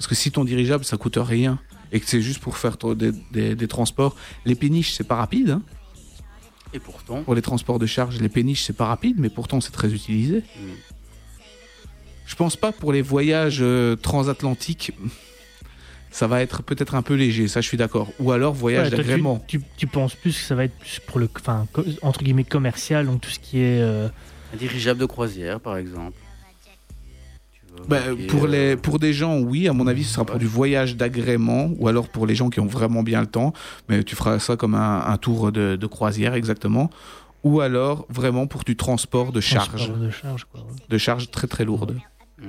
[0.02, 1.60] Parce que si ton dirigeable, ça coûte rien,
[1.92, 5.52] et que c'est juste pour faire des, des- des transports, les péniches, c'est pas rapide.
[5.52, 5.62] hein.
[6.74, 9.70] Et pourtant, Pour les transports de charge, les péniches, c'est pas rapide, mais pourtant, c'est
[9.70, 10.38] très utilisé.
[10.40, 10.72] hmm,
[12.26, 14.92] Je pense pas pour les voyages euh, transatlantiques
[16.14, 18.12] ça va être peut-être un peu léger, ça je suis d'accord.
[18.20, 19.46] Ou alors voyage Ouais, toi, tu- d'agrément.
[19.48, 21.68] tu, tu penses plus que ça va être plus pour le, enfin,
[22.02, 23.80] entre guillemets commercial, donc tout ce qui est.
[23.82, 24.10] euh,
[24.54, 26.18] Un dirigeable de croisière, par exemple.
[27.88, 30.36] Vois, Bah, pour, les, euh, pour des gens, oui, à mon avis, ce sera pour
[30.36, 30.40] Ouais.
[30.40, 33.54] du voyage d'agrément, ou alors pour les gens qui ont vraiment bien le temps,
[33.90, 36.90] mais tu feras ça comme un, un tour de, de croisière exactement,
[37.44, 40.62] ou alors vraiment pour du transport de charge, transport de charge, quoi.
[40.62, 40.76] ouais.
[40.90, 41.98] de charge très très lourde.
[42.40, 42.46] hmm.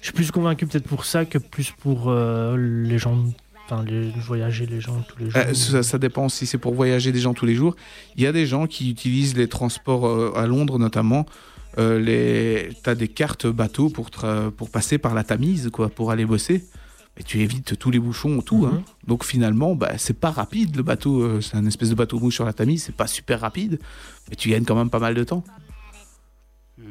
[0.00, 3.18] Je suis plus convaincu peut-être pour ça que plus pour euh, les gens,
[3.64, 5.42] enfin, les voyager les gens tous les jours.
[5.44, 7.74] Euh, ça, ça dépend si c'est pour voyager des gens tous les jours.
[8.16, 11.26] Il y a des gens qui utilisent les transports euh, à Londres notamment.
[11.78, 12.70] Euh, les...
[12.82, 16.24] Tu as des cartes bateau pour, tra- pour passer par la Tamise, quoi, pour aller
[16.26, 16.64] bosser.
[17.20, 18.66] Et tu évites tous les bouchons, tout.
[18.66, 18.74] Mhm.
[18.74, 18.82] hein.
[19.06, 21.20] Donc finalement, bah, c'est pas rapide le bateau.
[21.22, 22.84] euh, c'est un espèce de bateau mouche sur la Tamise.
[22.84, 23.78] C'est pas super rapide.
[24.28, 25.42] Mais tu gagnes quand même pas mal de temps.
[26.78, 26.82] Hmm.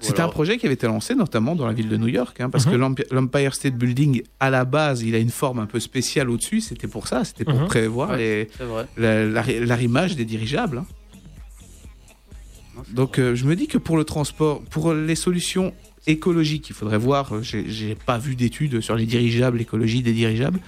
[0.00, 2.50] C'était un projet qui avait été lancé notamment dans la ville de New York, hein,
[2.50, 2.72] parce Mhm.
[2.72, 6.30] que l'Empi- l'Empire State Building, à la base, il a une forme un peu spéciale
[6.30, 6.60] au-dessus.
[6.60, 7.66] C'était pour ça, c'était pour Mhm.
[7.66, 8.48] prévoir Ouais.
[8.56, 9.24] les, la-
[9.66, 10.78] l'arrimage des dirigeables.
[10.78, 10.86] hein.
[12.90, 15.72] Donc euh, je me dis que pour le transport, pour les solutions
[16.06, 20.60] écologiques, il faudrait voir, euh, j'ai pas vu d'études sur les dirigeables, l'écologie des dirigeables,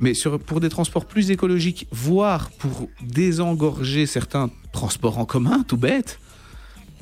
[0.00, 5.78] mais sur, pour des transports plus écologiques, voire pour désengorger certains transports en commun, tout
[5.78, 6.18] bête,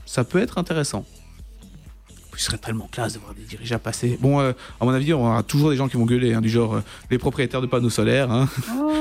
[0.07, 1.05] ça peut être intéressant.
[2.37, 4.19] Ce serait tellement classe de voir des dirigeables passer.
[4.21, 6.49] Bon, euh, à mon avis, on aura toujours des gens qui vont gueuler, hein, du
[6.49, 6.81] genre euh,
[7.11, 8.31] les propriétaires de panneaux solaires.
[8.31, 8.49] hein.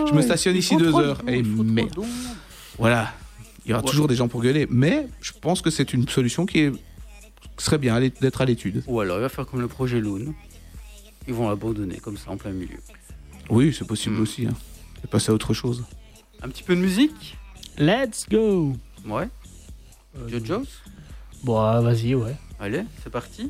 [0.07, 1.21] je me stationne ici deux heures.
[1.27, 1.99] Et merde.
[2.77, 3.11] Voilà,
[3.65, 3.89] il y aura Ouais.
[3.89, 6.71] toujours des gens pour gueuler, mais je pense que c'est une solution qui, est-
[7.57, 8.83] qui serait bien d'être à l'étude.
[8.87, 10.33] Ou alors il va faire comme le projet Loon.
[11.27, 12.77] Ils vont l'abandonner comme ça en plein milieu.
[13.49, 14.21] Oui, c'est possible Mm.
[14.21, 14.45] aussi.
[14.47, 14.53] Hein.
[15.03, 15.83] Et passer à autre chose.
[16.41, 17.37] Un petit peu de musique?
[17.77, 18.73] Let's go.
[19.05, 19.29] Ouais.
[20.17, 20.67] Euh, Jojo's
[21.43, 22.35] Bon, ah, vas-y, ouais.
[22.59, 23.49] Allez, c'est parti.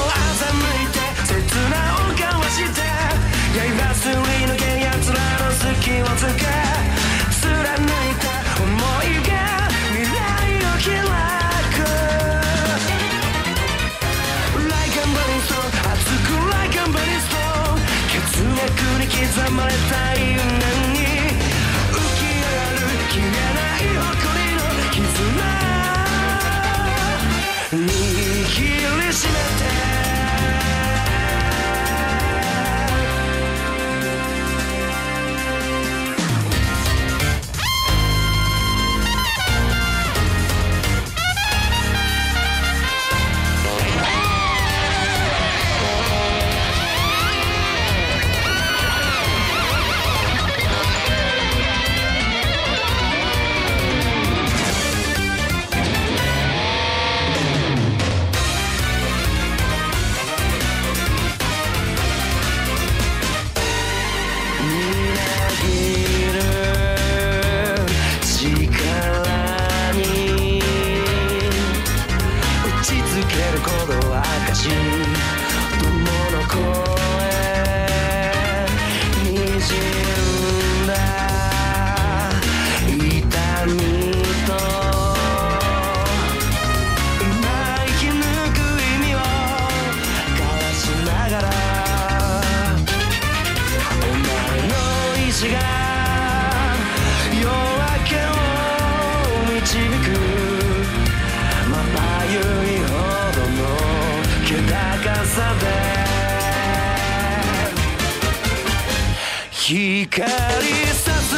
[110.09, 111.37] 光さすえ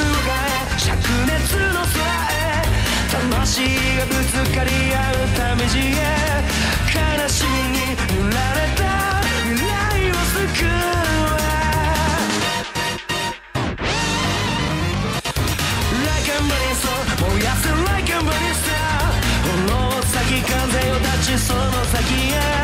[0.80, 0.96] 灼
[1.26, 2.00] 熱の空
[2.32, 2.64] へ
[3.12, 3.68] 魂
[3.98, 5.92] がぶつかり合うためじへ
[6.88, 8.82] 悲しみに塗られた
[9.44, 9.72] 未来
[10.10, 10.68] を救う
[16.08, 16.88] Like a burning sun
[17.20, 18.20] 燃やせ Like a
[19.44, 22.00] この先風を断ちその先
[22.32, 22.61] へ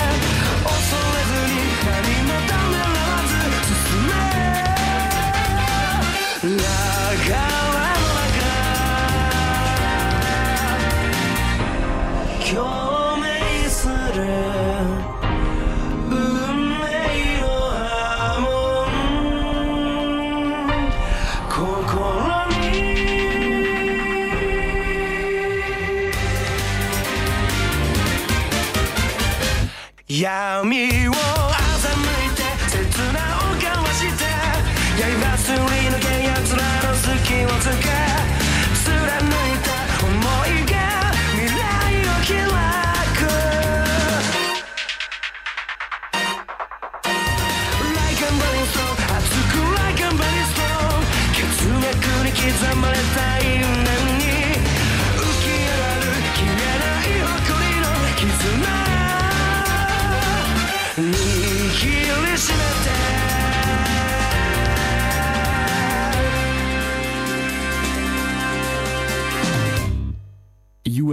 [30.97, 32.26] を欺い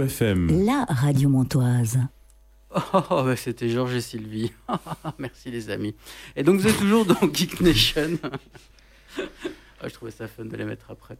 [0.07, 1.99] La radio montoise.
[2.93, 4.51] Oh, bah, c'était Georges et Sylvie.
[5.17, 5.95] Merci les amis.
[6.35, 8.17] Et donc vous êtes toujours dans Geek Nation.
[9.81, 11.17] Ah, je trouvais ça fun de les mettre après.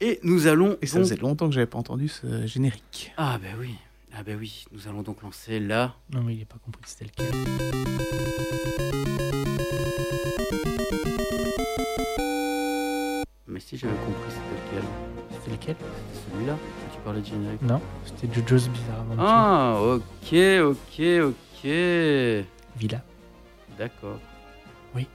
[0.00, 0.76] Et nous allons.
[0.80, 3.12] Et ça donc- faisait longtemps que j'avais pas entendu ce générique.
[3.16, 3.74] Ah ben oui.
[4.16, 4.64] Ah ben oui.
[4.72, 5.94] Nous allons donc lancer là.
[6.12, 8.34] Non, mais il n'est pas compris que c'était lequel.
[13.46, 14.88] Mais si j'avais compris c'était lequel?
[15.32, 15.76] C'était lequel?
[15.78, 16.56] C'était celui-là.
[17.12, 17.62] De générique.
[17.62, 19.24] Non, c'était Jojo's Bizarre Adventure.
[19.26, 21.70] Ah ok ok ok.
[22.76, 23.02] Villa.
[23.78, 24.18] D'accord.
[24.94, 25.06] Oui.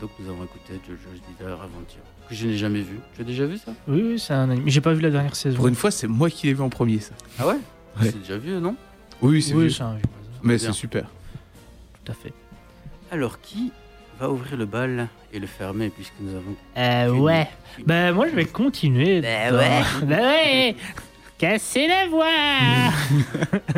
[0.00, 2.02] Donc nous avons écouté JoJo's Bizarre Adventure.
[2.28, 3.00] Que je n'ai jamais vu.
[3.14, 3.72] Tu as déjà vu ça?
[3.88, 4.64] Oui, oui, c'est un anime.
[4.64, 5.56] Mais j'ai pas vu la dernière saison.
[5.56, 7.12] Pour une fois, c'est moi qui l'ai vu en premier, ça.
[7.38, 7.54] Ah ouais,
[8.00, 8.06] Ouais.
[8.10, 8.74] C'est déjà vieux non?
[9.20, 9.70] Oui, c'est Oui, vieux.
[9.70, 10.02] c'est un vieux.
[10.42, 11.04] Mais c'est super.
[12.04, 12.32] Tout à fait.
[13.10, 13.70] Alors qui
[14.22, 16.54] va ouvrir le bal et le fermer puisque nous avons.
[16.76, 17.48] Euh, Une- ouais.
[17.78, 19.20] une- Ben, moi, je vais continuer.
[19.20, 19.80] Bah dans- ouais.
[20.06, 20.76] Bah ouais.
[21.38, 22.26] Cassez la voix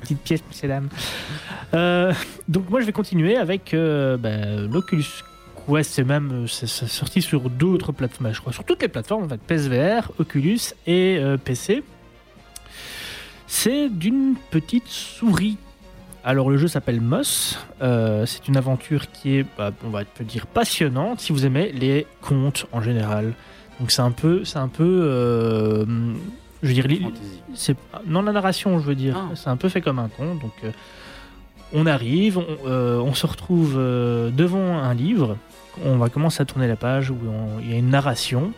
[0.00, 0.88] Petite pièce, messieurs dames.
[1.74, 2.12] Euh,
[2.48, 4.30] donc, moi, je vais continuer avec euh, bah,
[4.70, 5.04] l'Oculus
[5.68, 5.90] Quest.
[5.92, 9.28] C'est même euh, c'est sorti sur d'autres plateformes, je crois, sur toutes les plateformes, en
[9.28, 11.82] fait, PSVR, Oculus et euh, PC.
[13.46, 15.58] C'est d'une petite souris.
[16.24, 17.58] Alors le jeu s'appelle Moss.
[17.82, 21.70] Euh, c'est une aventure qui est, bah, on va peut dire, passionnante si vous aimez
[21.72, 23.34] les contes en général.
[23.80, 25.84] Donc c'est un peu, c'est un peu, euh,
[26.62, 27.10] je veux dire,
[27.54, 27.76] c'est
[28.06, 29.34] non la narration, je veux dire, Ah.
[29.34, 30.38] c'est un peu fait comme un conte.
[30.40, 30.70] Donc euh,
[31.74, 35.36] on arrive, on, on se retrouve devant un livre,
[35.84, 38.52] on va commencer à tourner la page où on- il y a une narration,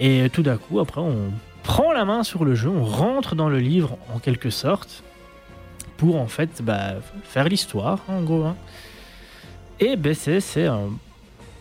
[0.00, 1.32] et tout d'un coup après on
[1.64, 5.02] prend la main sur le jeu, on rentre dans le livre en quelque sorte
[5.98, 6.94] pour en fait bah,
[7.24, 8.44] faire l'histoire en gros.
[8.44, 8.56] hein.
[9.80, 10.88] Et ben c'est un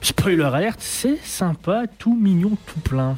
[0.01, 3.17] spoiler alerte, c'est sympa, tout mignon, tout plein.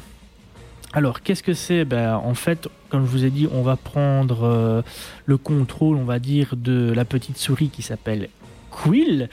[0.92, 1.84] Alors qu'est-ce que c'est?
[1.84, 4.82] Ben, En fait, comme je vous ai dit, on va prendre euh,
[5.24, 8.28] le contrôle, on va dire, de la petite souris qui s'appelle
[8.72, 9.28] Quill.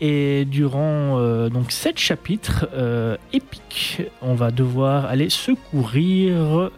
[0.00, 6.70] Et durant euh, donc sept chapitres euh, épiques, on va devoir aller secourir.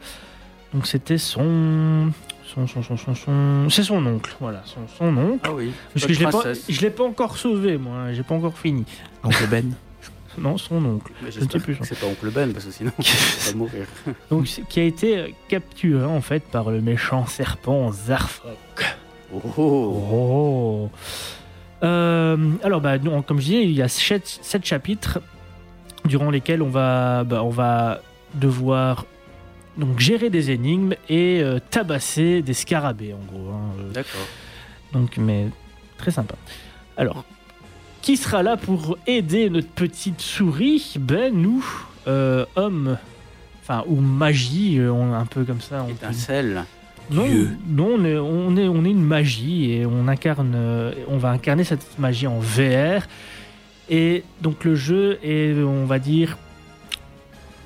[0.73, 2.11] Donc c'était son,
[2.55, 5.41] son, son, son, son, son- c'est son oncle, voilà, son, son oncle.
[5.49, 5.73] Ah oui.
[5.95, 6.65] Parce que je l'ai pas, princesse.
[6.69, 7.95] je l'ai pas encore sauvé, moi.
[7.97, 8.85] hein, J'ai pas encore fini.
[9.25, 9.73] Oncle Ben.
[10.39, 11.13] Non, son oncle.
[11.23, 11.77] Mais Je ne sais plus.
[11.83, 13.85] c'est pas Oncle Ben parce que sinon il va mourir.
[14.31, 18.97] Donc, qui a été capturé en fait par le méchant serpent Zarfok.
[19.35, 20.91] Oh, oh.
[21.83, 25.21] Euh, alors, bah, non, comme je disais, il y a sept, sept chapitres
[26.07, 28.01] durant lesquels on va, bah, on va
[28.35, 29.05] devoir
[29.77, 33.51] donc gérer des énigmes et euh, tabasser des scarabées en gros.
[33.51, 33.93] hein, euh.
[33.93, 34.27] D'accord.
[34.93, 35.47] Donc, mais
[35.99, 36.35] très sympa.
[36.97, 37.25] Alors,
[38.03, 40.95] qui sera là pour aider notre petite souris?
[41.01, 41.65] Ben, nous,
[42.09, 42.99] euh, hommes,
[43.63, 45.83] enfin, ou magie, on, un peu comme ça.
[45.85, 46.65] on peut- Étincelle.
[47.11, 47.51] non, Dieu.
[47.69, 50.55] non, on est, on, est, on est une magie et on incarne,
[51.09, 53.07] on va incarner cette magie en VR.
[53.89, 56.37] Et donc le jeu est, on va dire,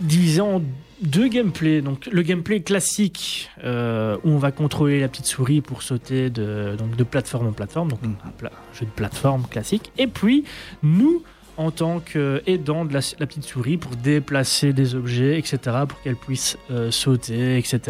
[0.00, 0.62] divisé en
[1.02, 1.82] deux gameplays.
[1.82, 6.74] Donc le gameplay classique euh, où on va contrôler la petite souris pour sauter de,
[6.78, 9.92] donc de plateforme en plateforme, donc un, pla- un jeu de plateforme classique.
[9.98, 10.44] Et puis
[10.82, 11.22] nous,
[11.58, 15.58] en tant qu'aidant de la, la petite souris pour déplacer des objets, etc.,
[15.88, 17.80] pour qu'elle puisse euh, sauter, etc.,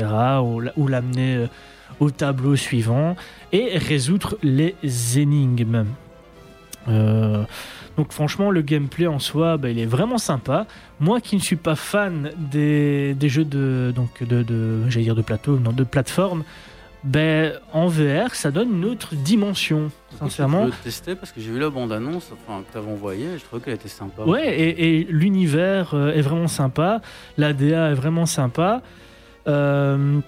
[0.42, 1.46] ou, la- ou l'amener euh,
[2.00, 3.16] au tableau suivant
[3.52, 4.74] et résoudre les
[5.18, 5.86] énigmes.
[6.88, 7.44] Euh,
[7.96, 10.66] donc franchement, le gameplay en soi, bah, il est vraiment sympa.
[11.00, 15.14] Moi qui ne suis pas fan des, des jeux de, donc de, de, j'allais dire
[15.14, 16.44] de plateau, non, de plateforme,
[17.04, 20.66] ben, en VR, ça donne une autre dimension, sincèrement.
[20.66, 23.44] Je veux tester parce que j'ai vu la bande-annonce enfin, que tu avais envoyée je
[23.44, 24.24] trouvais qu'elle était sympa.
[24.24, 27.00] Ouais, et, et l'univers euh, est vraiment sympa,
[27.38, 28.82] l'ADA est vraiment sympa.
[29.46, 30.18] Euh,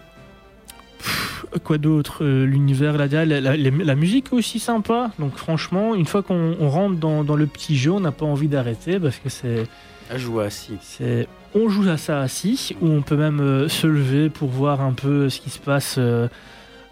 [0.98, 5.10] pff, quoi d'autre Euh, L'univers, la, la- musique est aussi sympa.
[5.18, 8.26] Donc franchement, une fois qu'on on rentre dans, dans le petit jeu, on n'a pas
[8.26, 9.64] envie d'arrêter parce que c'est...
[10.10, 10.76] À jouer assis.
[10.80, 14.80] C'est, on joue à ça assis, ou on peut même euh, se lever pour voir
[14.80, 15.96] un peu ce qui se passe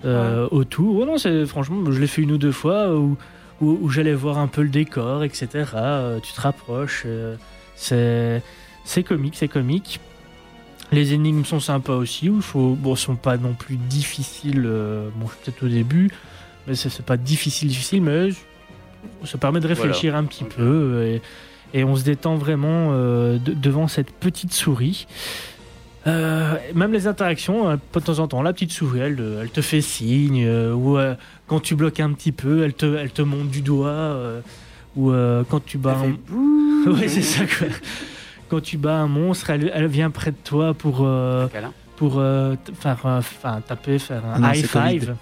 [0.05, 0.99] euh, autour.
[1.01, 3.17] Ouais, non, c'est franchement, je l'ai fait une ou deux fois où,
[3.61, 5.49] où, où j'allais voir un peu le décor, etc.
[6.23, 7.07] Tu te rapproches.
[7.75, 8.43] c'est
[8.85, 9.99] c'est comique, c'est comique.
[10.93, 12.29] Les énigmes sont sympas aussi.
[12.31, 14.65] Où il faut, bon, sont pas non plus difficiles.
[14.67, 16.11] euh, bon, peut-être au début,
[16.67, 18.29] mais c'est pas difficile, difficile, mais
[19.25, 21.19] ça permet de réfléchir un petit peu euh,
[21.75, 25.07] et, et on se détend vraiment euh, de- devant cette petite souris.
[26.07, 29.61] Euh, même les interactions, euh, de temps en temps, la petite souris, elle, elle te
[29.61, 31.15] fait signe, euh, ou euh,
[31.49, 34.41] quand tu bloques un petit peu, elle te, elle te monte du doigt, euh,
[34.95, 36.91] ou euh, quand tu bats un...
[36.93, 37.67] Ouais, c'est ça, quoi.
[38.49, 41.49] Quand tu bats un monstre, elle, elle vient près de toi pour, euh,
[41.97, 45.17] pour euh, faire, euh, enfin, taper, faire un Non, high five.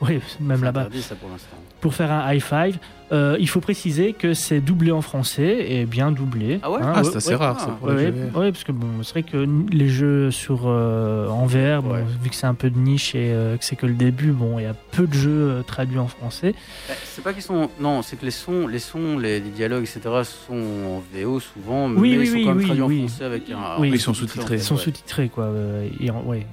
[0.00, 1.56] Oui, même là-bas interdit, ça pour l'instant.
[1.82, 2.78] Pour faire un high five.
[3.10, 6.60] Euh, il faut préciser que c'est doublé en français et bien doublé.
[6.62, 8.72] Ah ouais Ah, c'est assez ouais, rare, ah, ça, pour Ouais, les ouais, parce que
[8.72, 12.04] bon, c'est vrai que les jeux sur euh, en VR, bon, Ouais.
[12.22, 14.58] vu que c'est un peu de niche et euh, que c'est que le début, bon,
[14.58, 16.54] il y a peu de jeux euh, traduits en français.
[16.88, 17.68] Bah, C'est pas qu'ils sont.
[17.78, 20.00] Non, c'est que les sons, les sons, les, les dialogues, etc.
[20.24, 23.04] sont en VO souvent, mais Oui, oui, ils sont oui, quand même oui, traduits oui.
[23.04, 23.78] en français avec un.
[23.78, 24.56] Oui, ils sont sous-titré, sous-titrés.
[24.56, 24.80] Ils sont ouais.
[24.80, 25.44] sous-titrés, quoi.
[25.44, 25.86] euh.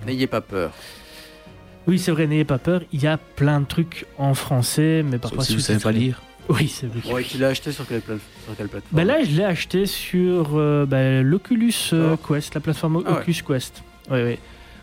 [0.06, 0.72] N'ayez pas peur.
[1.90, 2.82] Oui, c'est vrai, n'ayez pas peur.
[2.94, 6.22] Il y a plein de trucs en français, mais parfois si vous savez pas lire.
[6.50, 7.14] Oui, c'est vrai.
[7.14, 8.96] Ouais, tu l'as acheté sur quelle, plate- sur quelle plateforme?
[8.96, 12.34] Bah là, je l'ai acheté sur euh, bah, l'Oculus euh, Oh.
[12.34, 13.18] Quest, la plateforme Ah ouais.
[13.20, 13.84] Oculus Quest.
[14.10, 14.40] Ouais, ouais.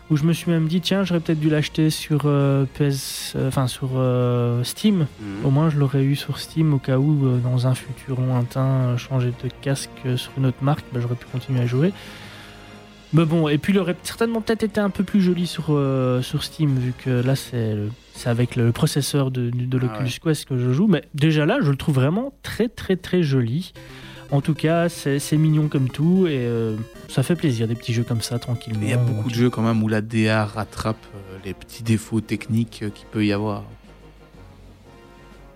[0.09, 3.49] Où je me suis même dit, tiens, j'aurais peut-être dû l'acheter sur euh, PS, euh,
[3.49, 5.07] enfin sur euh, Steam.
[5.19, 5.45] Mhm.
[5.45, 8.95] Au moins, je l'aurais eu sur Steam au cas où, euh, dans un futur lointain,
[8.95, 11.91] changer de casque sur une autre marque, bah, j'aurais pu continuer à jouer.
[13.13, 16.21] Mais bon, et puis il aurait certainement peut-être été un peu plus joli sur, euh,
[16.21, 17.77] sur Steam, vu que là, c'est
[18.25, 20.33] avec le processeur de, de l'Oculus Ah ouais.
[20.33, 20.87] Quest que je joue.
[20.87, 23.71] Mais déjà là, je le trouve vraiment très, très, très joli.
[24.29, 26.75] En tout cas, c'est mignon comme tout, et euh,
[27.07, 28.79] ça fait plaisir, des petits jeux comme ça, tranquillement.
[28.81, 31.53] Mais il y a beaucoup de jeux quand même où la DA rattrape euh, les
[31.53, 33.63] petits défauts techniques qu'il peut y avoir.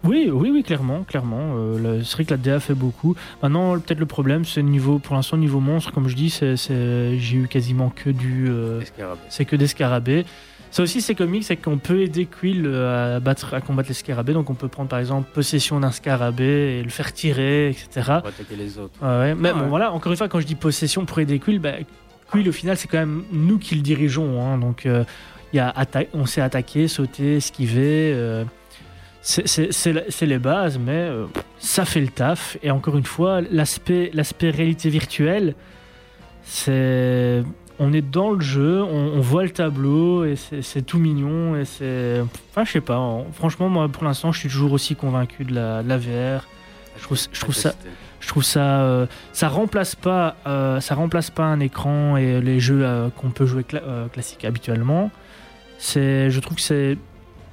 [0.04, 1.54] Oui, oui, oui, clairement, clairement.
[1.56, 3.16] Euh, le- c'est vrai que la DA fait beaucoup.
[3.44, 7.38] Maintenant, peut-être le problème, c'est niveau, pour l'instant, niveau monstre, comme je dis, c'est, j'ai
[7.38, 8.82] eu quasiment que du, euh,
[9.30, 10.26] c'est que des scarabées.
[10.72, 14.32] Ça aussi, c'est comique, c'est qu'on peut aider Quill à, battre, à combattre les scarabées.
[14.34, 17.88] Donc, on peut prendre par exemple possession d'un scarabée et le faire tirer, etc.
[18.06, 18.94] Pour attaquer les autres.
[19.02, 19.36] Ouais, ouais.
[19.36, 19.68] Mais Ah bon, ouais.
[19.68, 21.74] voilà, encore une fois, quand je dis possession pour aider Quill, bah,
[22.32, 24.42] Quill, au final, c'est quand même nous qui le dirigeons.
[24.42, 24.58] hein.
[24.58, 25.04] donc, euh,
[25.54, 25.74] il y a
[26.14, 28.14] on sait attaquer, sauter, esquiver.
[29.22, 31.26] C'est- les bases, mais euh,
[31.60, 32.58] ça fait le taf.
[32.64, 34.12] Et encore une fois, l'aspect
[34.50, 35.56] réalité virtuelle,
[36.44, 37.44] c'est.
[37.80, 41.56] On est dans le jeu, on, on voit le tableau et c'est tout mignon.
[41.56, 42.22] Et c'est.
[42.52, 42.98] Enfin, je sais pas.
[42.98, 46.48] en- franchement, moi, pour l'instant, je suis toujours aussi convaincu de la, de la VR.
[46.98, 47.74] Je trouve, je trouve ça,
[48.20, 52.60] je trouve ça, euh, ça remplace pas, euh, ça remplace pas un écran et les
[52.60, 52.86] jeux
[53.18, 55.10] qu'on peut jouer cla- classiques habituellement.
[55.80, 56.98] C'est, je trouve que c'est,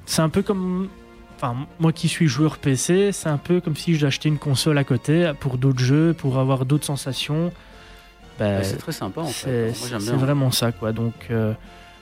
[0.05, 0.89] c'est un peu comme,
[1.41, 4.85] enfin moi qui suis joueur PC, c'est un peu comme si j'achetais une console à
[4.85, 7.53] côté pour d'autres jeux, pour avoir d'autres sensations.
[8.39, 9.99] Ben, Ouais, c'est très sympa en c'est, fait.
[9.99, 10.93] C'est vraiment ça quoi.
[10.93, 11.53] Donc, euh,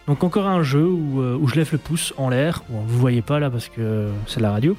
[0.06, 2.62] donc encore un jeu où, euh, où je lève le pouce en l'air.
[2.68, 4.76] Bon, vous voyez pas là parce que c'est la radio,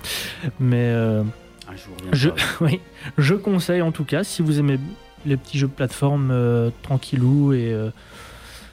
[0.59, 1.23] mais euh,
[1.67, 2.29] Un jour je,
[2.61, 2.79] oui,
[3.17, 4.79] je conseille en tout cas si vous aimez
[5.25, 7.89] les petits jeux de plateforme euh, tranquillou et euh,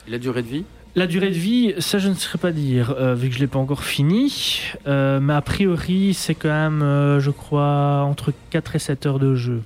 [0.08, 0.64] La durée de vie?
[0.96, 3.46] La durée de vie, ça je ne saurais pas dire euh, vu que je l'ai
[3.48, 8.76] pas encore fini, Euh, mais a priori c'est quand même, euh, je crois, entre 4
[8.76, 9.62] et 7 heures de jeu.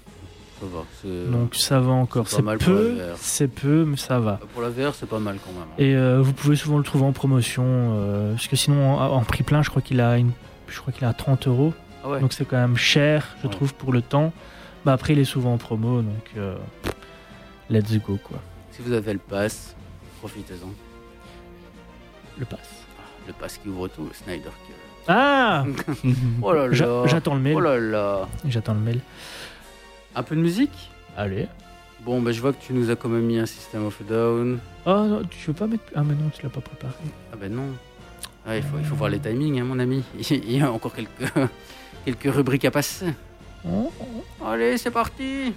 [0.60, 1.10] Ça va.
[1.30, 2.26] Donc ça va encore.
[2.28, 4.40] c'est peu, c'est peu, mais ça va.
[4.54, 5.68] Pour la VR, c'est pas mal quand même.
[5.78, 9.44] Et euh, vous pouvez souvent le trouver en promotion, parce que sinon en, en prix
[9.44, 10.32] plein, je crois qu'il a une,
[10.66, 11.72] je crois qu'il a 30 euros.
[12.04, 12.20] Ah ouais.
[12.20, 13.52] Donc c'est quand même cher, je Ouais.
[13.54, 14.32] trouve, pour le temps.
[14.84, 16.30] Bah après, il est souvent en promo, donc
[17.70, 18.38] let's go quoi.
[18.72, 19.74] Si vous avez le pass,
[20.20, 20.70] profitez-en.
[22.38, 22.86] Le pass.
[23.26, 24.50] Le pass qui ouvre tout, le Snyder.
[25.06, 25.64] Ah
[26.42, 27.06] Oh là là.
[27.06, 27.54] J'attends le mail.
[27.56, 28.28] Oh là là.
[28.46, 29.00] J'attends le mail.
[30.14, 30.90] Un peu de musique?
[31.16, 31.48] Allez.
[32.00, 34.04] Bon, bah, je vois que tu nous as quand même mis un System of a
[34.04, 34.58] Down.
[34.86, 35.84] Oh non, tu veux pas mettre.
[35.94, 36.92] Ah, mais non, tu l'as pas préparé.
[37.32, 37.74] Ah ben non.
[38.46, 40.02] Ah, il, faut, il faut voir les timings, hein, mon ami.
[40.30, 41.32] Il y a encore quelques,
[42.04, 43.12] quelques rubriques à passer.
[43.68, 43.92] Oh.
[44.44, 45.52] Allez, c'est parti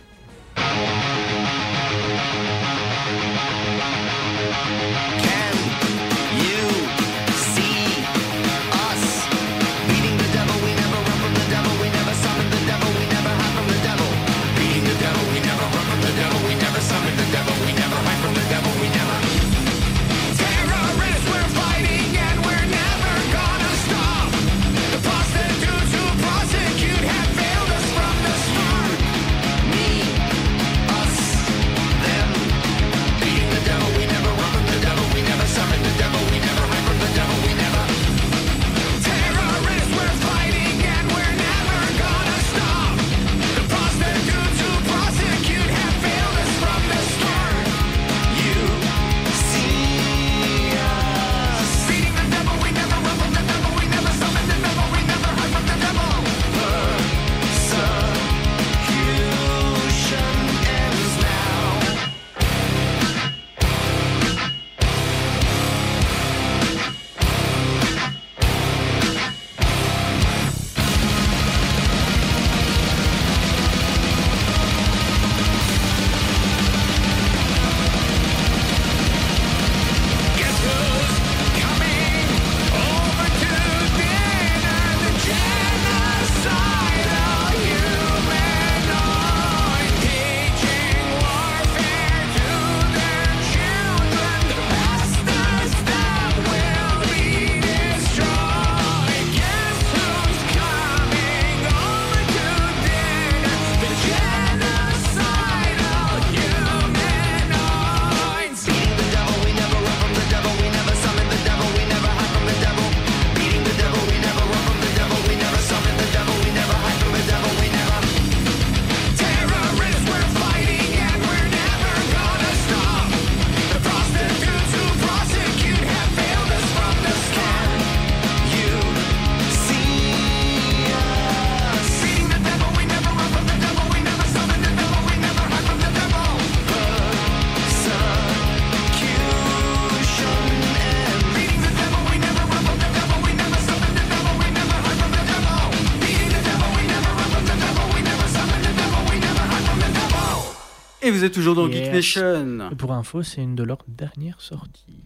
[151.21, 151.83] vous êtes toujours dans Yes.
[151.83, 152.71] Geek Nation.
[152.71, 155.03] Et pour info, c'est une de leurs dernières sorties.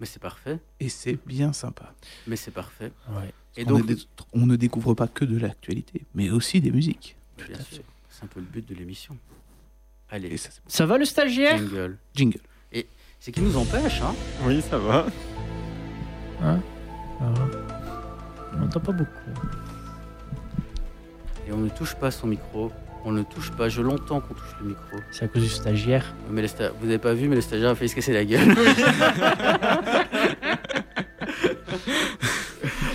[0.00, 0.58] Mais c'est parfait.
[0.80, 1.92] Et c'est bien sympa.
[2.26, 2.90] Mais c'est parfait.
[3.10, 3.30] Ouais.
[3.58, 3.90] Et on, donc,
[4.32, 7.14] on ne découvre pas que de l'actualité, mais aussi des musiques.
[7.36, 9.18] bien sûr, c'est un peu le but de l'émission.
[10.08, 11.58] Allez, Et ça, va le stagiaire?
[11.58, 11.98] Jingle.
[12.14, 12.40] jingle.
[13.20, 14.14] C'est qui nous empêche, hein?
[14.44, 15.06] Oui, ça va.
[16.42, 16.60] Hein?
[17.20, 17.34] Ah.
[18.52, 19.30] On n'entend pas beaucoup.
[21.46, 22.70] Et on ne touche pas son micro.
[23.04, 23.68] On ne touche pas.
[23.68, 24.96] Je l'entends qu'on touche le micro.
[25.10, 26.14] C'est à cause du stagiaire.
[26.30, 28.54] Mais sta- Vous n'avez pas vu, mais le stagiaire a failli se casser la gueule.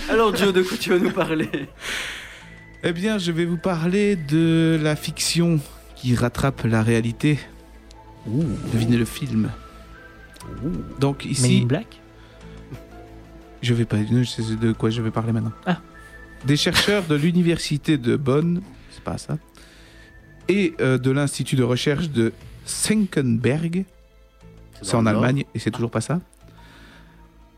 [0.10, 1.49] Alors, Joe, de quoi tu vas nous parler?
[2.84, 5.60] Eh bien, je vais vous parler de la fiction
[5.95, 7.40] qui rattrape la réalité.
[8.26, 9.49] Devinez le film.
[10.99, 11.99] Donc ici, Black?
[13.61, 15.52] Je vais pas, je sais de quoi je vais parler maintenant.
[15.65, 15.80] Ah.
[16.45, 18.61] Des chercheurs de l'université de Bonn,
[18.91, 19.38] c'est pas ça,
[20.49, 22.34] et euh, de l'Institut de recherche de
[22.65, 23.85] Senckenberg,
[24.81, 26.19] c'est en Allemagne et c'est toujours pas ça,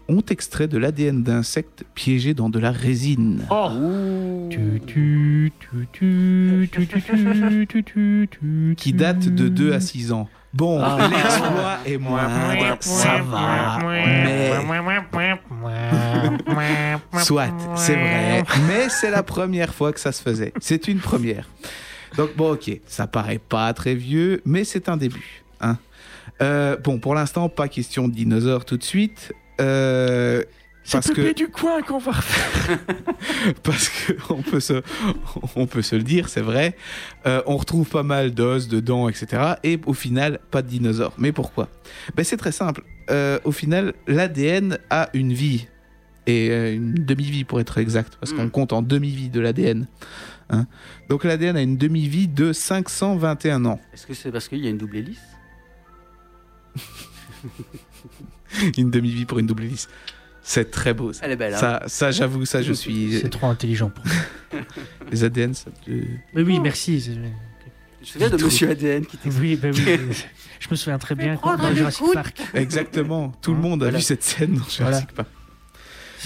[0.08, 3.46] ont extrait de l'ADN d'insectes piégés dans de la résine.
[8.76, 10.28] Qui date de 2 à 6 ans.
[10.54, 11.08] Bon, ah.
[11.10, 12.28] l'exploit est moins
[12.82, 13.80] ça va,
[16.58, 17.48] mais soit,
[17.78, 20.52] c'est vrai, mais c'est la première fois que ça se faisait.
[20.60, 21.48] C'est une première.
[22.18, 25.44] Donc bon, ok, ça paraît pas très vieux, mais c'est un début.
[25.62, 25.78] Hein.
[26.42, 29.32] Euh, bon, pour l'instant, pas question de dinosaures tout de suite.
[29.60, 30.44] Euh,
[30.84, 32.80] C'est parce que- du coin qu'on va refaire.
[33.64, 34.82] parce que on peut se,
[35.56, 36.76] on peut se le dire, c'est vrai.
[37.28, 39.54] Euh, on retrouve pas mal d'os, de dents, etc.
[39.64, 41.14] Et au final, pas de dinosaures.
[41.18, 41.70] Mais pourquoi?
[42.16, 42.84] Ben, C'est très simple.
[43.10, 45.68] Euh, au final, l'ADN a une vie.
[46.28, 48.52] Et euh, une demi-vie pour être exact, parce qu'on Mm.
[48.52, 49.88] compte en demi-vie de l'ADN.
[50.52, 50.68] Hein.
[51.10, 53.80] Donc l'ADN a une demi-vie de 521 ans.
[53.94, 55.20] Est-ce que c'est parce qu'il y a une double hélice?
[58.78, 59.88] Une demi-vie pour une double hélice.
[60.44, 61.14] C'est très beau.
[61.14, 63.20] Ça, Elle est belle, hein ça, ça, j'avoue, ça, je suis.
[63.22, 64.62] C'est trop intelligent pour moi.
[65.12, 65.70] Les ADN, ça.
[65.86, 65.92] te-
[66.34, 67.00] Mais oui, merci.
[67.00, 69.78] c'est- Tu te souviens de Monsieur ADN qui t'explique Oui, bah
[70.10, 70.24] oui.
[70.60, 72.42] Je me souviens très bien quand dans Jurassic Park.
[72.54, 73.32] Exactement.
[73.42, 74.00] Tout le monde a Voilà.
[74.00, 75.30] vu cette scène dans Jurassic Park.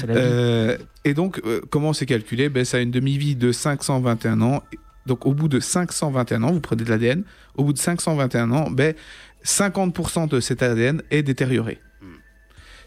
[0.09, 2.49] Euh, et donc, euh, comment c'est calculé?
[2.49, 4.63] Ben, Ça a une demi-vie de 521 ans.
[5.05, 7.23] Donc, au bout de 521 ans, vous prenez de l'ADN.
[7.55, 8.93] Au bout de 521 ans, ben,
[9.43, 11.79] 50% de cet ADN est détérioré.
[12.01, 12.05] Hmm.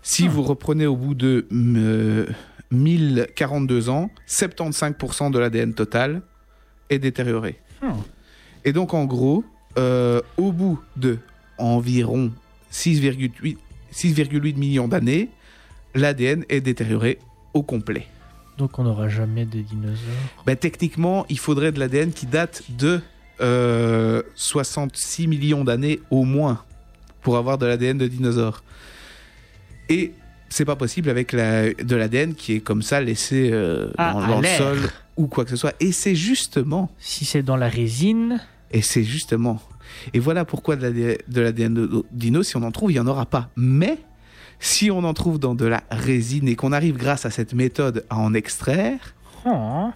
[0.02, 0.30] Si Ah.
[0.30, 2.26] vous reprenez au bout de euh,
[2.72, 6.22] 1042 ans, 75% de l'ADN total
[6.90, 7.59] est détérioré.
[7.82, 7.94] Ah.
[8.64, 9.44] Et donc, en gros,
[9.78, 11.18] euh, au bout de
[11.59, 12.32] environ
[12.72, 13.56] 6,8
[13.93, 15.30] 6,8 millions d'années,
[15.99, 17.19] l'ADN est détérioré
[17.55, 18.07] au complet.
[18.57, 19.97] Donc on n'aura jamais de dinosaures.
[20.47, 23.01] Ben, techniquement, il faudrait de l'ADN qui date de
[23.41, 26.62] euh, 66 millions d'années au moins
[27.23, 28.62] pour avoir de l'ADN de dinosaures.
[29.89, 30.12] Et
[30.49, 34.41] c'est pas possible avec la- de l'ADN qui est comme ça laissé euh, Ah, dans,
[34.41, 34.79] le sol
[35.16, 35.75] ou quoi que ce soit.
[35.81, 38.41] Et c'est justement Si c'est dans la résine,
[38.73, 39.61] Et c'est justement.
[40.12, 40.83] Et voilà pourquoi de
[41.41, 43.49] l'ADN de de dino, si on en trouve, il n'y en aura pas.
[43.57, 43.99] Mais
[44.60, 48.05] si on en trouve dans de la résine et qu'on arrive grâce à cette méthode
[48.10, 49.14] à en extraire,
[49.47, 49.90] oh,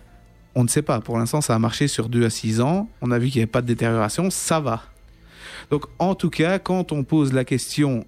[0.55, 1.01] on ne sait pas.
[1.01, 2.89] Pour l'instant, ça a marché sur 2 à 6 ans.
[3.01, 4.31] On a vu qu'il n'y avait pas de détérioration.
[4.31, 4.83] Ça va.
[5.71, 8.05] Donc, en tout cas, quand on pose la question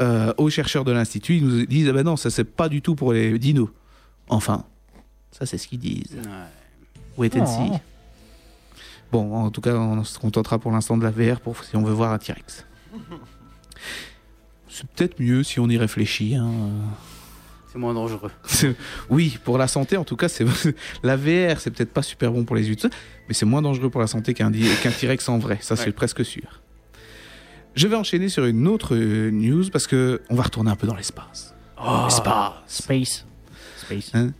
[0.00, 2.82] euh, aux chercheurs de l'Institut, ils nous disent Ah ben non, ça, c'est pas du
[2.82, 3.68] tout pour les dinos.
[4.28, 4.64] Enfin,
[5.30, 6.16] ça, c'est ce qu'ils disent.
[7.16, 7.70] Wait and see.
[7.72, 7.78] Oh.
[9.12, 11.82] Bon, en tout cas, on se contentera pour l'instant de la VR pour si on
[11.82, 12.64] veut voir un T-Rex.
[14.78, 16.34] C'est peut-être mieux si on y réfléchit.
[16.34, 16.50] hein.
[17.72, 18.30] C'est moins dangereux.
[19.10, 20.44] Oui, pour la santé, en tout cas, c'est
[21.02, 22.76] la VR, c'est peut-être pas super bon pour les yeux,
[23.28, 25.58] mais c'est moins dangereux pour la santé qu'un qu'un T-Rex en vrai.
[25.62, 25.92] Ça, c'est Ouais.
[25.92, 26.60] presque sûr.
[27.74, 30.86] Je vais enchaîner sur une autre euh, news parce que on va retourner un peu
[30.86, 31.54] dans l'espace.
[32.04, 32.52] L'espace.
[32.66, 33.26] Space.
[33.78, 34.10] Space.
[34.14, 34.30] Hein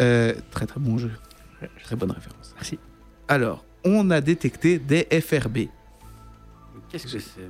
[0.00, 1.10] Euh, très très bon jeu.
[1.84, 2.52] Très bonne référence.
[2.56, 2.78] Merci.
[3.28, 5.68] Alors, on a détecté des FRB.
[6.88, 7.48] Qu'est-ce que c'est?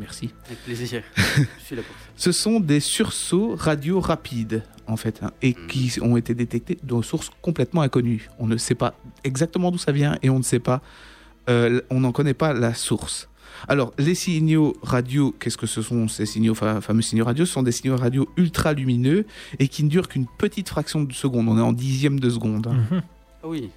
[0.00, 0.30] Merci.
[0.46, 1.02] Avec plaisir.
[1.16, 2.02] Je suis là pour ça.
[2.16, 7.00] Ce sont des sursauts radio rapides, en fait, hein, et qui ont été détectés de
[7.02, 8.28] sources complètement inconnues.
[8.38, 10.82] On ne sait pas exactement d'où ça vient et on ne sait pas,
[11.48, 13.28] euh, on n'en connaît pas la source.
[13.68, 17.46] Alors, les signaux radio, qu'est-ce que ce sont ces signaux, fa- fameux signaux radio?
[17.46, 19.24] Ce sont des signaux radio ultra lumineux
[19.60, 21.48] et qui ne durent qu'une petite fraction de seconde.
[21.48, 22.66] On est en dixième de seconde.
[22.66, 23.02] Mhm.
[23.42, 23.70] Ah oui.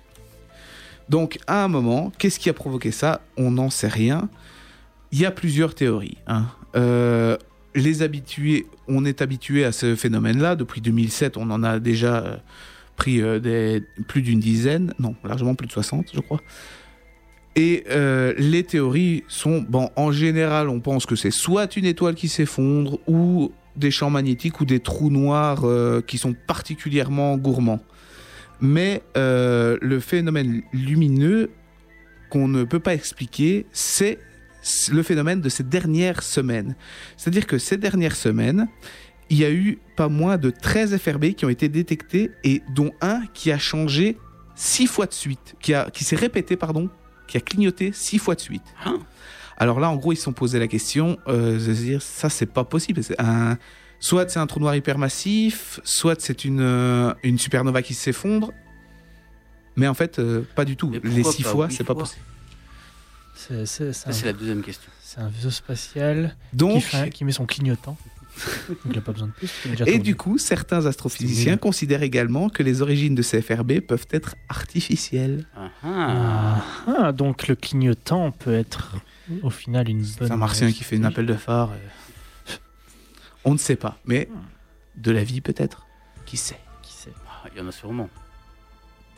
[1.10, 3.22] Donc, à un moment, qu'est-ce qui a provoqué ça?
[3.38, 4.30] On n'en sait rien.
[5.12, 6.18] Il y a plusieurs théories.
[6.28, 6.48] hein.
[6.76, 7.38] Euh,
[7.76, 10.56] les habitués, on est habitué à ce phénomène-là.
[10.56, 12.38] Depuis 2007, on en a déjà euh,
[12.96, 16.42] pris euh, plus d'une dizaine, non, largement plus de 60, je crois.
[17.56, 17.86] Et
[18.38, 23.00] les théories sont, bon, en général, on pense que c'est soit une étoile qui s'effondre
[23.08, 25.66] ou des champs magnétiques ou des trous noirs
[26.06, 27.80] qui sont particulièrement gourmands.
[28.62, 31.50] Mais le phénomène lumineux
[32.30, 34.20] qu'on ne peut pas expliquer, c'est
[34.92, 36.76] le phénomène de ces dernières semaines.
[37.16, 38.68] C'est-à-dire que ces dernières semaines,
[39.30, 42.92] il y a eu pas moins de 13 FRB qui ont été détectés et dont
[43.02, 44.18] un qui a changé
[44.56, 46.90] six fois de suite, qui, a, qui s'est répété, pardon,
[47.28, 48.64] qui a clignoté six fois de suite.
[49.58, 52.30] Alors là, en gros, ils se sont posé la question euh, de se dire, ça,
[52.30, 53.04] c'est pas possible.
[53.04, 53.58] C'est un,
[54.00, 58.52] soit c'est un trou noir hypermassif, soit c'est une, euh, une supernova qui s'effondre.
[59.76, 60.92] Mais en fait, euh, pas du tout.
[61.04, 62.22] Les six pas fois, c'est pas possible.
[63.38, 64.92] C'est c'est- c'est Ça, un, c'est la deuxième question.
[65.02, 67.98] c'est un vaisseau spatial qui, Donc, fait- qui met son clignotant.
[68.68, 69.50] Donc il n'a pas besoin de plus.
[69.66, 70.04] il a déjà Et tourné.
[70.04, 75.46] du coup, certains astrophysiciens considèrent également que les origines de ces FRB peuvent être artificielles.
[75.56, 76.64] Ah, ah.
[76.88, 78.96] Ah, ah, donc le clignotant peut être
[79.44, 80.28] au final une bonne.
[80.28, 81.72] C'est un martien qui fait une appel de phare.
[81.72, 82.54] euh.
[83.46, 84.30] On ne sait pas, mais
[84.98, 85.86] de la vie peut-être.
[86.26, 86.60] Qui sait?
[86.82, 87.14] Qui sait?
[87.28, 88.10] Ah, Il y en a sûrement.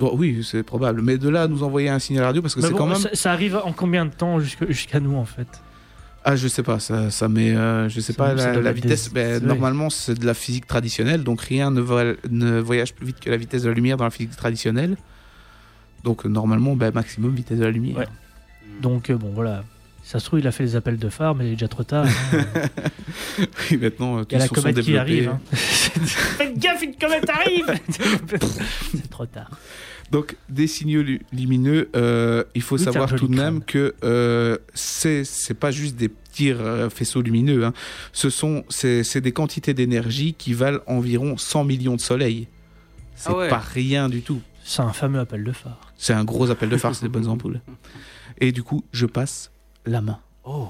[0.02, 1.02] Oui, c'est probable.
[1.02, 2.96] Mais de là à nous envoyer un signal radio, parce que c'est bon, quand même...
[2.98, 5.48] ça, ça arrive en combien de temps jusqu'à nous en fait?
[6.24, 7.56] Ah, je sais pas, ça, ça met...
[7.56, 9.08] euh, je sais pas, la, la vitesse...
[9.08, 13.06] des- ben, normalement, c'est de la physique traditionnelle, donc rien ne, vo- ne voyage plus
[13.08, 14.98] vite que la vitesse de la lumière dans la physique traditionnelle.
[16.04, 17.98] Donc euh, normalement, ben, maximum vitesse de la lumière.
[17.98, 18.08] Ouais.
[18.82, 19.64] Donc euh, bon voilà.
[20.04, 21.84] Ça se trouve, il a fait les appels de phare, mais il est déjà trop
[21.84, 22.06] tard.
[22.06, 22.42] hein.
[23.72, 25.30] Oui, maintenant, euh, Il y a la tous sont comète qui arrive.
[25.30, 25.40] hein.
[25.54, 27.80] Faites gaffe, une comète arrive
[28.92, 29.50] C'est trop tard.
[30.12, 34.58] Donc, des signaux lu- lumineux, euh, il faut Oui, savoir tout de même que euh,
[34.74, 37.64] c'est c'est pas juste des petits euh, faisceaux lumineux.
[37.64, 37.74] hein.
[38.12, 42.48] Ce sont c'est c'est des quantités d'énergie qui valent environ 100 millions de soleils.
[43.16, 43.50] C'est Ah ouais.
[43.50, 44.42] pas rien du tout.
[44.64, 45.80] C'est un fameux appel de phare.
[45.98, 47.62] C'est un gros appel de phare, c'est des bonnes ampoules.
[48.40, 49.52] Et du coup, je passe
[49.86, 50.20] la main.
[50.44, 50.70] Oh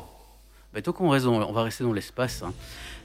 [0.74, 2.44] bah, Tant qu'on dans- on va rester dans l'espace.
[2.44, 2.54] hein.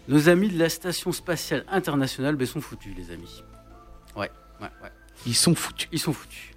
[0.09, 3.43] Nos amis de la Station Spatiale Internationale ben, sont foutus, les amis.
[4.17, 4.31] Ouais,
[4.61, 4.91] ouais, ouais.
[5.27, 5.89] Ils sont foutus.
[5.93, 6.51] Ils sont foutus.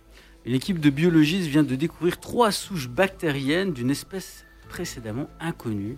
[0.45, 5.97] Une équipe de biologistes vient de découvrir trois souches bactériennes d'une espèce précédemment inconnue.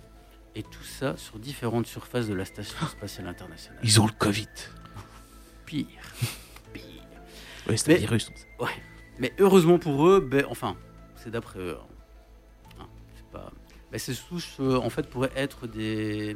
[0.55, 3.79] Et tout ça sur différentes surfaces de la Station Spatiale Internationale.
[3.83, 4.47] Ils ont le Covid.
[5.65, 5.85] Pire.
[6.73, 6.83] Pire.
[7.67, 8.31] Ouais, c'est un Mais- virus.
[9.19, 10.75] Mais heureusement pour eux, ben, enfin,
[11.15, 11.77] c'est d'après eux.
[11.79, 12.79] hein.
[12.81, 13.51] Hein, c'est pas...
[13.91, 16.35] ben, ces souches, euh, en fait, pourraient être des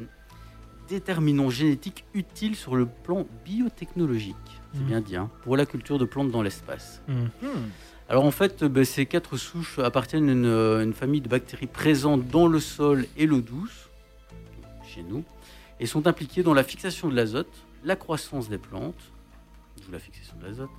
[0.88, 4.36] déterminants génétiques utiles sur le plan biotechnologique.
[4.74, 4.86] C'est Mhm.
[4.86, 7.00] bien dit, hein, pour la culture de plantes dans l'espace.
[7.08, 7.26] Hmm.
[8.08, 11.28] Alors en fait, euh, ben, ces quatre souches appartiennent à une, euh, une famille de
[11.28, 13.88] bactéries présentes dans le sol et l'eau douce,
[14.86, 15.24] chez nous,
[15.80, 17.52] et sont impliquées dans la fixation de l'azote,
[17.84, 19.00] la croissance des plantes,
[19.84, 20.70] d'où la fixation de l'azote,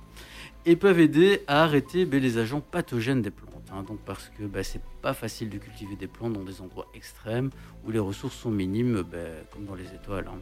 [0.66, 3.52] et peuvent aider à arrêter ben, les agents pathogènes des plantes.
[3.72, 3.82] hein.
[3.82, 7.50] donc parce que ben, c'est pas facile de cultiver des plantes dans des endroits extrêmes
[7.84, 9.04] où les ressources sont minimes,
[9.52, 10.28] comme dans les étoiles.
[10.28, 10.38] hein.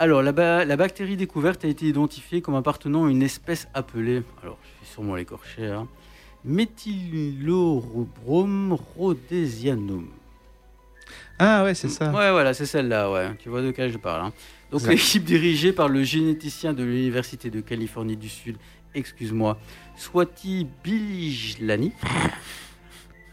[0.00, 4.22] Alors, la, ba- la bactérie découverte a été identifiée comme appartenant à une espèce appelée,
[4.42, 5.88] alors je vais sûrement l'écorcher, hein,
[8.96, 10.06] rhodesianum.
[11.40, 12.10] Ah ouais, c'est ça.
[12.12, 13.30] Ouais, voilà, c'est celle-là, ouais.
[13.38, 14.26] Tu vois de quelle je parle.
[14.26, 14.32] hein.
[14.70, 18.56] Donc, l'équipe dirigée par le généticien de l'Université de Californie du Sud,
[18.94, 19.58] excuse-moi,
[19.96, 21.92] Swati Bilijlani,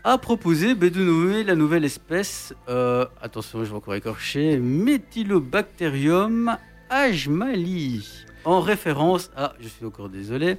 [0.06, 6.56] a proposé ben, de nommer la nouvelle espèce, euh, attention, je vais encore écorcher, Methylobacterium
[6.92, 8.08] ajmali,
[8.46, 10.58] en référence à, je suis encore désolé,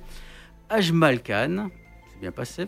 [0.69, 1.71] Ajmal Khan,
[2.13, 2.67] c'est bien passé,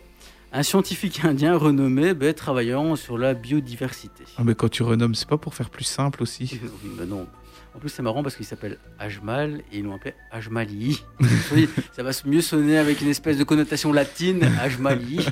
[0.52, 4.22] un scientifique indien renommé ben, travaillant sur la biodiversité.
[4.36, 6.60] Ah, mais quand tu renommes, c'est pas pour faire plus simple aussi.
[6.84, 7.26] Oui, bah non.
[7.74, 11.02] En plus, c'est marrant parce qu'il s'appelle Ajmal et ils l'ont appelé Ajmali.
[11.52, 15.26] Oui, ça va mieux sonner avec une espèce de connotation latine, Ajmali.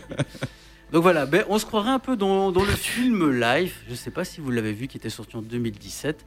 [0.93, 4.13] Donc voilà, ben, on se croirait un peu dans, le film Life, je ne sais
[4.13, 6.25] pas si vous l'avez vu, qui était sorti en 2017,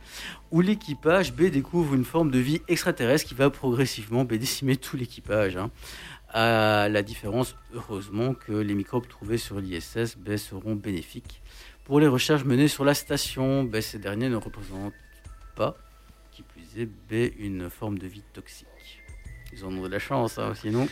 [0.52, 4.98] où l'équipage B découvre une forme de vie extraterrestre qui va progressivement ben, décimer tout
[4.98, 5.56] l'équipage.
[5.56, 5.72] hein.
[6.32, 11.42] À la différence, heureusement, que les microbes trouvés sur l'ISS ben, seront bénéfiques.
[11.86, 14.94] Pour les recherches menées sur la station, ben, ces derniers ne représentent
[15.56, 15.76] pas,
[16.32, 18.68] qui plus est, B, une forme de vie toxique.
[19.54, 20.88] Ils en ont de la chance, hein, sinon.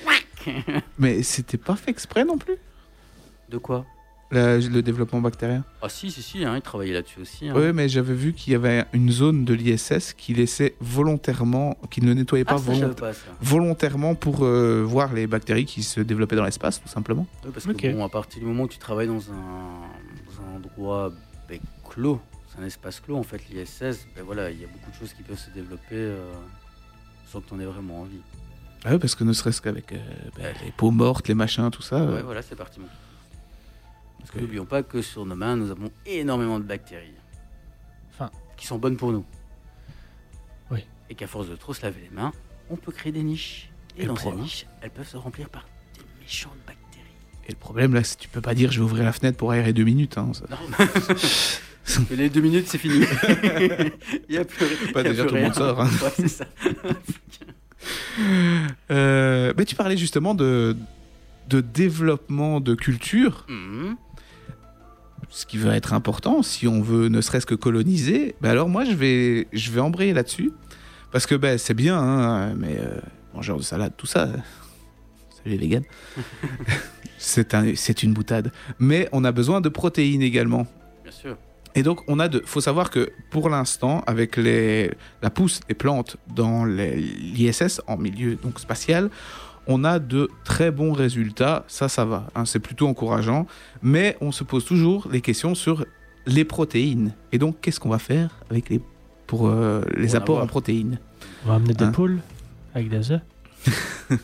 [0.97, 2.55] Mais c'était pas fait exprès non plus,
[3.49, 3.85] De quoi
[4.29, 5.63] le développement bactérien.
[5.81, 7.47] Ah si, si, si, hein, ils travaillaient là-dessus aussi.
[7.47, 7.53] hein.
[7.55, 12.01] Oui, mais j'avais vu qu'il y avait une zone de l'ISS qui laissait volontairement, qui
[12.01, 12.93] ne nettoyait Ah, pas, ça, volont-
[13.39, 17.25] volontairement pour euh, voir les bactéries qui se développaient dans l'espace, tout simplement.
[17.45, 19.79] Oui, parce que bon, à partir du moment où tu travailles dans un,
[20.25, 21.13] dans un endroit
[21.47, 21.59] ben,
[21.89, 22.19] clos,
[22.53, 25.13] c'est un espace clos en fait, l'ISS, ben voilà, il y a beaucoup de choses
[25.13, 26.33] qui peuvent se développer euh,
[27.31, 28.19] sans que tu en aies vraiment envie.
[28.83, 29.97] Ah oui, parce que ne serait-ce qu'avec euh,
[30.37, 31.95] ben, les peaux mortes, les machins, tout ça.
[31.95, 32.81] euh, Ouais, voilà, c'est parti.
[32.81, 32.87] mon.
[34.19, 37.13] Parce que n'oublions pas que sur nos mains, nous avons énormément de bactéries.
[38.13, 38.29] Enfin.
[38.57, 39.25] Qui sont bonnes pour nous.
[40.71, 40.83] Oui.
[41.09, 42.31] Et qu'à force de trop se laver les mains,
[42.69, 43.69] on peut créer des niches.
[43.97, 45.65] Et, dans ces niches, elles peuvent se remplir par
[45.95, 46.83] des méchantes bactéries.
[47.47, 49.37] Et le problème, là, c'est que tu peux pas dire je vais ouvrir la fenêtre
[49.37, 50.17] pour aérer deux minutes.
[50.17, 50.85] hein, ça- Non.
[52.09, 52.99] Mais les deux minutes, c'est fini.
[54.29, 55.53] Il y a plus, Pas y a déjà plus tout le monde rien.
[55.53, 55.89] sort, hein.
[56.03, 56.45] Ouais, c'est ça.
[58.91, 60.75] Euh, mais tu parlais justement de,
[61.49, 63.95] de développement de culture, Mhm.
[65.29, 68.35] Ce qui va être important si on veut ne serait-ce que coloniser.
[68.41, 70.51] Ben alors moi, je vais, je vais embrayer là-dessus.
[71.11, 72.99] Parce que ben, c'est bien, hein, mais euh,
[73.33, 74.29] mangeur de salade, tout ça.
[75.29, 75.85] Salut les vegans.
[77.17, 78.51] c'est un, c'est une boutade.
[78.79, 80.67] Mais on a besoin de protéines également.
[81.03, 81.37] Bien sûr.
[81.75, 82.41] Et donc, on a de.
[82.45, 84.91] Faut savoir que pour l'instant, avec les,
[85.21, 89.09] la pousse des plantes dans l'ISS en milieu donc spatial,
[89.67, 91.65] on a de très bons résultats.
[91.67, 92.27] Ça, ça va.
[92.35, 93.47] hein, c'est plutôt encourageant.
[93.81, 95.85] Mais on se pose toujours les questions sur
[96.25, 97.13] les protéines.
[97.31, 98.81] Et donc, qu'est-ce qu'on va faire avec les
[99.27, 100.99] pour euh, les apports en protéines
[101.45, 101.91] On va amener des Hein.
[101.91, 102.19] poules
[102.73, 103.21] avec des œufs.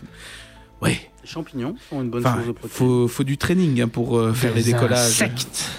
[0.86, 0.98] Les
[1.30, 2.78] champignons sont une bonne Enfin, source de protéines.
[2.78, 5.00] faut, faut du training hein, pour euh, faire les Des décollages.
[5.22, 5.70] insectes.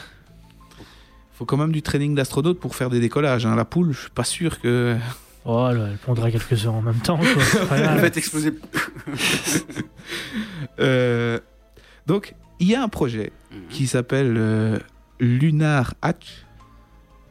[1.35, 3.45] Faut quand même du training d'astronaute pour faire des décollages.
[3.45, 3.55] hein.
[3.55, 4.97] La poule, je suis pas sûr que.
[5.46, 7.18] Oh là, elle pondra quelques heures en même temps.
[7.18, 7.26] quoi.
[7.44, 8.00] C'est pas grave.
[8.00, 8.52] Faites exploser.
[10.80, 11.38] Euh,
[12.06, 13.68] donc, il y a un projet Mhm.
[13.68, 14.78] qui s'appelle euh,
[15.20, 16.44] Lunar Hatch.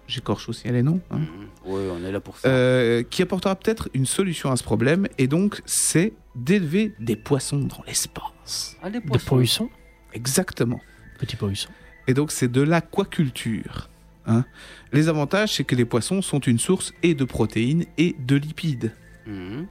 [0.08, 1.02] J'écorche aussi les noms.
[1.12, 1.18] hein.
[1.20, 1.28] Mhm.
[1.72, 2.48] Ouais, on est là pour ça.
[2.50, 5.08] Euh, qui apportera peut-être une solution à ce problème.
[5.18, 8.76] Et donc, c'est d'élever des poissons dans l'espace.
[8.82, 9.26] Ah, Des poissons.
[9.36, 9.70] poissons.
[10.14, 10.80] Exactement.
[11.20, 11.70] Petits poissons.
[12.08, 13.90] Et donc, c'est de l'aquaculture.
[14.26, 14.46] Hein.
[14.92, 18.92] Les avantages, c'est que les poissons sont une source et de protéines et de lipides.
[19.28, 19.68] Mhm.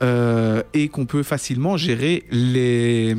[0.00, 3.16] Euh, et qu'on peut facilement gérer les,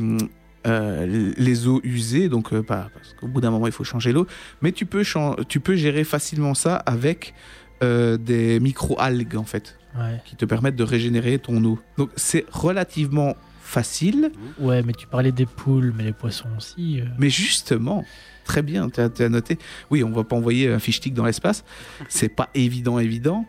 [0.66, 4.12] euh, les eaux usées, donc euh, pas parce qu'au bout d'un moment il faut changer
[4.12, 4.26] l'eau,
[4.62, 5.02] mais tu peux,
[5.46, 7.34] tu peux gérer facilement ça avec
[7.82, 10.22] euh, des micro-algues en fait, Ouais.
[10.24, 11.78] qui te permettent de régénérer ton eau.
[11.98, 17.00] Donc c'est relativement facile, ouais, mais tu parlais des poules, mais les poissons aussi.
[17.00, 17.04] euh.
[17.18, 18.04] mais justement,
[18.50, 19.58] très bien, tu as, noté.
[19.90, 21.64] Oui, on va pas envoyer un fish stick dans l'espace,
[22.08, 23.46] c'est pas évident, évident,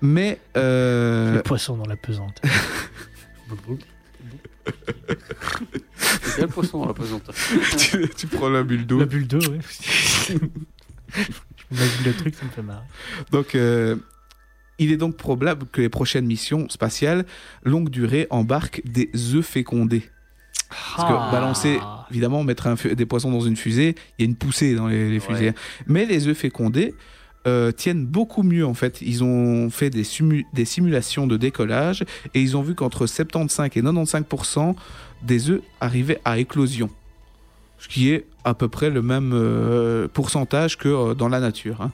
[0.00, 2.40] mais euh, Les poissons dans la pesante.
[5.98, 7.28] C'est quel poisson dans la pesante
[7.78, 9.00] tu, tu prends la bulle d'eau.
[9.00, 9.58] La bulle d'eau, ouais.
[10.28, 10.34] Je
[11.70, 12.84] m'imagine le truc, ça me fait marrer.
[13.32, 13.96] Donc, euh,
[14.78, 17.26] il est donc probable que les prochaines missions spatiales
[17.64, 20.08] longue durée embarquent des œufs fécondés.
[20.68, 21.28] Parce Ah.
[21.28, 21.78] que balancer,
[22.10, 25.10] évidemment, mettre un des poissons dans une fusée, il y a une poussée dans les,
[25.10, 25.48] les fusées.
[25.50, 25.54] Ouais.
[25.86, 26.94] Mais les œufs fécondés
[27.46, 29.00] euh, tiennent beaucoup mieux en fait.
[29.02, 33.66] Ils ont fait des, simu- des simulations de décollage et ils ont vu qu'entre 75
[33.74, 34.74] et 95%
[35.22, 36.90] des œufs arrivaient à éclosion.
[37.78, 41.82] Ce qui est à peu près le même euh, pourcentage que euh, dans la nature.
[41.82, 41.92] hein.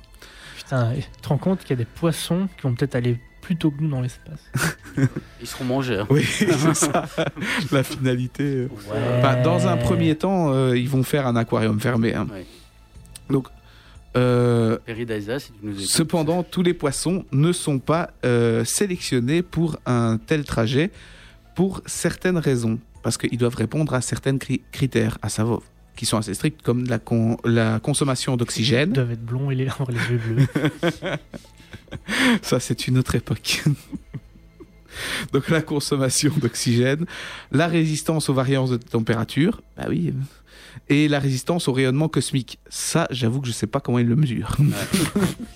[0.56, 3.56] Putain, tu te rends compte qu'il y a des poissons qui vont peut-être aller plus
[3.56, 4.40] tôt que nous dans l'espace.
[5.40, 5.98] Ils seront mangés.
[5.98, 6.06] hein.
[6.08, 7.06] Oui, c'est ça,
[7.70, 8.42] la finalité.
[8.44, 8.68] euh.
[8.90, 9.42] Ouais.
[9.42, 12.14] Dans un premier temps, euh, ils vont faire un aquarium fermé.
[12.14, 12.26] hein.
[12.32, 12.46] Ouais.
[13.28, 13.48] Donc,
[14.16, 20.18] euh, si tu nous cependant, tous les poissons ne sont pas euh, sélectionnés pour un
[20.18, 20.90] tel trajet
[21.54, 22.78] pour certaines raisons.
[23.02, 25.60] Parce qu'ils doivent répondre à certains cri- critères, à savoir
[25.96, 28.92] qui sont assez stricts, comme la, con- la consommation Ils d'oxygène.
[28.92, 30.46] doivent être blonds et les avoir les yeux bleus.
[32.42, 33.62] Ça, c'est une autre époque.
[35.32, 37.06] Donc la consommation d'oxygène,
[37.50, 40.12] la résistance aux variances de température, bah oui,
[40.88, 42.58] et la résistance au rayonnement cosmique.
[42.68, 44.56] Ça, j'avoue que je sais pas comment ils le mesurent.
[44.58, 44.66] Ouais.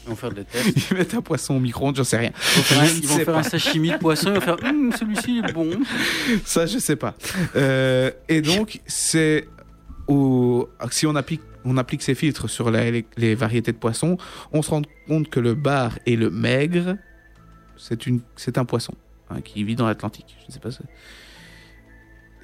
[0.05, 0.91] Ils vont faire des tests.
[0.91, 2.33] Ils mettent un poisson au micro-ondes, j'en sais rien.
[2.35, 4.29] Ils vont faire, un, ils vont faire un sashimi de poisson.
[4.31, 5.71] Ils vont faire Hum, celui-ci est bon.
[6.45, 7.15] Ça, je sais pas.
[7.57, 9.49] Euh, et donc, c'est
[10.07, 10.69] au...
[10.91, 14.17] si on applique, on applique ces filtres sur la- les, les variétés de poissons,
[14.53, 16.97] on se rend compte que le bar et le maigre,
[17.77, 18.95] c'est un poisson
[19.31, 20.37] hein, qui vit dans l'Atlantique.
[20.43, 20.71] Je ne sais pas.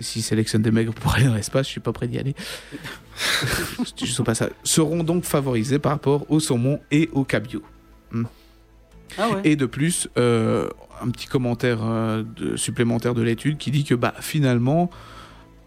[0.01, 2.35] S'ils sélectionnent des maigres pour aller dans l'espace, je suis pas prêt d'y aller.
[4.03, 4.49] je sais pas ça.
[4.65, 7.63] Seront donc favorisés par rapport au saumon et au cabillaud.
[9.19, 9.41] Ah ouais.
[9.45, 10.69] Et de plus, euh,
[11.03, 14.91] un petit commentaire euh, de- supplémentaire de l'étude qui dit que bah, finalement,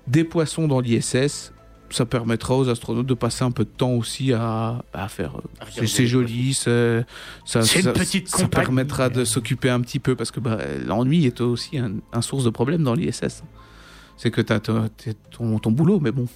[0.07, 1.53] des poissons dans l'ISS,
[1.95, 5.37] ça permettra aux astronautes de passer un peu de temps aussi à, à faire.
[5.37, 7.05] euh, À c'est joli, c'est-
[7.45, 10.57] ça, C'est une ça- petite ça permettra de s'occuper un petit peu parce que bah,
[10.85, 13.43] l'ennui est aussi un, un source de problème dans l'ISS.
[14.17, 16.27] C'est que tu as ton, ton boulot, mais bon.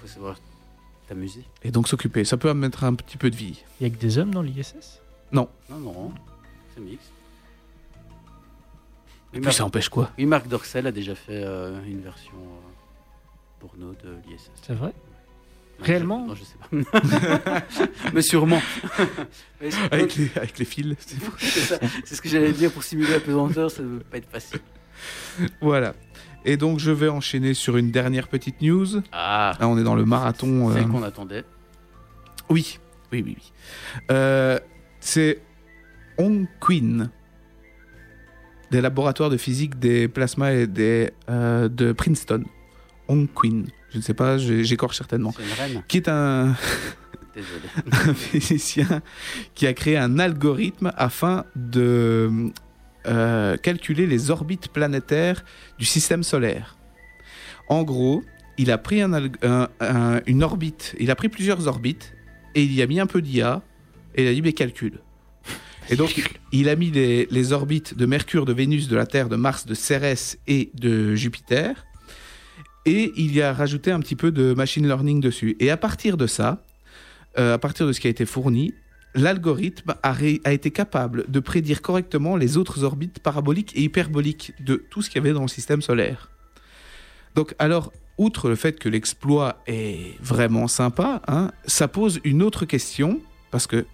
[0.00, 0.36] Faut savoir
[1.08, 1.44] t'amuser.
[1.62, 3.62] Et donc s'occuper, ça peut mettre un petit peu de vie.
[3.80, 5.00] Il y a que des hommes dans l'ISS
[5.32, 6.12] Non, non.
[6.74, 7.10] C'est mixte.
[9.32, 10.10] Et puis Marc- ça empêche quoi?
[10.18, 12.63] Oui, Marc Dorcel a déjà fait euh, une version euh,
[13.66, 14.50] porno de l'ISS.
[14.62, 14.92] C'est vrai
[15.80, 16.56] Réellement Non, je sais
[16.92, 17.62] pas.
[18.14, 18.60] Mais sûrement.
[19.60, 20.94] Mais c'est- Avec les, avec les fils.
[21.00, 21.80] c'est c'est.
[22.04, 24.60] C'est ce que j'allais dire pour simuler la pesanteur, ça ne veut pas être facile.
[25.60, 25.94] Voilà.
[26.44, 28.86] Et donc, je vais enchaîner sur une dernière petite news.
[29.12, 30.72] Ah, Là, on est dans le marathon.
[30.72, 31.42] celle euh, qu'on attendait.
[32.50, 32.78] Oui,
[33.10, 33.52] oui, oui, oui.
[34.12, 34.58] Euh,
[35.00, 35.40] c'est
[36.18, 37.10] Hong Queen,
[38.70, 42.44] des laboratoires de physique des plasmas et des, euh, de Princeton.
[43.08, 45.32] Hong Queen, je ne sais pas, j'écorche certainement.
[45.88, 46.54] Qui est un,
[48.14, 49.02] physicien
[49.54, 52.30] qui a créé un algorithme afin de
[53.06, 55.44] euh, calculer les orbites planétaires
[55.78, 56.76] du système solaire.
[57.68, 58.22] En gros,
[58.56, 62.14] il a pris un alg- un- un- une orbite, il a pris plusieurs orbites
[62.54, 63.62] et il y a mis un peu d'IA
[64.14, 65.00] et il a dit mais calcule.
[65.90, 69.28] Et donc il a mis les, les orbites de Mercure, de Vénus, de la Terre,
[69.28, 71.84] de Mars, de Cérès et de Jupiter.
[72.86, 75.56] Et il y a rajouté un petit peu de machine learning dessus.
[75.60, 76.62] Et à partir de ça,
[77.38, 78.74] euh, à partir de ce qui a été fourni,
[79.14, 85.02] l'algorithme a, été capable de prédire correctement les autres orbites paraboliques et hyperboliques de tout
[85.02, 86.30] ce qu'il y avait dans le système solaire.
[87.34, 92.64] Donc, alors, outre le fait que l'exploit est vraiment sympa, hein, ça pose une autre
[92.64, 93.20] question,
[93.50, 93.86] parce que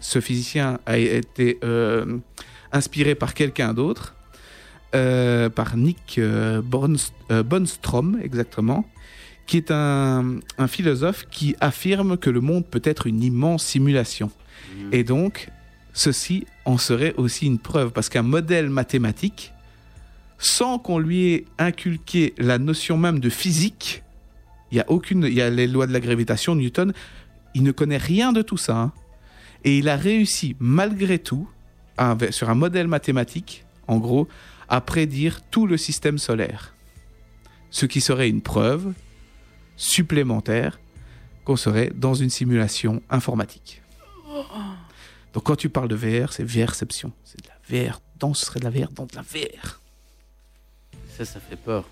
[0.00, 2.18] ce physicien a été euh,
[2.72, 4.15] inspiré par quelqu'un d'autre,
[4.94, 8.84] euh, par Nick euh, Bornst- euh, Bostrom, exactement,
[9.46, 14.30] qui est un, un philosophe qui affirme que le monde peut être une immense simulation.
[14.76, 14.88] Mm.
[14.92, 15.50] Et donc,
[15.92, 19.52] ceci en serait aussi une preuve, parce qu'un modèle mathématique,
[20.38, 24.02] sans qu'on lui ait inculqué la notion même de physique,
[24.70, 26.92] il y a aucune, il y a les lois de la gravitation, Newton,
[27.54, 28.92] il ne connaît rien de tout ça, hein.
[29.64, 31.48] et il a réussi malgré tout,
[32.30, 34.28] sur un modèle mathématique, en gros,
[34.68, 36.74] à prédire tout le système solaire,
[37.70, 38.92] ce qui serait une preuve
[39.76, 40.78] supplémentaire
[41.44, 43.82] qu'on serait dans une simulation informatique.
[45.32, 47.12] Donc quand tu parles de VR, c'est VRception.
[47.24, 49.80] C'est de la VR dans, ce serait de la VR dans de la VR.
[51.16, 51.84] Ça, ça fait peur.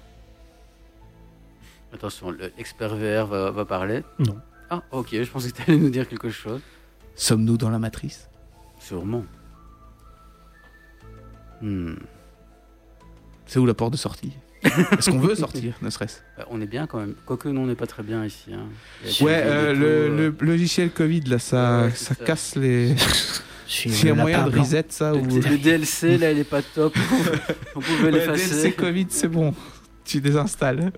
[1.92, 4.02] Attention, le- l'expert VR va, va parler.
[4.18, 4.38] Non.
[4.70, 6.60] Ah, ok, je pensais que tu allais nous dire quelque chose.
[7.14, 8.28] Sommes-nous dans la matrice?
[8.80, 9.24] Sûrement.
[11.60, 11.94] Hmm.
[13.46, 14.32] C'est où la porte de sortie
[14.64, 17.14] Est-ce qu'on veut sortir, ne serait-ce Bah, on est bien quand même.
[17.26, 18.54] Quoique, nous, on n'est pas très bien ici.
[18.54, 18.66] hein.
[19.20, 22.24] Ouais, euh, des le, le logiciel Covid, là, ça, Ouais, ça, ça.
[22.24, 22.94] casse les...
[23.66, 25.24] S'il y a le moyen de reset ça Le, ou...
[25.40, 26.94] le DLC, là, il est pas top.
[27.74, 28.48] on pouvait Ouais, l'effacer.
[28.48, 29.54] DLC Covid, c'est bon.
[30.04, 30.92] Tu désinstalles.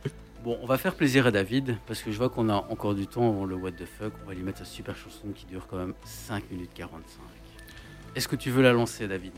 [0.45, 3.07] Bon, on va faire plaisir à David, parce que je vois qu'on a encore du
[3.09, 4.13] temps avant le What the fuck.
[4.25, 7.03] On va lui mettre sa super chanson qui dure quand même 5 minutes 45.
[8.15, 9.33] Est-ce que tu veux la lancer, David?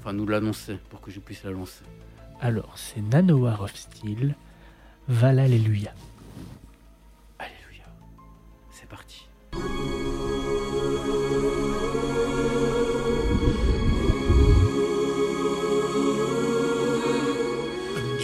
[0.00, 1.82] Enfin, nous l'annoncer, pour que je puisse la lancer.
[2.40, 4.36] Alors, c'est Nanowar of Steel,
[5.08, 5.54] Valhalla.
[5.54, 5.92] Alléluia.
[8.70, 9.26] C'est parti.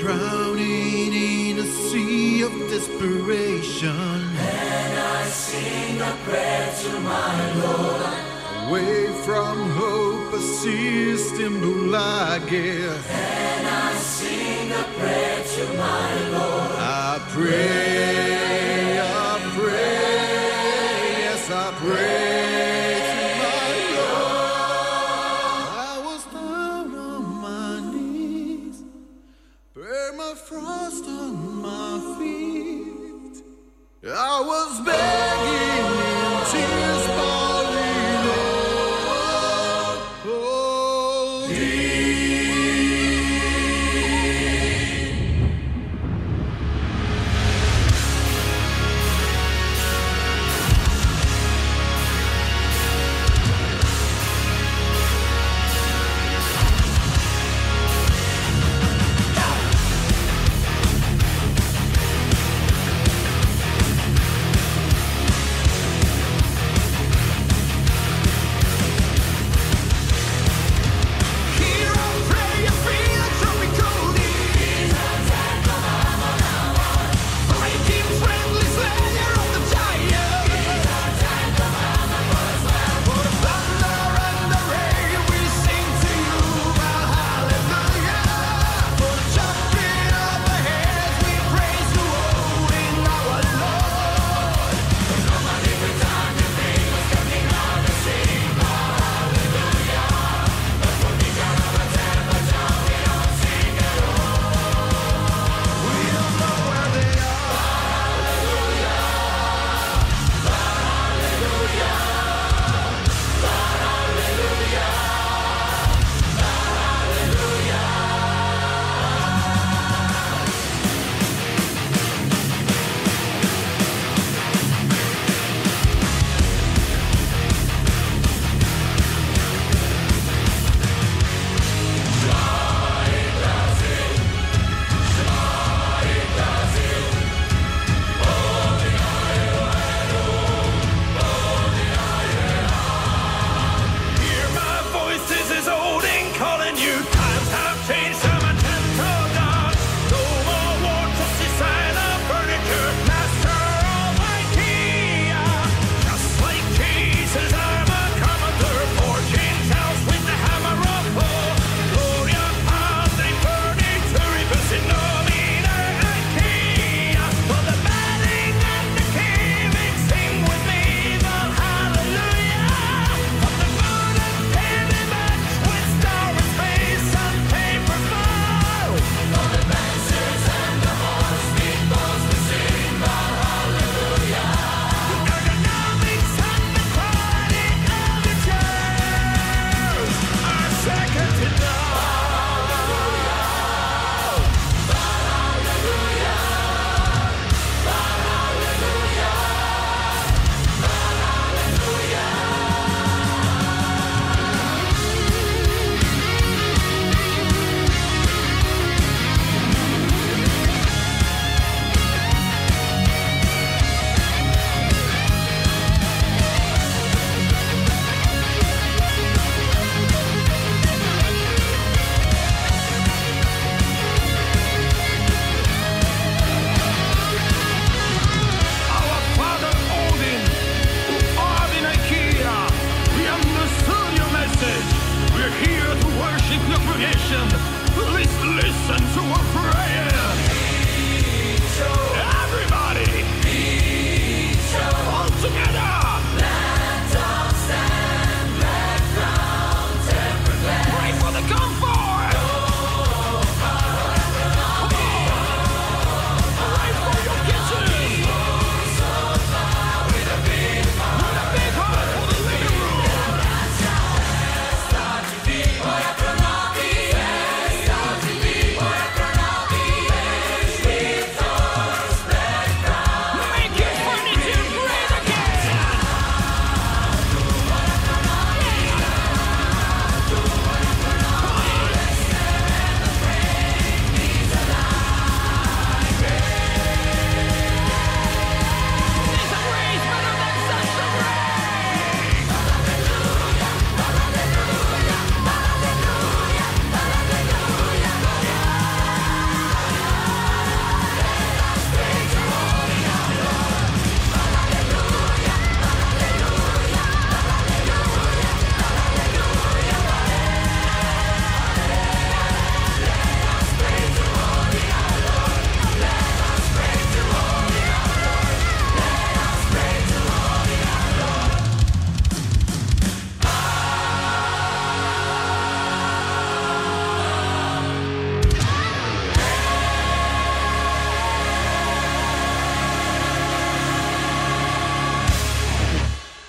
[0.00, 3.90] Drowning in a sea of desperation.
[3.90, 8.33] And I sing a prayer to my Lord.
[8.66, 12.52] Away from hope, a system bulage.
[12.52, 16.70] And I sing a prayer to my Lord.
[16.78, 18.33] I pray,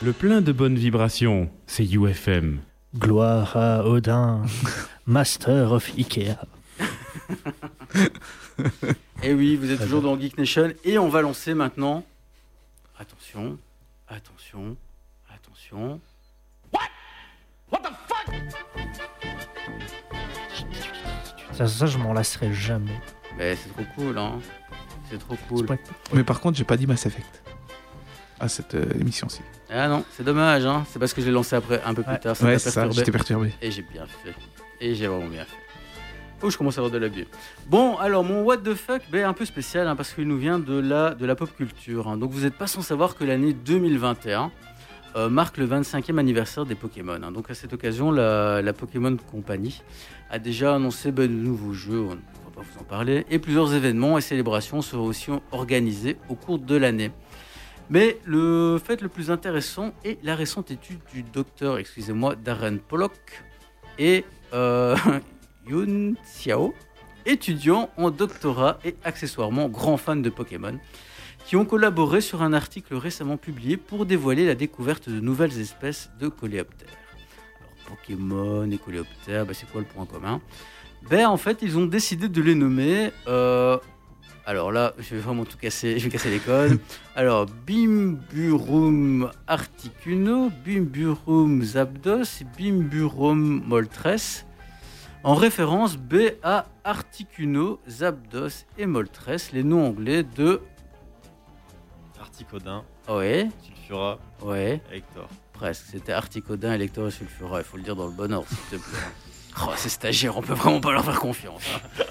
[0.06, 2.60] Le plein de bonnes vibrations, c'est UFM.
[2.96, 4.44] Gloire à Odin,
[5.08, 6.36] Master of Ikea.
[9.24, 12.06] Et oui, vous êtes toujours dans Geek Nation et on va lancer maintenant.
[13.00, 13.58] Attention,
[14.08, 14.78] attention,
[15.34, 16.00] attention.
[21.54, 23.02] Ça, ça je m'en lasserai jamais.
[23.40, 24.40] Mais c'est trop cool, hein.
[25.10, 25.66] C'est trop cool.
[26.14, 27.45] Mais par contre, j'ai pas dit Mass Effect.
[28.40, 29.42] À cette euh, émission-ci.
[29.70, 30.86] Ah non, c'est dommage, hein.
[30.92, 32.20] C'est parce que je l'ai lancé après un peu plus Ouais.
[32.20, 32.36] tard.
[32.36, 33.54] Ça Ouais, t'a c'est ça, j'étais perturbé.
[33.62, 34.34] Et j'ai bien fait.
[34.82, 35.56] Et j'ai vraiment bien fait.
[36.42, 37.28] Oh, je commence à avoir de la bière.
[37.68, 40.60] Bon, alors mon what the fuck, ben, un peu spécial hein, parce qu'il nous vient
[40.60, 42.10] de la, de la pop culture.
[42.10, 42.18] hein.
[42.18, 44.52] Donc vous n'êtes pas sans savoir que l'année 2021
[45.16, 47.18] euh, marque le 25e anniversaire des Pokémon.
[47.24, 47.32] hein.
[47.32, 49.82] Donc à cette occasion, la, la Pokémon Company
[50.30, 53.40] a déjà annoncé ben, de nouveaux jeux, on ne va pas vous en parler, et
[53.40, 57.12] plusieurs événements et célébrations seront aussi organisés au cours de l'année.
[57.90, 63.44] Mais le fait le plus intéressant est la récente étude du docteur, excusez-moi, Darren Pollock
[64.00, 64.96] et euh,
[65.70, 66.74] Yun Xiao,
[67.26, 70.80] étudiants en doctorat et accessoirement grands fans de Pokémon,
[71.46, 76.10] qui ont collaboré sur un article récemment publié pour dévoiler la découverte de nouvelles espèces
[76.20, 76.90] de coléoptères.
[77.60, 80.42] Alors, Pokémon et coléoptères, bah, c'est quoi le point commun?
[81.08, 83.12] Ben, En fait, ils ont décidé de les nommer.
[83.28, 83.78] euh,
[84.46, 86.80] alors là, je vais vraiment tout casser, je vais casser les codes.
[87.16, 94.44] Alors, Bimburum articuno, Bimburum zabdos, Bimburum moltres,
[95.24, 100.62] en référence B à Articuno, Zapdos et Moltres, les noms anglais de.
[102.22, 105.28] Articodin, Ouais, Sulfura, ouais, Hector.
[105.54, 105.86] presque.
[105.92, 107.60] C'était Articodin, Elector et Sulfura.
[107.60, 109.00] Il faut le dire dans le bon ordre, s'il te plaît.
[109.66, 111.64] Oh, ces stagiaires, on peut vraiment pas leur faire confiance.
[111.74, 112.04] hein.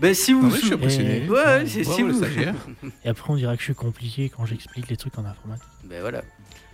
[0.00, 0.42] Ben, si vous.
[0.42, 1.28] Non, mais je suis sou- impressionné.
[1.28, 2.22] Ouais, c'est si vous.
[3.04, 5.68] Et après, on dira que je suis compliqué quand j'explique les trucs en informatique.
[5.84, 6.22] Ben voilà.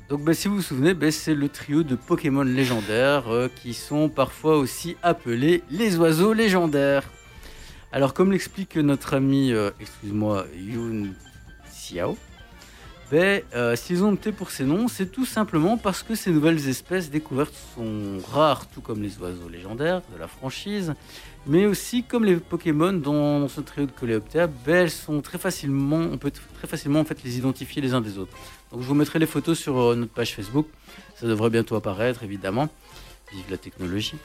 [0.09, 3.73] Donc ben, si vous vous souvenez, ben, c'est le trio de Pokémon légendaires euh, qui
[3.75, 7.05] sont parfois aussi appelés les oiseaux légendaires.
[7.93, 11.11] Alors comme l'explique notre ami, euh, excuse-moi, Yun
[11.71, 12.19] Xiao,
[13.11, 16.69] ben, euh, s'ils ont opté pour ces noms, c'est tout simplement parce que ces nouvelles
[16.69, 20.95] espèces découvertes sont rares, tout comme les oiseaux légendaires de la franchise,
[21.47, 25.39] mais aussi comme les Pokémon dans, dans ce trio de coléoptères, ben, elles sont très
[25.39, 28.37] facilement, on peut très facilement en fait les identifier les uns des autres.
[28.71, 30.67] Donc je vous mettrai les photos sur euh, notre page Facebook.
[31.17, 32.69] Ça devrait bientôt apparaître, évidemment.
[33.33, 34.17] Vive la technologie.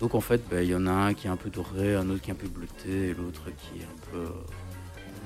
[0.00, 2.08] Donc en fait, ben, il y en a un qui est un peu doré, un
[2.10, 4.30] autre qui est un peu bleuté, et l'autre qui est un peu euh,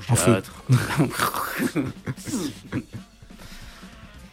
[0.09, 0.65] rougeâtre.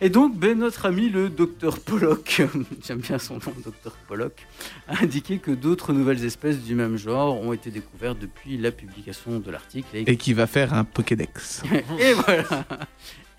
[0.03, 2.41] et donc, ben, notre ami le docteur Pollock,
[2.85, 4.45] j'aime bien son nom, docteur Pollock,
[4.89, 9.39] a indiqué que d'autres nouvelles espèces du même genre ont été découvertes depuis la publication
[9.39, 9.87] de l'article.
[9.95, 11.63] Et Et qui va faire un Pokédex.
[11.99, 12.65] et voilà.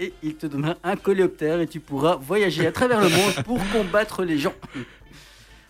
[0.00, 3.60] Et il te donnera un coléoptère et tu pourras voyager à travers le monde pour
[3.70, 4.54] combattre les gens.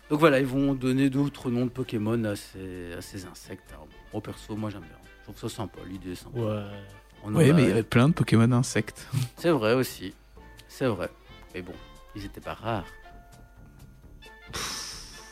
[0.09, 3.69] Donc voilà, ils vont donner d'autres noms de Pokémon à ces, à ces insectes.
[3.73, 4.97] Alors, moi perso, moi j'aime bien.
[5.27, 6.39] Je trouve ça sympa, l'idée est sympa.
[6.39, 6.63] Ouais.
[7.25, 9.07] On Oui, mais il y avait plein de Pokémon insectes.
[9.35, 10.13] C'est vrai aussi.
[10.77, 11.09] C'est vrai.
[11.53, 11.71] Mais bon,
[12.17, 12.83] ils étaient pas rares.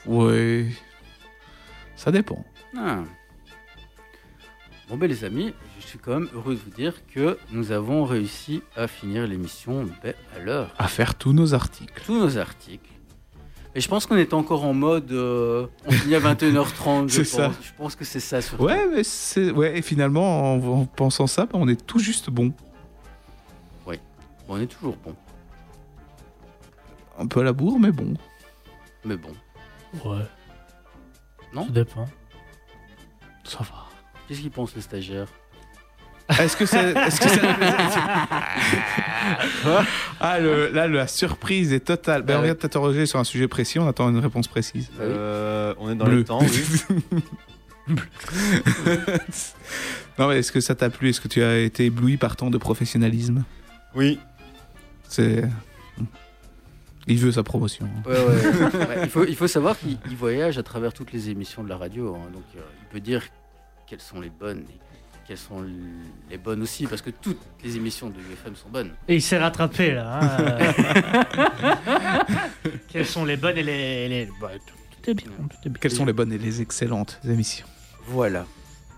[0.06, 0.68] Ouais.
[1.98, 2.46] Ça dépend.
[2.78, 3.04] Ah.
[4.88, 8.06] Bon ben les amis, je suis quand même heureux de vous dire que nous avons
[8.06, 10.74] réussi à finir l'émission ben, à l'heure.
[10.78, 12.02] À faire tous nos articles.
[12.06, 12.90] tous nos articles.
[13.76, 15.12] Et je pense qu'on est encore en mode.
[15.12, 17.10] euh, on finit à 21h30.
[17.10, 17.52] je C'est ça.
[17.62, 18.64] Je pense que c'est ça surtout.
[18.64, 19.52] Ouais, mais c'est.
[19.52, 22.54] Ouais, et finalement, en, en pensant ça, bah, on est tout juste bon.
[24.46, 25.16] Bon, on est toujours bon.
[27.20, 28.14] Un peu à la bourre, mais bon.
[29.06, 29.34] Mais bon.
[30.06, 30.24] Ouais.
[31.54, 32.08] Non Ça dépend.
[33.44, 33.86] Ça va.
[34.28, 35.28] Qu'est-ce qu'ils pensent les stagiaires?
[36.40, 36.92] Est-ce que c'est.
[36.94, 37.28] Est-ce que
[40.22, 42.22] ah, le- là, la surprise est totale.
[42.24, 44.90] Ben, Ah on vient de t'interroger sur un sujet précis, on attend une réponse précise.
[44.94, 45.00] Oui.
[45.02, 46.16] Euh, on est dans Bleu.
[46.18, 46.48] le temps, oui.
[50.18, 51.10] non, mais est-ce que ça t'a plu?
[51.10, 53.44] Est-ce que tu as été ébloui par tant de professionnalisme?
[53.94, 54.18] Oui.
[55.10, 55.44] C'est.
[57.08, 57.88] Il veut sa promotion.
[58.06, 58.78] Ouais, ouais.
[58.78, 61.70] Ouais, il, faut, il faut savoir qu'il il voyage à travers toutes les émissions de
[61.70, 62.16] la radio.
[62.16, 62.30] hein.
[62.34, 63.24] donc euh, il peut dire
[63.88, 64.80] quelles sont les bonnes et
[65.28, 65.66] quelles sont
[66.30, 66.88] les bonnes aussi.
[66.88, 68.92] Parce que toutes les émissions de UFM sont bonnes.
[69.08, 70.20] Et il s'est rattrapé là.
[70.22, 71.24] hein.
[72.90, 74.08] Quelles sont les bonnes et les.
[74.10, 75.28] les- bah, tout, tout est bien.
[75.28, 75.80] Tout est bien.
[75.82, 77.66] Quelles sont les bonnes et les excellentes émissions
[78.08, 78.46] Voilà.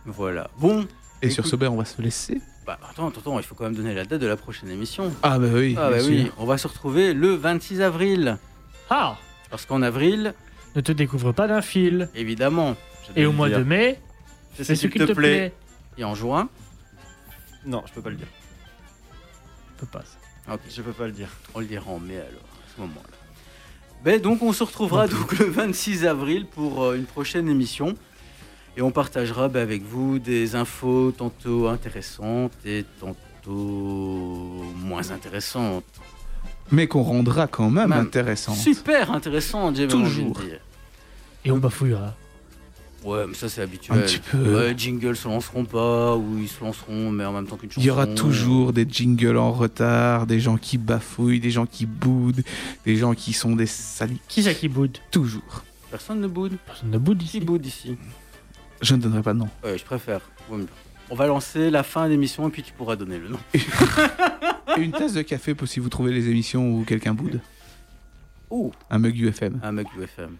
[0.05, 0.49] Voilà.
[0.59, 0.81] Bon.
[1.21, 2.41] Et Écoute- sur ce, ben, on va se laisser.
[2.65, 5.13] Bah, attends, attends, il faut quand même donner la date de la prochaine émission.
[5.21, 5.75] Ah bah oui.
[5.77, 6.31] Ah bah oui.
[6.37, 8.37] On va se retrouver le 26 avril.
[8.89, 9.17] Ah
[9.51, 10.33] Parce qu'en avril,
[10.75, 12.09] Ne te découvre pas d'un fil.
[12.15, 12.75] évidemment.
[13.15, 13.99] Et au mois de mai,
[14.59, 15.53] C'est ce qui te plaît.
[15.97, 16.49] Et en juin.
[17.65, 18.27] Non, je peux pas le dire.
[19.77, 20.03] Peut pas.
[20.51, 21.29] Ok, Je peux pas le dire.
[21.53, 23.17] on le dira en mai alors, à ce moment-là.
[24.03, 27.95] Ben, donc on se retrouvera donc le 26 avril pour euh, une prochaine émission.
[28.77, 35.85] Et on partagera bah, avec vous des infos tantôt intéressantes et tantôt moins intéressantes.
[36.71, 38.57] Mais qu'on rendra quand même, intéressantes.
[38.57, 40.37] Super intéressantes, j'ai Toujours.
[40.37, 40.59] Envie de.
[41.45, 42.15] Et on bafouillera.
[43.05, 43.99] Ouais, mais ça c'est habituel.
[43.99, 44.55] Un petit peu.
[44.55, 47.81] Ouais, jingles se lanceront pas, ou ils se lanceront, mais en même temps qu'une chanson.
[47.81, 48.73] Il y aura toujours euh.
[48.73, 52.41] des jingles en retard, des gens qui bafouillent, des gens qui boudent,
[52.83, 54.19] des gens qui sont des salis.
[54.27, 54.97] Qui ça qui boude?
[55.11, 55.63] Toujours.
[55.91, 56.57] Personne ne boude.
[56.65, 57.39] Personne ne boude ici.
[57.39, 57.95] Qui boude ici?
[58.85, 59.49] Je ne donnerai pas de nom.
[59.63, 60.21] Ouais, je préfère.
[61.09, 63.39] On va lancer la fin de l'émission et puis tu pourras donner le nom.
[64.77, 67.41] une tasse de café pour si vous trouvez les émissions où quelqu'un boude.
[68.51, 68.71] Oh.
[68.91, 69.59] Un mug UFM.
[69.63, 70.35] Un mug UFM.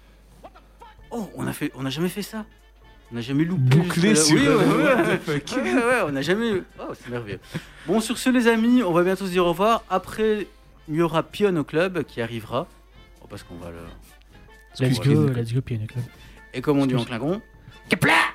[1.09, 2.45] Oh, on a fait, on n'a jamais fait ça.
[3.11, 3.77] On n'a jamais loupé.
[3.77, 4.35] Bouclé sur.
[4.35, 6.61] Oui, ouais, ouais, ouais, ouais, on n'a jamais.
[6.79, 7.39] Oh, c'est merveilleux.
[7.87, 9.83] Bon, sur ce, les amis, on va bientôt se dire au revoir.
[9.89, 10.45] Après,
[10.87, 12.67] il y aura Pion au club qui arrivera.
[13.23, 13.77] Oh, parce qu'on va le.
[14.79, 16.03] Let's go, let's go Pion au club.
[16.53, 17.41] Et comme on dit en clingon,
[17.89, 18.34] Kepler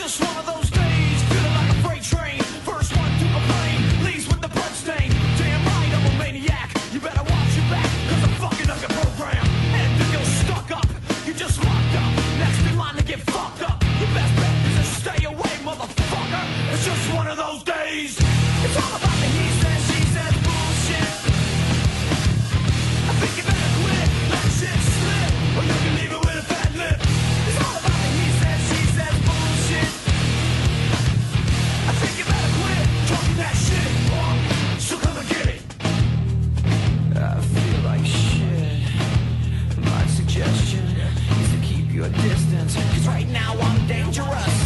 [0.00, 0.37] just want
[42.08, 42.74] a distance.
[42.74, 44.57] Cause right now I'm dangerous.